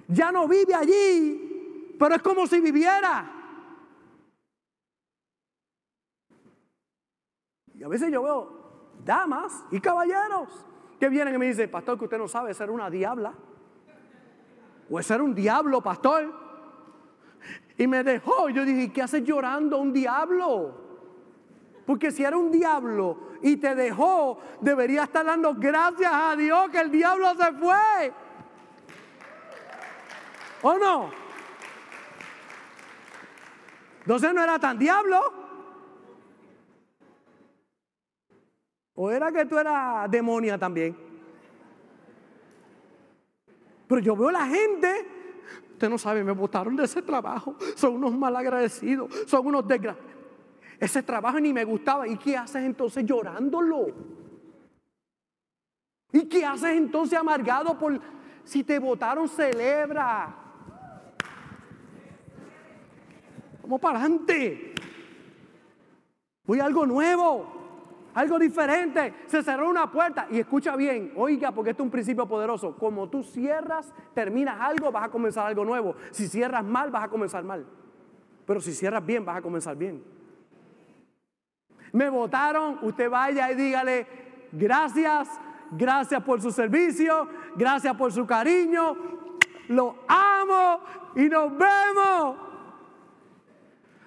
ya 0.07 0.31
no 0.31 0.47
vive 0.47 0.73
allí, 0.73 1.95
pero 1.97 2.15
es 2.15 2.21
como 2.21 2.47
si 2.47 2.59
viviera. 2.59 3.31
Y 7.73 7.83
a 7.83 7.87
veces 7.87 8.11
yo 8.11 8.21
veo 8.21 8.61
damas 9.03 9.63
y 9.71 9.79
caballeros 9.79 10.49
que 10.99 11.09
vienen 11.09 11.33
y 11.33 11.37
me 11.39 11.47
dicen, 11.47 11.69
pastor, 11.71 11.97
que 11.97 12.05
usted 12.05 12.19
no 12.19 12.27
sabe 12.27 12.53
ser 12.53 12.69
una 12.69 12.89
diabla. 12.89 13.33
O 14.89 15.01
ser 15.01 15.21
un 15.21 15.33
diablo, 15.33 15.81
pastor. 15.81 16.31
Y 17.77 17.87
me 17.87 18.03
dejó. 18.03 18.49
Yo 18.49 18.63
dije, 18.63 18.93
¿qué 18.93 19.01
haces 19.01 19.23
llorando 19.23 19.79
un 19.79 19.93
diablo? 19.93 20.75
Porque 21.87 22.11
si 22.11 22.23
era 22.23 22.37
un 22.37 22.51
diablo 22.51 23.17
y 23.41 23.57
te 23.57 23.73
dejó, 23.73 24.37
debería 24.59 25.05
estar 25.05 25.25
dando 25.25 25.55
gracias 25.55 26.11
a 26.13 26.35
Dios 26.35 26.69
que 26.69 26.79
el 26.79 26.91
diablo 26.91 27.33
se 27.35 27.51
fue. 27.53 28.13
¿O 30.61 30.77
no? 30.77 31.09
Entonces 34.01 34.33
no 34.33 34.43
era 34.43 34.59
tan 34.59 34.77
diablo. 34.77 35.21
¿O 38.95 39.09
era 39.09 39.31
que 39.31 39.45
tú 39.45 39.57
eras 39.57 40.09
demonia 40.09 40.57
también? 40.57 40.95
Pero 43.87 44.01
yo 44.01 44.15
veo 44.15 44.31
la 44.31 44.45
gente, 44.45 45.07
usted 45.71 45.89
no 45.89 45.97
sabe, 45.97 46.23
me 46.23 46.31
botaron 46.31 46.75
de 46.75 46.85
ese 46.85 47.01
trabajo, 47.01 47.55
son 47.75 47.95
unos 47.95 48.17
malagradecidos, 48.17 49.13
son 49.27 49.47
unos 49.47 49.67
desgraciados. 49.67 50.11
Ese 50.79 51.03
trabajo 51.03 51.39
ni 51.39 51.53
me 51.53 51.63
gustaba. 51.63 52.07
¿Y 52.07 52.17
qué 52.17 52.35
haces 52.35 52.63
entonces 52.63 53.05
llorándolo? 53.05 53.87
¿Y 56.11 56.27
qué 56.27 56.43
haces 56.45 56.71
entonces 56.71 57.19
amargado 57.19 57.77
por 57.77 57.99
si 58.43 58.63
te 58.63 58.79
votaron, 58.79 59.29
celebra? 59.29 60.40
Vamos 63.71 63.83
para 63.83 63.99
adelante. 63.99 64.75
Voy 66.43 66.59
a 66.59 66.65
algo 66.65 66.85
nuevo, 66.85 67.45
algo 68.13 68.37
diferente. 68.37 69.13
Se 69.27 69.41
cerró 69.41 69.69
una 69.69 69.89
puerta 69.89 70.27
y 70.29 70.39
escucha 70.39 70.75
bien, 70.75 71.13
oiga, 71.15 71.53
porque 71.53 71.69
esto 71.69 71.81
es 71.81 71.85
un 71.85 71.91
principio 71.91 72.27
poderoso. 72.27 72.75
Como 72.75 73.07
tú 73.07 73.23
cierras, 73.23 73.93
terminas 74.13 74.59
algo, 74.59 74.91
vas 74.91 75.05
a 75.05 75.09
comenzar 75.09 75.47
algo 75.47 75.63
nuevo. 75.63 75.95
Si 76.11 76.27
cierras 76.27 76.65
mal, 76.65 76.91
vas 76.91 77.05
a 77.05 77.07
comenzar 77.07 77.45
mal. 77.45 77.65
Pero 78.45 78.59
si 78.59 78.73
cierras 78.73 79.05
bien, 79.05 79.23
vas 79.23 79.37
a 79.37 79.41
comenzar 79.41 79.77
bien. 79.77 80.03
Me 81.93 82.09
votaron, 82.09 82.79
usted 82.81 83.09
vaya 83.09 83.49
y 83.53 83.55
dígale, 83.55 84.05
gracias, 84.51 85.29
gracias 85.71 86.21
por 86.23 86.41
su 86.41 86.51
servicio, 86.51 87.25
gracias 87.55 87.95
por 87.95 88.11
su 88.11 88.27
cariño, 88.27 88.97
lo 89.69 89.95
amo 90.09 90.81
y 91.15 91.29
nos 91.29 91.57
vemos. 91.57 92.50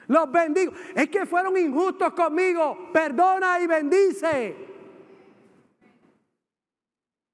Los 0.09 0.31
bendigo. 0.31 0.73
Es 0.95 1.09
que 1.09 1.27
fueron 1.27 1.57
injustos 1.57 2.13
conmigo. 2.13 2.91
Perdona 2.93 3.61
y 3.61 3.67
bendice. 3.67 4.57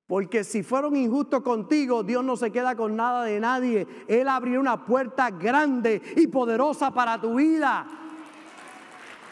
Porque 0.07 0.43
si 0.43 0.63
fueron 0.65 0.97
injustos 0.97 1.43
contigo, 1.43 2.03
Dios 2.03 2.25
no 2.25 2.37
se 2.37 2.51
queda 2.51 2.75
con 2.75 2.97
nada 2.97 3.25
de 3.25 3.39
nadie. 3.39 3.87
Él 4.09 4.29
abrirá 4.29 4.59
una 4.59 4.85
puerta 4.85 5.31
grande 5.31 6.03
y 6.17 6.27
poderosa 6.27 6.93
para 6.93 7.21
tu 7.21 7.37
vida. 7.37 7.87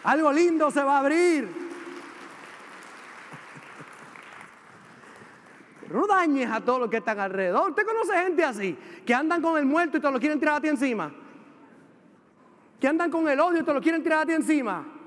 Algo 0.05 0.33
lindo 0.33 0.71
se 0.71 0.83
va 0.83 0.97
a 0.97 1.01
abrir. 1.01 1.49
no 5.91 6.07
dañes 6.07 6.49
a 6.49 6.61
todos 6.61 6.79
los 6.79 6.89
que 6.89 6.99
están 6.99 7.19
alrededor. 7.19 7.71
¿Usted 7.71 7.85
conoce 7.85 8.13
gente 8.13 8.45
así? 8.45 8.79
Que 9.05 9.13
andan 9.13 9.43
con 9.43 9.59
el 9.59 9.67
muerto 9.67 9.97
y 9.97 10.01
te 10.01 10.11
lo 10.11 10.21
quieren 10.21 10.39
tirar 10.39 10.59
a 10.59 10.61
ti 10.61 10.69
encima. 10.69 11.13
Que 12.81 12.89
andan 12.89 13.11
con 13.11 13.29
el 13.29 13.41
odio 13.41 13.61
y 13.61 13.65
te 13.65 13.73
lo 13.73 13.81
quieren 13.81 14.03
tirar 14.03 14.23
a 14.23 14.27
ti 14.27 14.33
encima. 14.33 14.99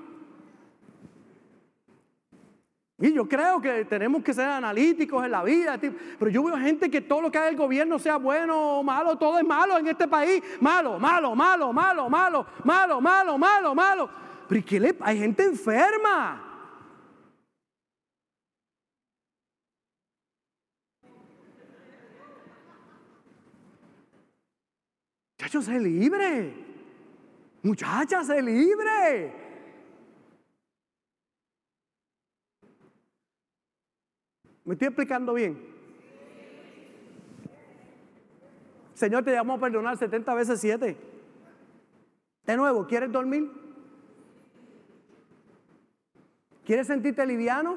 Y 3.02 3.12
yo 3.12 3.28
creo 3.28 3.60
que 3.60 3.84
tenemos 3.84 4.22
que 4.22 4.32
ser 4.32 4.48
analíticos 4.48 5.24
en 5.24 5.32
la 5.32 5.42
vida. 5.42 5.76
Pero 5.76 6.30
yo 6.30 6.44
veo 6.44 6.56
gente 6.56 6.88
que 6.88 7.00
todo 7.00 7.20
lo 7.20 7.32
que 7.32 7.38
haga 7.38 7.48
el 7.48 7.56
gobierno, 7.56 7.98
sea 7.98 8.16
bueno 8.16 8.78
o 8.78 8.82
malo, 8.84 9.18
todo 9.18 9.40
es 9.40 9.44
malo 9.44 9.76
en 9.76 9.88
este 9.88 10.06
país. 10.06 10.40
Malo, 10.60 11.00
malo, 11.00 11.34
malo, 11.34 11.72
malo, 11.72 12.08
malo, 12.08 12.46
malo, 12.62 13.00
malo, 13.00 13.38
malo, 13.38 13.74
malo. 13.74 14.10
Pero 14.46 14.60
¿y 14.60 14.62
qué 14.62 14.78
le 14.78 14.96
Hay 15.00 15.18
gente 15.18 15.42
enferma. 15.42 16.48
Muchachos, 25.36 25.64
sé 25.64 25.80
libre. 25.80 26.71
Muchacha, 27.62 28.24
sé 28.24 28.42
libre. 28.42 29.32
¿Me 34.64 34.74
estoy 34.74 34.88
explicando 34.88 35.34
bien? 35.34 35.72
Señor 38.94 39.24
te 39.24 39.32
llamó 39.32 39.54
a 39.54 39.60
perdonar 39.60 39.96
70 39.96 40.34
veces 40.34 40.60
7. 40.60 40.96
De 42.44 42.56
nuevo, 42.56 42.86
¿quieres 42.86 43.10
dormir? 43.12 43.50
¿Quieres 46.64 46.86
sentirte 46.88 47.24
liviano? 47.26 47.76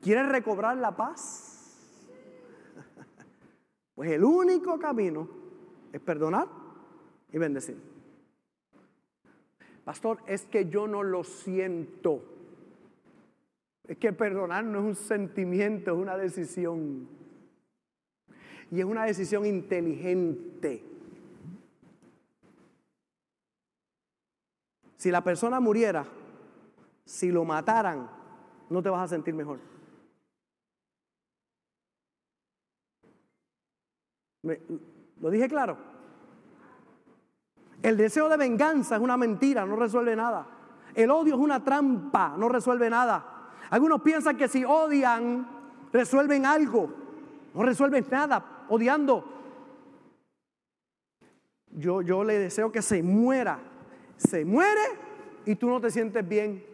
¿Quieres 0.00 0.28
recobrar 0.28 0.76
la 0.76 0.96
paz? 0.96 1.50
Pues 3.94 4.10
el 4.10 4.24
único 4.24 4.76
camino 4.80 5.28
es 5.92 6.00
perdonar 6.00 6.63
y 7.34 7.38
bendecir. 7.38 7.76
Pastor, 9.84 10.20
es 10.28 10.42
que 10.46 10.70
yo 10.70 10.86
no 10.86 11.02
lo 11.02 11.24
siento. 11.24 12.22
Es 13.88 13.98
que 13.98 14.12
perdonar 14.12 14.62
no 14.64 14.78
es 14.78 14.84
un 14.84 14.94
sentimiento, 14.94 15.90
es 15.90 15.98
una 15.98 16.16
decisión. 16.16 17.08
Y 18.70 18.78
es 18.78 18.84
una 18.84 19.04
decisión 19.04 19.44
inteligente. 19.44 20.84
Si 24.96 25.10
la 25.10 25.24
persona 25.24 25.58
muriera, 25.58 26.06
si 27.04 27.32
lo 27.32 27.44
mataran, 27.44 28.08
no 28.70 28.80
te 28.80 28.90
vas 28.90 29.02
a 29.02 29.08
sentir 29.08 29.34
mejor. 29.34 29.58
¿Lo 35.20 35.30
dije 35.30 35.48
claro? 35.48 35.93
El 37.84 37.98
deseo 37.98 38.30
de 38.30 38.38
venganza 38.38 38.96
es 38.96 39.02
una 39.02 39.18
mentira, 39.18 39.66
no 39.66 39.76
resuelve 39.76 40.16
nada. 40.16 40.46
El 40.94 41.10
odio 41.10 41.34
es 41.34 41.40
una 41.40 41.62
trampa, 41.62 42.34
no 42.34 42.48
resuelve 42.48 42.88
nada. 42.88 43.50
Algunos 43.68 44.00
piensan 44.00 44.38
que 44.38 44.48
si 44.48 44.64
odian, 44.64 45.46
resuelven 45.92 46.46
algo. 46.46 46.90
No 47.52 47.62
resuelven 47.62 48.06
nada 48.10 48.64
odiando. 48.70 49.22
Yo, 51.72 52.00
yo 52.00 52.24
le 52.24 52.38
deseo 52.38 52.72
que 52.72 52.80
se 52.80 53.02
muera. 53.02 53.58
Se 54.16 54.46
muere 54.46 54.80
y 55.44 55.54
tú 55.54 55.68
no 55.68 55.78
te 55.78 55.90
sientes 55.90 56.26
bien. 56.26 56.64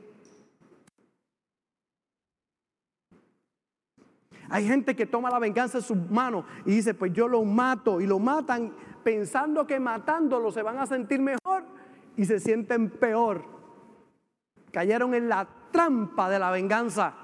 Hay 4.48 4.64
gente 4.64 4.94
que 4.94 5.06
toma 5.06 5.28
la 5.28 5.40
venganza 5.40 5.78
en 5.78 5.84
sus 5.84 5.96
manos 6.08 6.44
y 6.64 6.70
dice, 6.70 6.94
pues 6.94 7.12
yo 7.12 7.26
lo 7.26 7.42
mato 7.44 8.00
y 8.00 8.06
lo 8.06 8.20
matan 8.20 8.72
pensando 9.03 9.66
que 9.66 9.80
matándolo 9.80 10.51
se 10.53 10.62
van 10.62 10.78
a 10.78 10.86
sentir 10.86 11.20
mejor 11.20 11.64
y 12.16 12.24
se 12.24 12.40
sienten 12.40 12.90
peor. 12.90 13.44
Cayeron 14.70 15.14
en 15.14 15.28
la 15.28 15.48
trampa 15.70 16.28
de 16.28 16.38
la 16.38 16.51
venganza. 16.51 17.14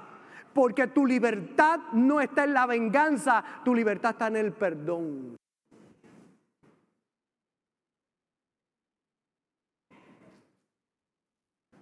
Porque 0.53 0.87
tu 0.87 1.05
libertad 1.05 1.79
no 1.93 2.19
está 2.19 2.43
en 2.43 2.53
la 2.53 2.65
venganza, 2.65 3.43
tu 3.63 3.75
libertad 3.75 4.11
está 4.11 4.27
en 4.27 4.37
el 4.37 4.53
perdón. 4.53 5.37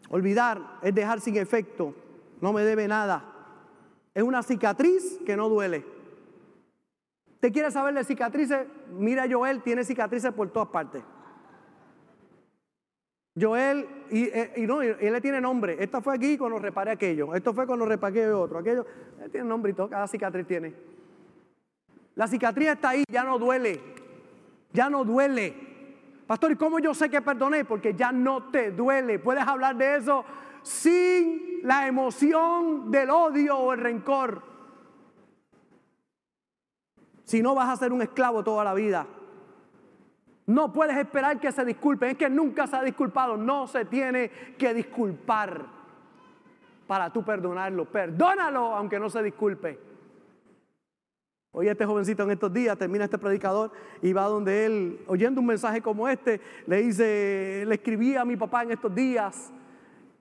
Olvidar 0.09 0.79
es 0.81 0.93
dejar 0.93 1.21
sin 1.21 1.37
efecto, 1.37 1.95
no 2.41 2.53
me 2.53 2.63
debe 2.63 2.87
nada. 2.87 3.23
Es 4.13 4.23
una 4.23 4.43
cicatriz 4.43 5.19
que 5.25 5.35
no 5.37 5.49
duele. 5.49 5.94
¿Te 7.45 7.51
quieres 7.51 7.75
saber 7.75 7.93
de 7.93 8.03
cicatrices? 8.03 8.65
Mira, 8.89 9.27
Joel 9.29 9.61
tiene 9.61 9.83
cicatrices 9.83 10.31
por 10.31 10.49
todas 10.49 10.69
partes. 10.69 11.03
Joel, 13.39 13.87
y, 14.09 14.23
eh, 14.23 14.65
no, 14.67 14.81
él 14.81 14.97
le 14.99 15.21
tiene 15.21 15.39
nombre. 15.39 15.77
Esta 15.79 16.01
fue 16.01 16.15
aquí 16.15 16.39
cuando 16.39 16.57
reparé 16.57 16.89
aquello. 16.89 17.35
Esto 17.35 17.53
fue 17.53 17.67
cuando 17.67 17.85
reparé 17.85 18.31
otro. 18.31 18.57
Aquello, 18.57 18.87
él 19.23 19.29
tiene 19.29 19.47
nombre 19.47 19.73
y 19.73 19.75
todo. 19.75 19.87
Cada 19.87 20.07
cicatriz 20.07 20.47
tiene. 20.47 20.73
La 22.15 22.27
cicatriz 22.27 22.69
está 22.69 22.89
ahí, 22.89 23.03
ya 23.11 23.23
no 23.23 23.37
duele. 23.37 23.79
Ya 24.73 24.89
no 24.89 25.03
duele. 25.03 25.53
Pastor, 26.25 26.51
¿y 26.51 26.55
cómo 26.55 26.79
yo 26.79 26.95
sé 26.95 27.11
que 27.11 27.21
perdoné? 27.21 27.63
Porque 27.63 27.93
ya 27.93 28.11
no 28.11 28.49
te 28.49 28.71
duele. 28.71 29.19
Puedes 29.19 29.43
hablar 29.43 29.75
de 29.75 29.97
eso 29.97 30.25
sin 30.63 31.59
la 31.61 31.85
emoción 31.85 32.89
del 32.89 33.11
odio 33.11 33.55
o 33.55 33.71
el 33.71 33.81
rencor. 33.81 34.54
Si 37.25 37.41
no 37.41 37.55
vas 37.55 37.69
a 37.69 37.75
ser 37.75 37.91
un 37.91 38.01
esclavo 38.01 38.43
toda 38.43 38.63
la 38.63 38.73
vida. 38.73 39.05
No 40.47 40.71
puedes 40.71 40.95
esperar 40.97 41.39
que 41.39 41.51
se 41.51 41.65
disculpen. 41.65 42.11
Es 42.11 42.17
que 42.17 42.29
nunca 42.29 42.67
se 42.67 42.75
ha 42.75 42.83
disculpado. 42.83 43.35
No 43.35 43.67
se 43.67 43.85
tiene 43.85 44.29
que 44.57 44.73
disculpar 44.73 45.65
para 46.87 47.11
tú 47.11 47.23
perdonarlo. 47.23 47.85
Perdónalo 47.85 48.75
aunque 48.75 48.99
no 48.99 49.09
se 49.09 49.23
disculpe. 49.23 49.79
Hoy 51.51 51.67
este 51.67 51.85
jovencito 51.85 52.23
en 52.23 52.31
estos 52.31 52.53
días 52.53 52.77
termina 52.77 53.05
este 53.05 53.17
predicador 53.17 53.71
y 54.01 54.11
va 54.11 54.23
donde 54.23 54.65
él, 54.65 54.99
oyendo 55.07 55.39
un 55.39 55.47
mensaje 55.47 55.81
como 55.81 56.07
este, 56.07 56.41
le 56.67 56.77
dice, 56.83 57.63
le 57.65 57.75
escribí 57.75 58.15
a 58.15 58.25
mi 58.25 58.35
papá 58.35 58.63
en 58.63 58.71
estos 58.71 58.93
días 58.93 59.53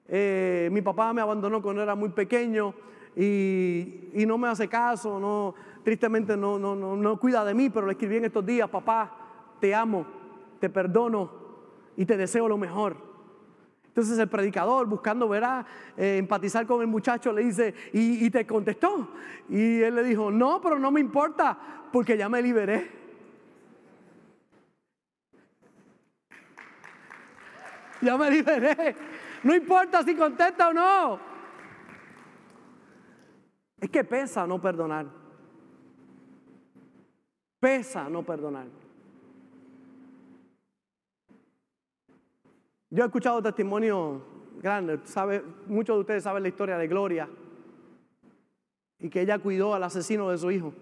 eh, 0.07 0.69
mi 0.71 0.83
papá 0.83 1.13
me 1.13 1.23
abandonó 1.23 1.63
cuando 1.63 1.83
era 1.83 1.95
muy 1.95 2.11
pequeño 2.11 2.75
y, 3.17 4.25
no 4.27 4.39
me 4.39 4.49
hace 4.49 4.69
caso, 4.69 5.21
no, 5.21 5.55
tristemente 5.83 6.37
no, 6.37 6.59
no, 6.59 6.75
no, 6.75 7.19
cuida 7.19 7.45
de 7.45 7.55
mí, 7.55 7.71
pero 7.71 7.87
le 7.87 7.93
escribí 7.93 8.17
en 8.17 8.25
estos 8.25 8.45
días, 8.45 8.69
papá, 8.69 9.13
te 9.61 9.75
amo, 9.75 10.07
te 10.61 10.69
perdono 10.69 11.31
y 11.97 12.05
te 12.05 12.17
deseo 12.17 12.49
lo 12.49 12.59
mejor. 12.59 12.97
Entonces 13.87 14.19
el 14.19 14.29
predicador, 14.29 14.87
buscando 14.87 15.29
verá, 15.29 15.65
eh, 15.97 16.17
empatizar 16.19 16.67
con 16.67 16.81
el 16.81 16.89
muchacho, 16.89 17.33
le 17.33 17.45
dice, 17.45 17.75
¿Y, 17.93 18.25
¿y 18.27 18.31
te 18.31 18.45
contestó? 18.45 19.09
Y 19.49 19.81
él 19.81 19.95
le 19.95 20.03
dijo, 20.03 20.33
no, 20.33 20.61
pero 20.61 20.79
no 20.81 20.91
me 20.91 21.01
importa, 21.01 21.57
porque 21.93 22.17
ya 22.17 22.29
me 22.29 22.43
liberé. 22.43 22.91
Ya 28.01 28.19
me 28.19 28.31
liberé. 28.31 28.97
No 29.45 29.55
importa 29.55 30.03
si 30.03 30.15
contesta 30.15 30.69
o 30.69 30.73
no. 30.73 31.34
Es 33.85 33.91
que 33.91 34.03
pesa 34.03 34.47
no 34.47 34.59
perdonar. 34.59 35.05
Pesa 37.61 38.09
no 38.09 38.23
perdonar. 38.23 38.67
Yo 42.89 43.03
he 43.03 43.07
escuchado 43.07 43.43
testimonios 43.43 44.23
grandes, 44.63 45.01
sabe, 45.05 45.45
muchos 45.67 45.97
de 45.97 46.01
ustedes 46.01 46.23
saben 46.23 46.45
la 46.45 46.49
historia 46.49 46.79
de 46.79 46.89
Gloria 46.89 47.29
y 49.01 49.11
que 49.11 49.21
ella 49.21 49.39
cuidó 49.39 49.75
al 49.75 49.83
asesino 49.83 50.31
de 50.31 50.39
su 50.39 50.51
hijo. 50.51 50.73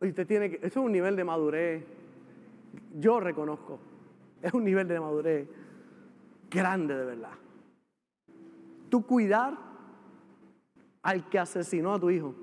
Y 0.00 0.10
usted 0.10 0.28
tiene 0.28 0.50
que, 0.50 0.56
eso 0.58 0.78
es 0.78 0.86
un 0.86 0.92
nivel 0.92 1.16
de 1.16 1.24
madurez, 1.24 1.84
yo 3.00 3.18
reconozco, 3.18 3.80
es 4.40 4.54
un 4.54 4.62
nivel 4.62 4.86
de 4.86 5.00
madurez 5.00 5.48
grande 6.48 6.94
de 6.94 7.04
verdad. 7.04 7.49
Tú 8.90 9.06
cuidar 9.06 9.56
al 11.02 11.28
que 11.30 11.38
asesinó 11.38 11.94
a 11.94 12.00
tu 12.00 12.10
hijo. 12.10 12.34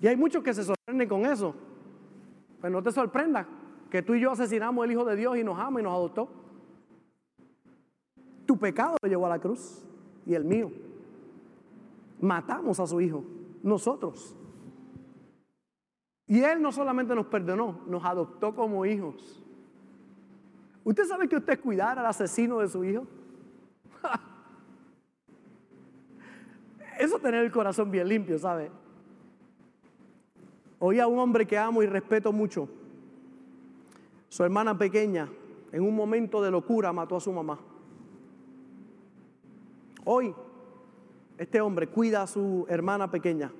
Y 0.00 0.06
hay 0.06 0.16
muchos 0.16 0.44
que 0.44 0.54
se 0.54 0.62
sorprenden 0.62 1.08
con 1.08 1.26
eso. 1.26 1.54
Pues 2.60 2.72
no 2.72 2.82
te 2.82 2.92
sorprendas 2.92 3.46
que 3.90 4.02
tú 4.02 4.14
y 4.14 4.20
yo 4.20 4.30
asesinamos 4.30 4.84
al 4.84 4.92
Hijo 4.92 5.04
de 5.04 5.16
Dios 5.16 5.36
y 5.36 5.44
nos 5.44 5.58
ama 5.58 5.80
y 5.80 5.82
nos 5.82 5.92
adoptó. 5.92 6.28
Tu 8.46 8.56
pecado 8.58 8.96
lo 9.02 9.08
llevó 9.08 9.26
a 9.26 9.30
la 9.30 9.38
cruz 9.38 9.84
y 10.26 10.34
el 10.34 10.44
mío. 10.44 10.70
Matamos 12.20 12.80
a 12.80 12.86
su 12.86 13.00
Hijo, 13.00 13.24
nosotros. 13.62 14.36
Y 16.26 16.40
Él 16.42 16.60
no 16.60 16.72
solamente 16.72 17.14
nos 17.14 17.26
perdonó, 17.26 17.80
nos 17.86 18.04
adoptó 18.04 18.54
como 18.54 18.84
hijos. 18.84 19.42
¿Usted 20.84 21.04
sabe 21.04 21.28
que 21.28 21.36
usted 21.36 21.60
cuidar 21.60 21.98
al 21.98 22.06
asesino 22.06 22.58
de 22.58 22.68
su 22.68 22.84
hijo? 22.84 23.06
Eso 26.98 27.18
tener 27.18 27.44
el 27.44 27.52
corazón 27.52 27.90
bien 27.90 28.08
limpio, 28.08 28.38
¿sabe? 28.38 28.70
Oí 30.78 31.00
a 31.00 31.06
un 31.06 31.18
hombre 31.18 31.46
que 31.46 31.58
amo 31.58 31.82
y 31.82 31.86
respeto 31.86 32.32
mucho. 32.32 32.68
Su 34.28 34.44
hermana 34.44 34.76
pequeña, 34.76 35.28
en 35.72 35.82
un 35.82 35.94
momento 35.94 36.42
de 36.42 36.50
locura, 36.50 36.92
mató 36.92 37.16
a 37.16 37.20
su 37.20 37.32
mamá. 37.32 37.58
Hoy, 40.04 40.34
este 41.36 41.60
hombre 41.60 41.88
cuida 41.88 42.22
a 42.22 42.26
su 42.26 42.64
hermana 42.68 43.10
pequeña 43.10 43.52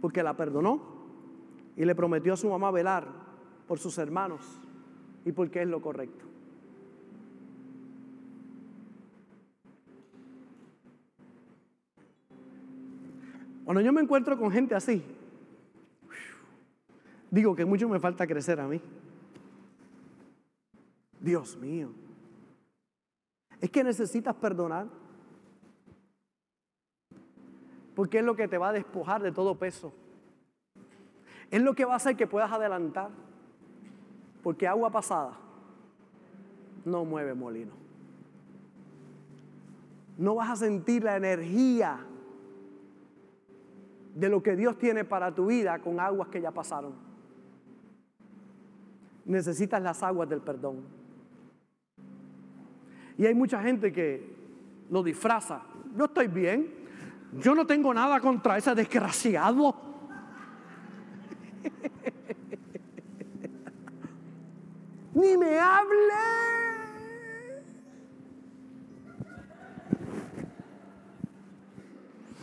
porque 0.00 0.22
la 0.22 0.36
perdonó 0.36 0.80
y 1.76 1.84
le 1.84 1.94
prometió 1.94 2.34
a 2.34 2.36
su 2.36 2.48
mamá 2.48 2.70
velar 2.70 3.06
por 3.66 3.78
sus 3.78 3.98
hermanos 3.98 4.60
y 5.24 5.32
porque 5.32 5.62
es 5.62 5.68
lo 5.68 5.80
correcto. 5.80 6.24
Cuando 13.64 13.82
yo 13.82 13.92
me 13.92 14.00
encuentro 14.00 14.36
con 14.36 14.50
gente 14.50 14.74
así, 14.74 15.02
digo 17.30 17.54
que 17.54 17.64
mucho 17.64 17.88
me 17.88 18.00
falta 18.00 18.26
crecer 18.26 18.58
a 18.58 18.66
mí. 18.66 18.80
Dios 21.20 21.56
mío. 21.56 21.92
Es 23.60 23.70
que 23.70 23.84
necesitas 23.84 24.34
perdonar. 24.34 24.88
Porque 27.94 28.18
es 28.18 28.24
lo 28.24 28.34
que 28.34 28.48
te 28.48 28.58
va 28.58 28.70
a 28.70 28.72
despojar 28.72 29.22
de 29.22 29.30
todo 29.30 29.58
peso. 29.58 29.92
Es 31.50 31.62
lo 31.62 31.74
que 31.74 31.84
va 31.84 31.92
a 31.92 31.96
hacer 31.96 32.16
que 32.16 32.26
puedas 32.26 32.50
adelantar. 32.50 33.10
Porque 34.42 34.66
agua 34.66 34.90
pasada 34.90 35.32
no 36.84 37.04
mueve 37.04 37.34
molino. 37.34 37.72
No 40.16 40.34
vas 40.34 40.50
a 40.50 40.56
sentir 40.56 41.04
la 41.04 41.16
energía 41.16 41.98
de 44.14 44.28
lo 44.28 44.42
que 44.42 44.56
Dios 44.56 44.76
tiene 44.78 45.04
para 45.04 45.34
tu 45.34 45.46
vida 45.46 45.78
con 45.78 46.00
aguas 46.00 46.28
que 46.28 46.40
ya 46.40 46.50
pasaron. 46.50 46.92
Necesitas 49.24 49.82
las 49.82 50.02
aguas 50.02 50.28
del 50.28 50.40
perdón. 50.40 50.82
Y 53.16 53.26
hay 53.26 53.34
mucha 53.34 53.62
gente 53.62 53.92
que 53.92 54.34
lo 54.90 55.02
disfraza. 55.02 55.62
Yo 55.96 56.06
estoy 56.06 56.26
bien. 56.26 56.74
Yo 57.38 57.54
no 57.54 57.66
tengo 57.66 57.94
nada 57.94 58.20
contra 58.20 58.58
ese 58.58 58.74
desgraciado. 58.74 59.89
Ni 65.20 65.36
me 65.36 65.58
hable. 65.58 66.14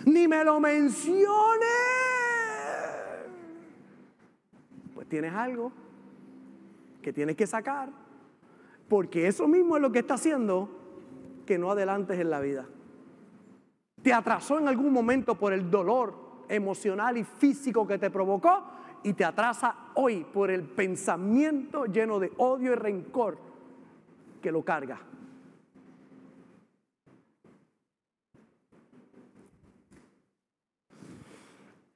Ni 0.05 0.27
me 0.27 0.43
lo 0.43 0.59
mencione. 0.59 1.65
Pues 4.93 5.09
tienes 5.09 5.33
algo 5.33 5.71
que 7.01 7.11
tienes 7.11 7.35
que 7.35 7.47
sacar, 7.47 7.89
porque 8.87 9.27
eso 9.27 9.47
mismo 9.47 9.77
es 9.77 9.81
lo 9.81 9.91
que 9.91 9.99
está 9.99 10.13
haciendo 10.13 10.69
que 11.45 11.57
no 11.57 11.71
adelantes 11.71 12.19
en 12.19 12.29
la 12.29 12.39
vida. 12.41 12.67
Te 14.03 14.13
atrasó 14.13 14.59
en 14.59 14.67
algún 14.67 14.93
momento 14.93 15.35
por 15.35 15.51
el 15.51 15.71
dolor 15.71 16.45
emocional 16.47 17.17
y 17.17 17.23
físico 17.23 17.87
que 17.87 17.97
te 17.97 18.11
provocó 18.11 18.63
y 19.03 19.13
te 19.13 19.23
atrasa 19.23 19.91
hoy 19.95 20.23
por 20.23 20.49
el 20.51 20.63
pensamiento 20.63 21.85
lleno 21.85 22.19
de 22.19 22.31
odio 22.37 22.73
y 22.73 22.75
rencor 22.75 23.37
que 24.41 24.51
lo 24.51 24.63
carga. 24.63 24.99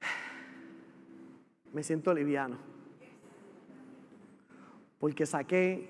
Me 1.72 1.82
siento 1.82 2.14
liviano. 2.14 2.56
Porque 4.98 5.26
saqué 5.26 5.88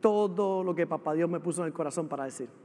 todo 0.00 0.64
lo 0.64 0.74
que 0.74 0.86
papá 0.86 1.12
Dios 1.14 1.28
me 1.28 1.38
puso 1.40 1.60
en 1.62 1.66
el 1.66 1.72
corazón 1.74 2.08
para 2.08 2.24
decir. 2.24 2.63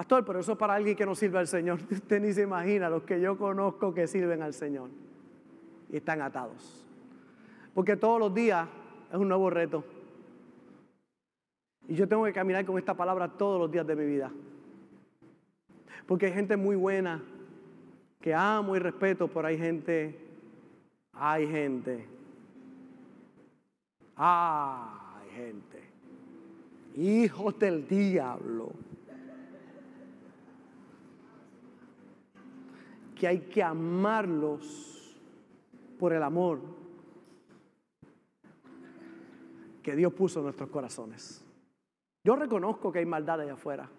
Pastor, 0.00 0.24
pero 0.24 0.40
eso 0.40 0.52
es 0.52 0.58
para 0.58 0.72
alguien 0.72 0.96
que 0.96 1.04
no 1.04 1.14
sirve 1.14 1.38
al 1.38 1.46
Señor. 1.46 1.78
Usted 1.90 2.22
ni 2.22 2.32
se 2.32 2.40
imagina 2.40 2.88
los 2.88 3.02
que 3.02 3.20
yo 3.20 3.36
conozco 3.36 3.92
que 3.92 4.06
sirven 4.06 4.40
al 4.40 4.54
Señor 4.54 4.88
y 5.90 5.98
están 5.98 6.22
atados. 6.22 6.86
Porque 7.74 7.98
todos 7.98 8.18
los 8.18 8.32
días 8.32 8.66
es 9.12 9.18
un 9.18 9.28
nuevo 9.28 9.50
reto. 9.50 9.84
Y 11.86 11.96
yo 11.96 12.08
tengo 12.08 12.24
que 12.24 12.32
caminar 12.32 12.64
con 12.64 12.78
esta 12.78 12.94
palabra 12.94 13.28
todos 13.28 13.60
los 13.60 13.70
días 13.70 13.86
de 13.86 13.94
mi 13.94 14.06
vida. 14.06 14.32
Porque 16.06 16.24
hay 16.24 16.32
gente 16.32 16.56
muy 16.56 16.76
buena 16.76 17.22
que 18.22 18.32
amo 18.32 18.76
y 18.76 18.78
respeto, 18.78 19.28
pero 19.28 19.48
hay 19.48 19.58
gente, 19.58 20.18
hay 21.12 21.46
gente, 21.46 22.06
hay 24.16 25.30
gente, 25.36 25.82
hijos 26.96 27.58
del 27.58 27.86
diablo 27.86 28.72
que 33.20 33.28
hay 33.28 33.40
que 33.40 33.62
amarlos 33.62 35.14
por 35.98 36.14
el 36.14 36.22
amor 36.22 36.58
que 39.82 39.94
Dios 39.94 40.14
puso 40.14 40.38
en 40.38 40.46
nuestros 40.46 40.70
corazones. 40.70 41.44
Yo 42.24 42.34
reconozco 42.34 42.90
que 42.90 43.00
hay 43.00 43.04
maldad 43.04 43.42
allá 43.42 43.52
afuera 43.52 43.90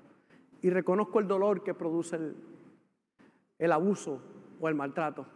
y 0.64 0.72
reconozco 0.72 1.20
el 1.20 1.28
dolor 1.28 1.64
que 1.64 1.76
produce 1.76 2.16
el, 2.16 2.36
el 3.60 3.72
abuso 3.72 4.24
o 4.60 4.68
el 4.68 4.74
maltrato. 4.74 5.28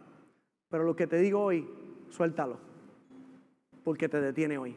Pero 0.68 0.82
lo 0.82 0.96
que 0.96 1.06
te 1.06 1.18
digo 1.18 1.44
hoy, 1.44 1.64
suéltalo, 2.10 2.58
porque 3.84 4.08
te 4.08 4.20
detiene 4.20 4.58
hoy. 4.58 4.76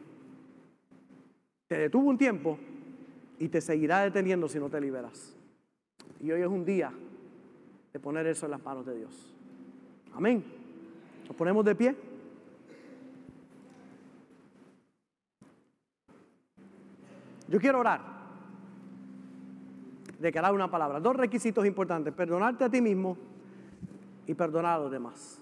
Te 1.66 1.78
detuvo 1.78 2.08
un 2.08 2.16
tiempo 2.16 2.60
y 3.40 3.48
te 3.48 3.60
seguirá 3.60 4.02
deteniendo 4.02 4.48
si 4.48 4.60
no 4.60 4.70
te 4.70 4.80
liberas. 4.80 5.36
Y 6.20 6.30
hoy 6.30 6.42
es 6.42 6.48
un 6.48 6.64
día 6.64 6.92
de 7.92 8.00
poner 8.00 8.26
eso 8.26 8.46
en 8.46 8.52
las 8.52 8.62
manos 8.62 8.86
de 8.86 8.96
Dios. 8.96 9.34
Amén. 10.12 10.44
Nos 11.26 11.36
ponemos 11.36 11.64
de 11.64 11.74
pie. 11.74 11.96
Yo 17.48 17.58
quiero 17.58 17.80
orar. 17.80 18.00
Declarar 20.20 20.52
una 20.52 20.70
palabra. 20.70 21.00
Dos 21.00 21.16
requisitos 21.16 21.66
importantes. 21.66 22.14
Perdonarte 22.14 22.64
a 22.64 22.70
ti 22.70 22.80
mismo 22.80 23.16
y 24.26 24.34
perdonar 24.34 24.76
a 24.76 24.82
los 24.82 24.90
demás. 24.90 25.40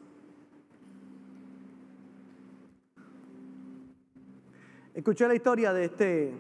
Escuché 4.95 5.29
la 5.29 5.35
historia 5.35 5.73
de 5.73 5.85
este. 5.85 6.35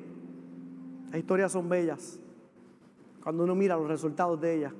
Las 1.10 1.18
historias 1.18 1.52
son 1.52 1.68
bellas. 1.68 2.18
Cuando 3.22 3.44
uno 3.44 3.54
mira 3.54 3.76
los 3.76 3.88
resultados 3.88 4.40
de 4.40 4.56
ellas. 4.56 4.72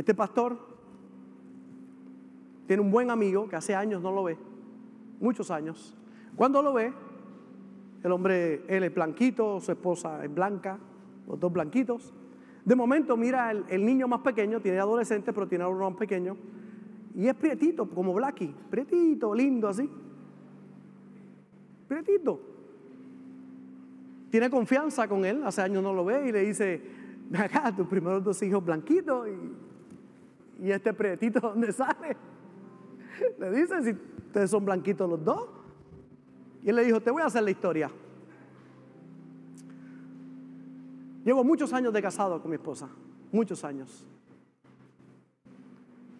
Este 0.00 0.14
pastor 0.14 0.56
tiene 2.66 2.82
un 2.82 2.90
buen 2.90 3.10
amigo 3.10 3.46
que 3.46 3.56
hace 3.56 3.74
años 3.74 4.00
no 4.00 4.10
lo 4.10 4.24
ve, 4.24 4.38
muchos 5.20 5.50
años. 5.50 5.94
Cuando 6.34 6.62
lo 6.62 6.72
ve, 6.72 6.90
el 8.02 8.10
hombre, 8.10 8.64
él 8.66 8.84
es 8.84 8.94
blanquito, 8.94 9.60
su 9.60 9.72
esposa 9.72 10.24
es 10.24 10.34
blanca, 10.34 10.78
los 11.28 11.38
dos 11.38 11.52
blanquitos, 11.52 12.14
De 12.64 12.74
momento 12.74 13.14
mira 13.14 13.50
el, 13.50 13.84
niño 13.84 14.08
más 14.08 14.20
pequeño, 14.20 14.62
tiene 14.62 14.78
adolescente, 14.78 15.34
pero 15.34 15.46
tiene 15.46 15.66
uno 15.66 15.90
más 15.90 15.98
pequeño, 15.98 16.34
y 17.14 17.26
es 17.26 17.34
prietito, 17.34 17.86
como 17.86 18.14
Blacky, 18.14 18.54
prietito, 18.70 19.34
lindo 19.34 19.68
así. 19.68 19.86
Prietito. 21.86 22.40
Tiene 24.30 24.48
confianza 24.48 25.06
con 25.06 25.26
él, 25.26 25.44
hace 25.44 25.60
años 25.60 25.82
no 25.82 25.92
lo 25.92 26.06
ve 26.06 26.26
y 26.26 26.32
le 26.32 26.40
dice, 26.40 26.82
acá, 27.38 27.70
tus 27.76 27.86
primeros 27.86 28.24
dos 28.24 28.42
hijos 28.42 28.64
blanquitos 28.64 29.28
y, 29.28 29.69
y 30.60 30.70
este 30.70 30.92
prietito, 30.92 31.40
¿dónde 31.40 31.72
sale? 31.72 32.16
Le 33.38 33.50
dice, 33.50 33.82
si 33.82 33.90
ustedes 34.26 34.50
son 34.50 34.64
blanquitos 34.64 35.08
los 35.08 35.24
dos. 35.24 35.48
Y 36.62 36.68
él 36.68 36.76
le 36.76 36.84
dijo, 36.84 37.00
te 37.00 37.10
voy 37.10 37.22
a 37.22 37.26
hacer 37.26 37.42
la 37.42 37.50
historia. 37.50 37.90
Llevo 41.24 41.44
muchos 41.44 41.72
años 41.72 41.92
de 41.92 42.02
casado 42.02 42.40
con 42.40 42.50
mi 42.50 42.56
esposa, 42.56 42.88
muchos 43.32 43.64
años. 43.64 44.06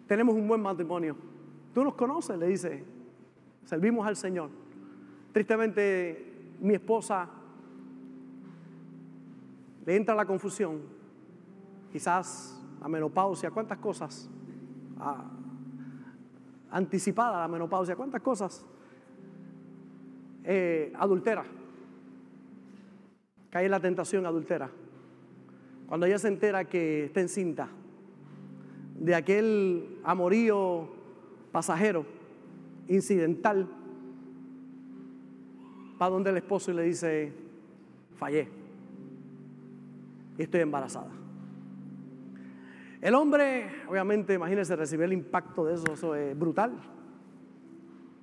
Tenemos 0.07 0.35
un 0.35 0.47
buen 0.47 0.61
matrimonio. 0.61 1.15
Tú 1.73 1.83
nos 1.83 1.93
conoces, 1.93 2.37
le 2.37 2.47
dice, 2.47 2.83
servimos 3.65 4.05
al 4.05 4.15
Señor. 4.15 4.49
Tristemente, 5.31 6.53
mi 6.59 6.73
esposa 6.73 7.29
le 9.85 9.95
entra 9.95 10.13
la 10.13 10.25
confusión, 10.25 10.81
quizás 11.91 12.60
la 12.81 12.87
menopausia, 12.87 13.51
cuántas 13.51 13.77
cosas, 13.77 14.29
ah, 14.99 15.23
anticipada 16.71 17.39
la 17.39 17.47
menopausia, 17.47 17.95
cuántas 17.95 18.21
cosas, 18.21 18.65
eh, 20.43 20.91
adultera, 20.97 21.45
cae 23.51 23.65
en 23.65 23.71
la 23.71 23.79
tentación 23.79 24.25
adultera. 24.25 24.69
Cuando 25.87 26.05
ella 26.07 26.17
se 26.17 26.29
entera 26.29 26.65
que 26.65 27.05
está 27.05 27.21
encinta 27.21 27.67
de 28.97 29.13
aquel 29.13 29.99
amorío 30.03 30.89
pasajero, 31.51 32.05
incidental, 32.87 33.67
va 36.01 36.09
donde 36.09 36.31
el 36.31 36.37
esposo 36.37 36.71
y 36.71 36.73
le 36.73 36.83
dice, 36.83 37.31
fallé 38.15 38.47
y 40.37 40.43
estoy 40.43 40.61
embarazada. 40.61 41.20
El 43.01 43.15
hombre, 43.15 43.67
obviamente, 43.89 44.35
imagínense, 44.35 44.75
recibir 44.75 45.05
el 45.05 45.13
impacto 45.13 45.65
de 45.65 45.73
eso, 45.73 45.91
eso 45.91 46.13
es 46.13 46.37
brutal. 46.37 46.71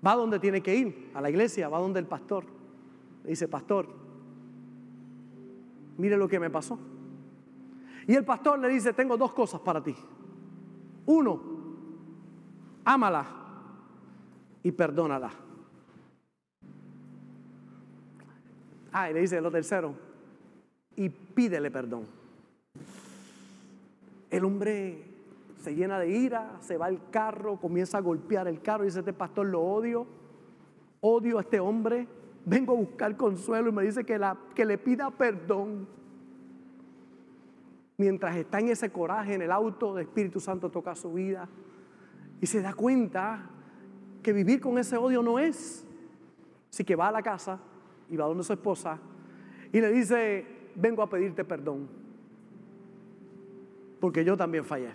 Va 0.06 0.14
donde 0.14 0.38
tiene 0.38 0.62
que 0.62 0.76
ir, 0.76 1.10
a 1.14 1.20
la 1.20 1.28
iglesia, 1.28 1.68
va 1.68 1.80
donde 1.80 1.98
el 1.98 2.06
pastor. 2.06 2.44
Le 3.24 3.30
dice, 3.30 3.48
pastor, 3.48 3.88
mire 5.96 6.16
lo 6.16 6.28
que 6.28 6.38
me 6.38 6.48
pasó. 6.48 6.78
Y 8.06 8.14
el 8.14 8.24
pastor 8.24 8.60
le 8.60 8.68
dice, 8.68 8.92
tengo 8.92 9.16
dos 9.16 9.32
cosas 9.32 9.60
para 9.60 9.82
ti. 9.82 9.94
Uno, 11.06 11.42
ámala 12.84 13.26
y 14.62 14.70
perdónala. 14.70 15.30
Ah, 18.92 19.10
y 19.10 19.14
le 19.14 19.20
dice 19.20 19.40
lo 19.40 19.50
tercero, 19.50 19.94
y 20.96 21.08
pídele 21.08 21.70
perdón. 21.70 22.17
El 24.30 24.44
hombre 24.44 25.04
se 25.56 25.74
llena 25.74 25.98
de 25.98 26.10
ira, 26.10 26.56
se 26.60 26.76
va 26.76 26.86
al 26.86 27.10
carro, 27.10 27.58
comienza 27.58 27.98
a 27.98 28.00
golpear 28.00 28.46
el 28.48 28.60
carro 28.62 28.84
y 28.84 28.86
dice, 28.86 29.00
este 29.00 29.12
pastor 29.12 29.46
lo 29.46 29.60
odio, 29.60 30.06
odio 31.00 31.38
a 31.38 31.40
este 31.40 31.60
hombre, 31.60 32.06
vengo 32.44 32.74
a 32.74 32.76
buscar 32.76 33.16
consuelo 33.16 33.68
y 33.68 33.72
me 33.72 33.82
dice 33.82 34.04
que, 34.04 34.64
le 34.64 34.78
pida 34.78 35.10
perdón 35.10 35.88
mientras 37.96 38.36
está 38.36 38.60
en 38.60 38.68
ese 38.68 38.90
coraje 38.90 39.34
en 39.34 39.42
el 39.42 39.50
auto, 39.50 39.98
el 39.98 40.06
Espíritu 40.06 40.38
Santo 40.38 40.70
toca 40.70 40.94
su 40.94 41.12
vida 41.12 41.48
y 42.40 42.46
se 42.46 42.62
da 42.62 42.72
cuenta 42.72 43.50
que 44.22 44.32
vivir 44.32 44.60
con 44.60 44.78
ese 44.78 44.96
odio 44.96 45.22
no 45.22 45.38
es. 45.38 45.84
Así 46.70 46.84
que 46.84 46.94
va 46.94 47.08
a 47.08 47.12
la 47.12 47.22
casa 47.22 47.58
y 48.08 48.16
va 48.16 48.26
donde 48.26 48.44
su 48.44 48.52
esposa 48.52 48.98
y 49.72 49.80
le 49.80 49.90
dice, 49.90 50.46
vengo 50.76 51.02
a 51.02 51.10
pedirte 51.10 51.44
perdón, 51.44 51.88
porque 54.00 54.24
yo 54.24 54.36
también 54.36 54.64
fallé. 54.64 54.90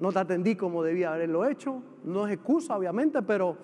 No 0.00 0.12
te 0.12 0.18
atendí 0.18 0.56
como 0.56 0.82
debía 0.82 1.14
haberlo 1.14 1.46
hecho, 1.46 1.82
no 2.04 2.26
es 2.26 2.34
excusa 2.34 2.76
obviamente, 2.76 3.22
pero 3.22 3.56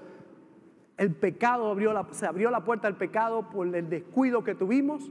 el 0.96 1.14
pecado 1.14 1.70
abrió 1.70 1.92
la, 1.92 2.06
se 2.12 2.26
abrió 2.26 2.50
la 2.50 2.64
puerta 2.64 2.86
al 2.88 2.96
pecado 2.96 3.48
por 3.50 3.74
el 3.74 3.88
descuido 3.88 4.44
que 4.44 4.54
tuvimos. 4.54 5.10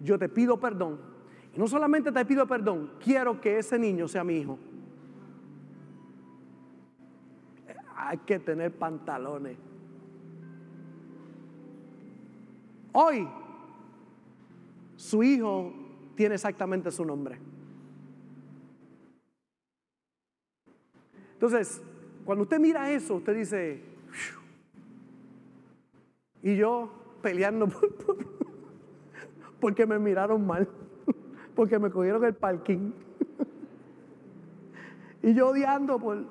Yo 0.00 0.18
te 0.18 0.28
pido 0.28 0.58
perdón 0.58 0.98
y 1.54 1.58
no 1.58 1.66
solamente 1.66 2.10
te 2.10 2.24
pido 2.24 2.46
perdón, 2.46 2.90
quiero 3.02 3.40
que 3.40 3.58
ese 3.58 3.78
niño 3.78 4.08
sea 4.08 4.24
mi 4.24 4.36
hijo. 4.38 4.58
Hay 7.96 8.18
que 8.18 8.38
tener 8.38 8.72
pantalones. 8.72 9.56
Hoy, 12.92 13.28
su 14.96 15.22
hijo 15.22 15.72
tiene 16.14 16.34
exactamente 16.34 16.90
su 16.90 17.04
nombre. 17.04 17.38
Entonces, 21.42 21.82
cuando 22.24 22.42
usted 22.42 22.60
mira 22.60 22.88
eso, 22.92 23.16
usted 23.16 23.34
dice, 23.34 23.82
y 26.40 26.54
yo 26.54 26.88
peleando 27.20 27.66
porque 29.60 29.84
me 29.84 29.98
miraron 29.98 30.46
mal 30.46 30.68
porque 31.56 31.80
me 31.80 31.90
cogieron 31.90 32.24
el 32.24 32.34
parking. 32.34 32.92
y 35.24 35.34
yo 35.34 35.48
odiando 35.48 35.98
por... 35.98 36.26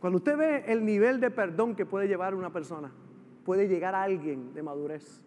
Cuando 0.00 0.16
usted 0.16 0.36
ve 0.38 0.64
el 0.66 0.84
nivel 0.84 1.20
de 1.20 1.30
perdón 1.30 1.76
que 1.76 1.86
puede 1.86 2.08
llevar 2.08 2.34
una 2.34 2.52
persona, 2.52 2.90
puede 3.44 3.68
llegar 3.68 3.94
a 3.94 4.02
alguien 4.02 4.52
de 4.54 4.62
madurez. 4.64 5.22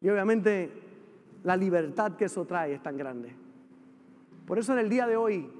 Y 0.00 0.08
obviamente 0.08 0.72
la 1.44 1.56
libertad 1.56 2.16
que 2.16 2.24
eso 2.24 2.44
trae 2.46 2.74
es 2.74 2.82
tan 2.82 2.96
grande. 2.96 3.32
Por 4.44 4.58
eso 4.58 4.72
en 4.72 4.80
el 4.80 4.88
día 4.88 5.06
de 5.06 5.16
hoy 5.16 5.59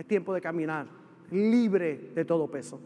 es 0.00 0.08
tiempo 0.08 0.32
de 0.32 0.40
caminar 0.40 0.88
libre 1.30 2.12
de 2.14 2.24
todo 2.24 2.50
peso. 2.50 2.80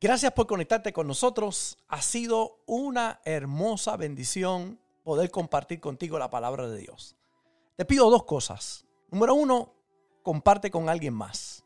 Gracias 0.00 0.32
por 0.32 0.46
conectarte 0.46 0.92
con 0.92 1.06
nosotros. 1.06 1.78
Ha 1.88 2.02
sido 2.02 2.60
una 2.66 3.20
hermosa 3.24 3.96
bendición 3.96 4.78
poder 5.02 5.30
compartir 5.30 5.80
contigo 5.80 6.18
la 6.18 6.28
palabra 6.28 6.68
de 6.68 6.78
Dios. 6.78 7.16
Te 7.76 7.86
pido 7.86 8.10
dos 8.10 8.24
cosas. 8.24 8.86
Número 9.10 9.34
uno, 9.34 9.72
comparte 10.22 10.70
con 10.70 10.88
alguien 10.88 11.14
más. 11.14 11.64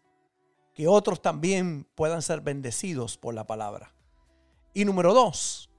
Que 0.74 0.86
otros 0.86 1.20
también 1.20 1.86
puedan 1.96 2.22
ser 2.22 2.40
bendecidos 2.40 3.18
por 3.18 3.34
la 3.34 3.46
palabra. 3.46 3.92
Y 4.72 4.84
número 4.84 5.12
dos, 5.12 5.70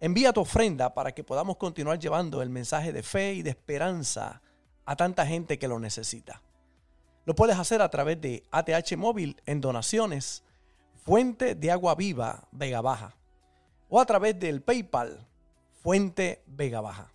envía 0.00 0.32
tu 0.32 0.40
ofrenda 0.40 0.94
para 0.94 1.12
que 1.12 1.22
podamos 1.22 1.58
continuar 1.58 1.98
llevando 1.98 2.40
el 2.40 2.48
mensaje 2.48 2.92
de 2.92 3.02
fe 3.02 3.34
y 3.34 3.42
de 3.42 3.50
esperanza 3.50 4.40
a 4.86 4.96
tanta 4.96 5.26
gente 5.26 5.58
que 5.58 5.68
lo 5.68 5.78
necesita. 5.78 6.42
Lo 7.24 7.34
puedes 7.34 7.58
hacer 7.58 7.82
a 7.82 7.88
través 7.88 8.20
de 8.20 8.42
ATH 8.50 8.96
Móvil 8.96 9.40
en 9.46 9.60
donaciones, 9.60 10.42
Fuente 11.04 11.54
de 11.54 11.70
Agua 11.70 11.94
Viva 11.94 12.48
Vega 12.52 12.80
Baja, 12.80 13.16
o 13.88 14.00
a 14.00 14.06
través 14.06 14.38
del 14.38 14.62
PayPal 14.62 15.26
Fuente 15.82 16.42
Vega 16.46 16.80
Baja. 16.80 17.12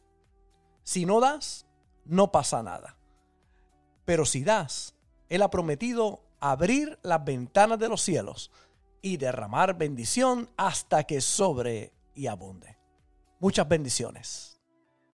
Si 0.83 1.05
no 1.05 1.19
das, 1.19 1.65
no 2.05 2.31
pasa 2.31 2.63
nada. 2.63 2.97
Pero 4.05 4.25
si 4.25 4.43
das, 4.43 4.95
Él 5.29 5.41
ha 5.41 5.49
prometido 5.49 6.23
abrir 6.39 6.99
las 7.01 7.23
ventanas 7.23 7.79
de 7.79 7.89
los 7.89 8.01
cielos 8.01 8.51
y 9.01 9.17
derramar 9.17 9.77
bendición 9.77 10.49
hasta 10.57 11.03
que 11.03 11.21
sobre 11.21 11.93
y 12.15 12.27
abunde. 12.27 12.77
Muchas 13.39 13.67
bendiciones. 13.67 14.56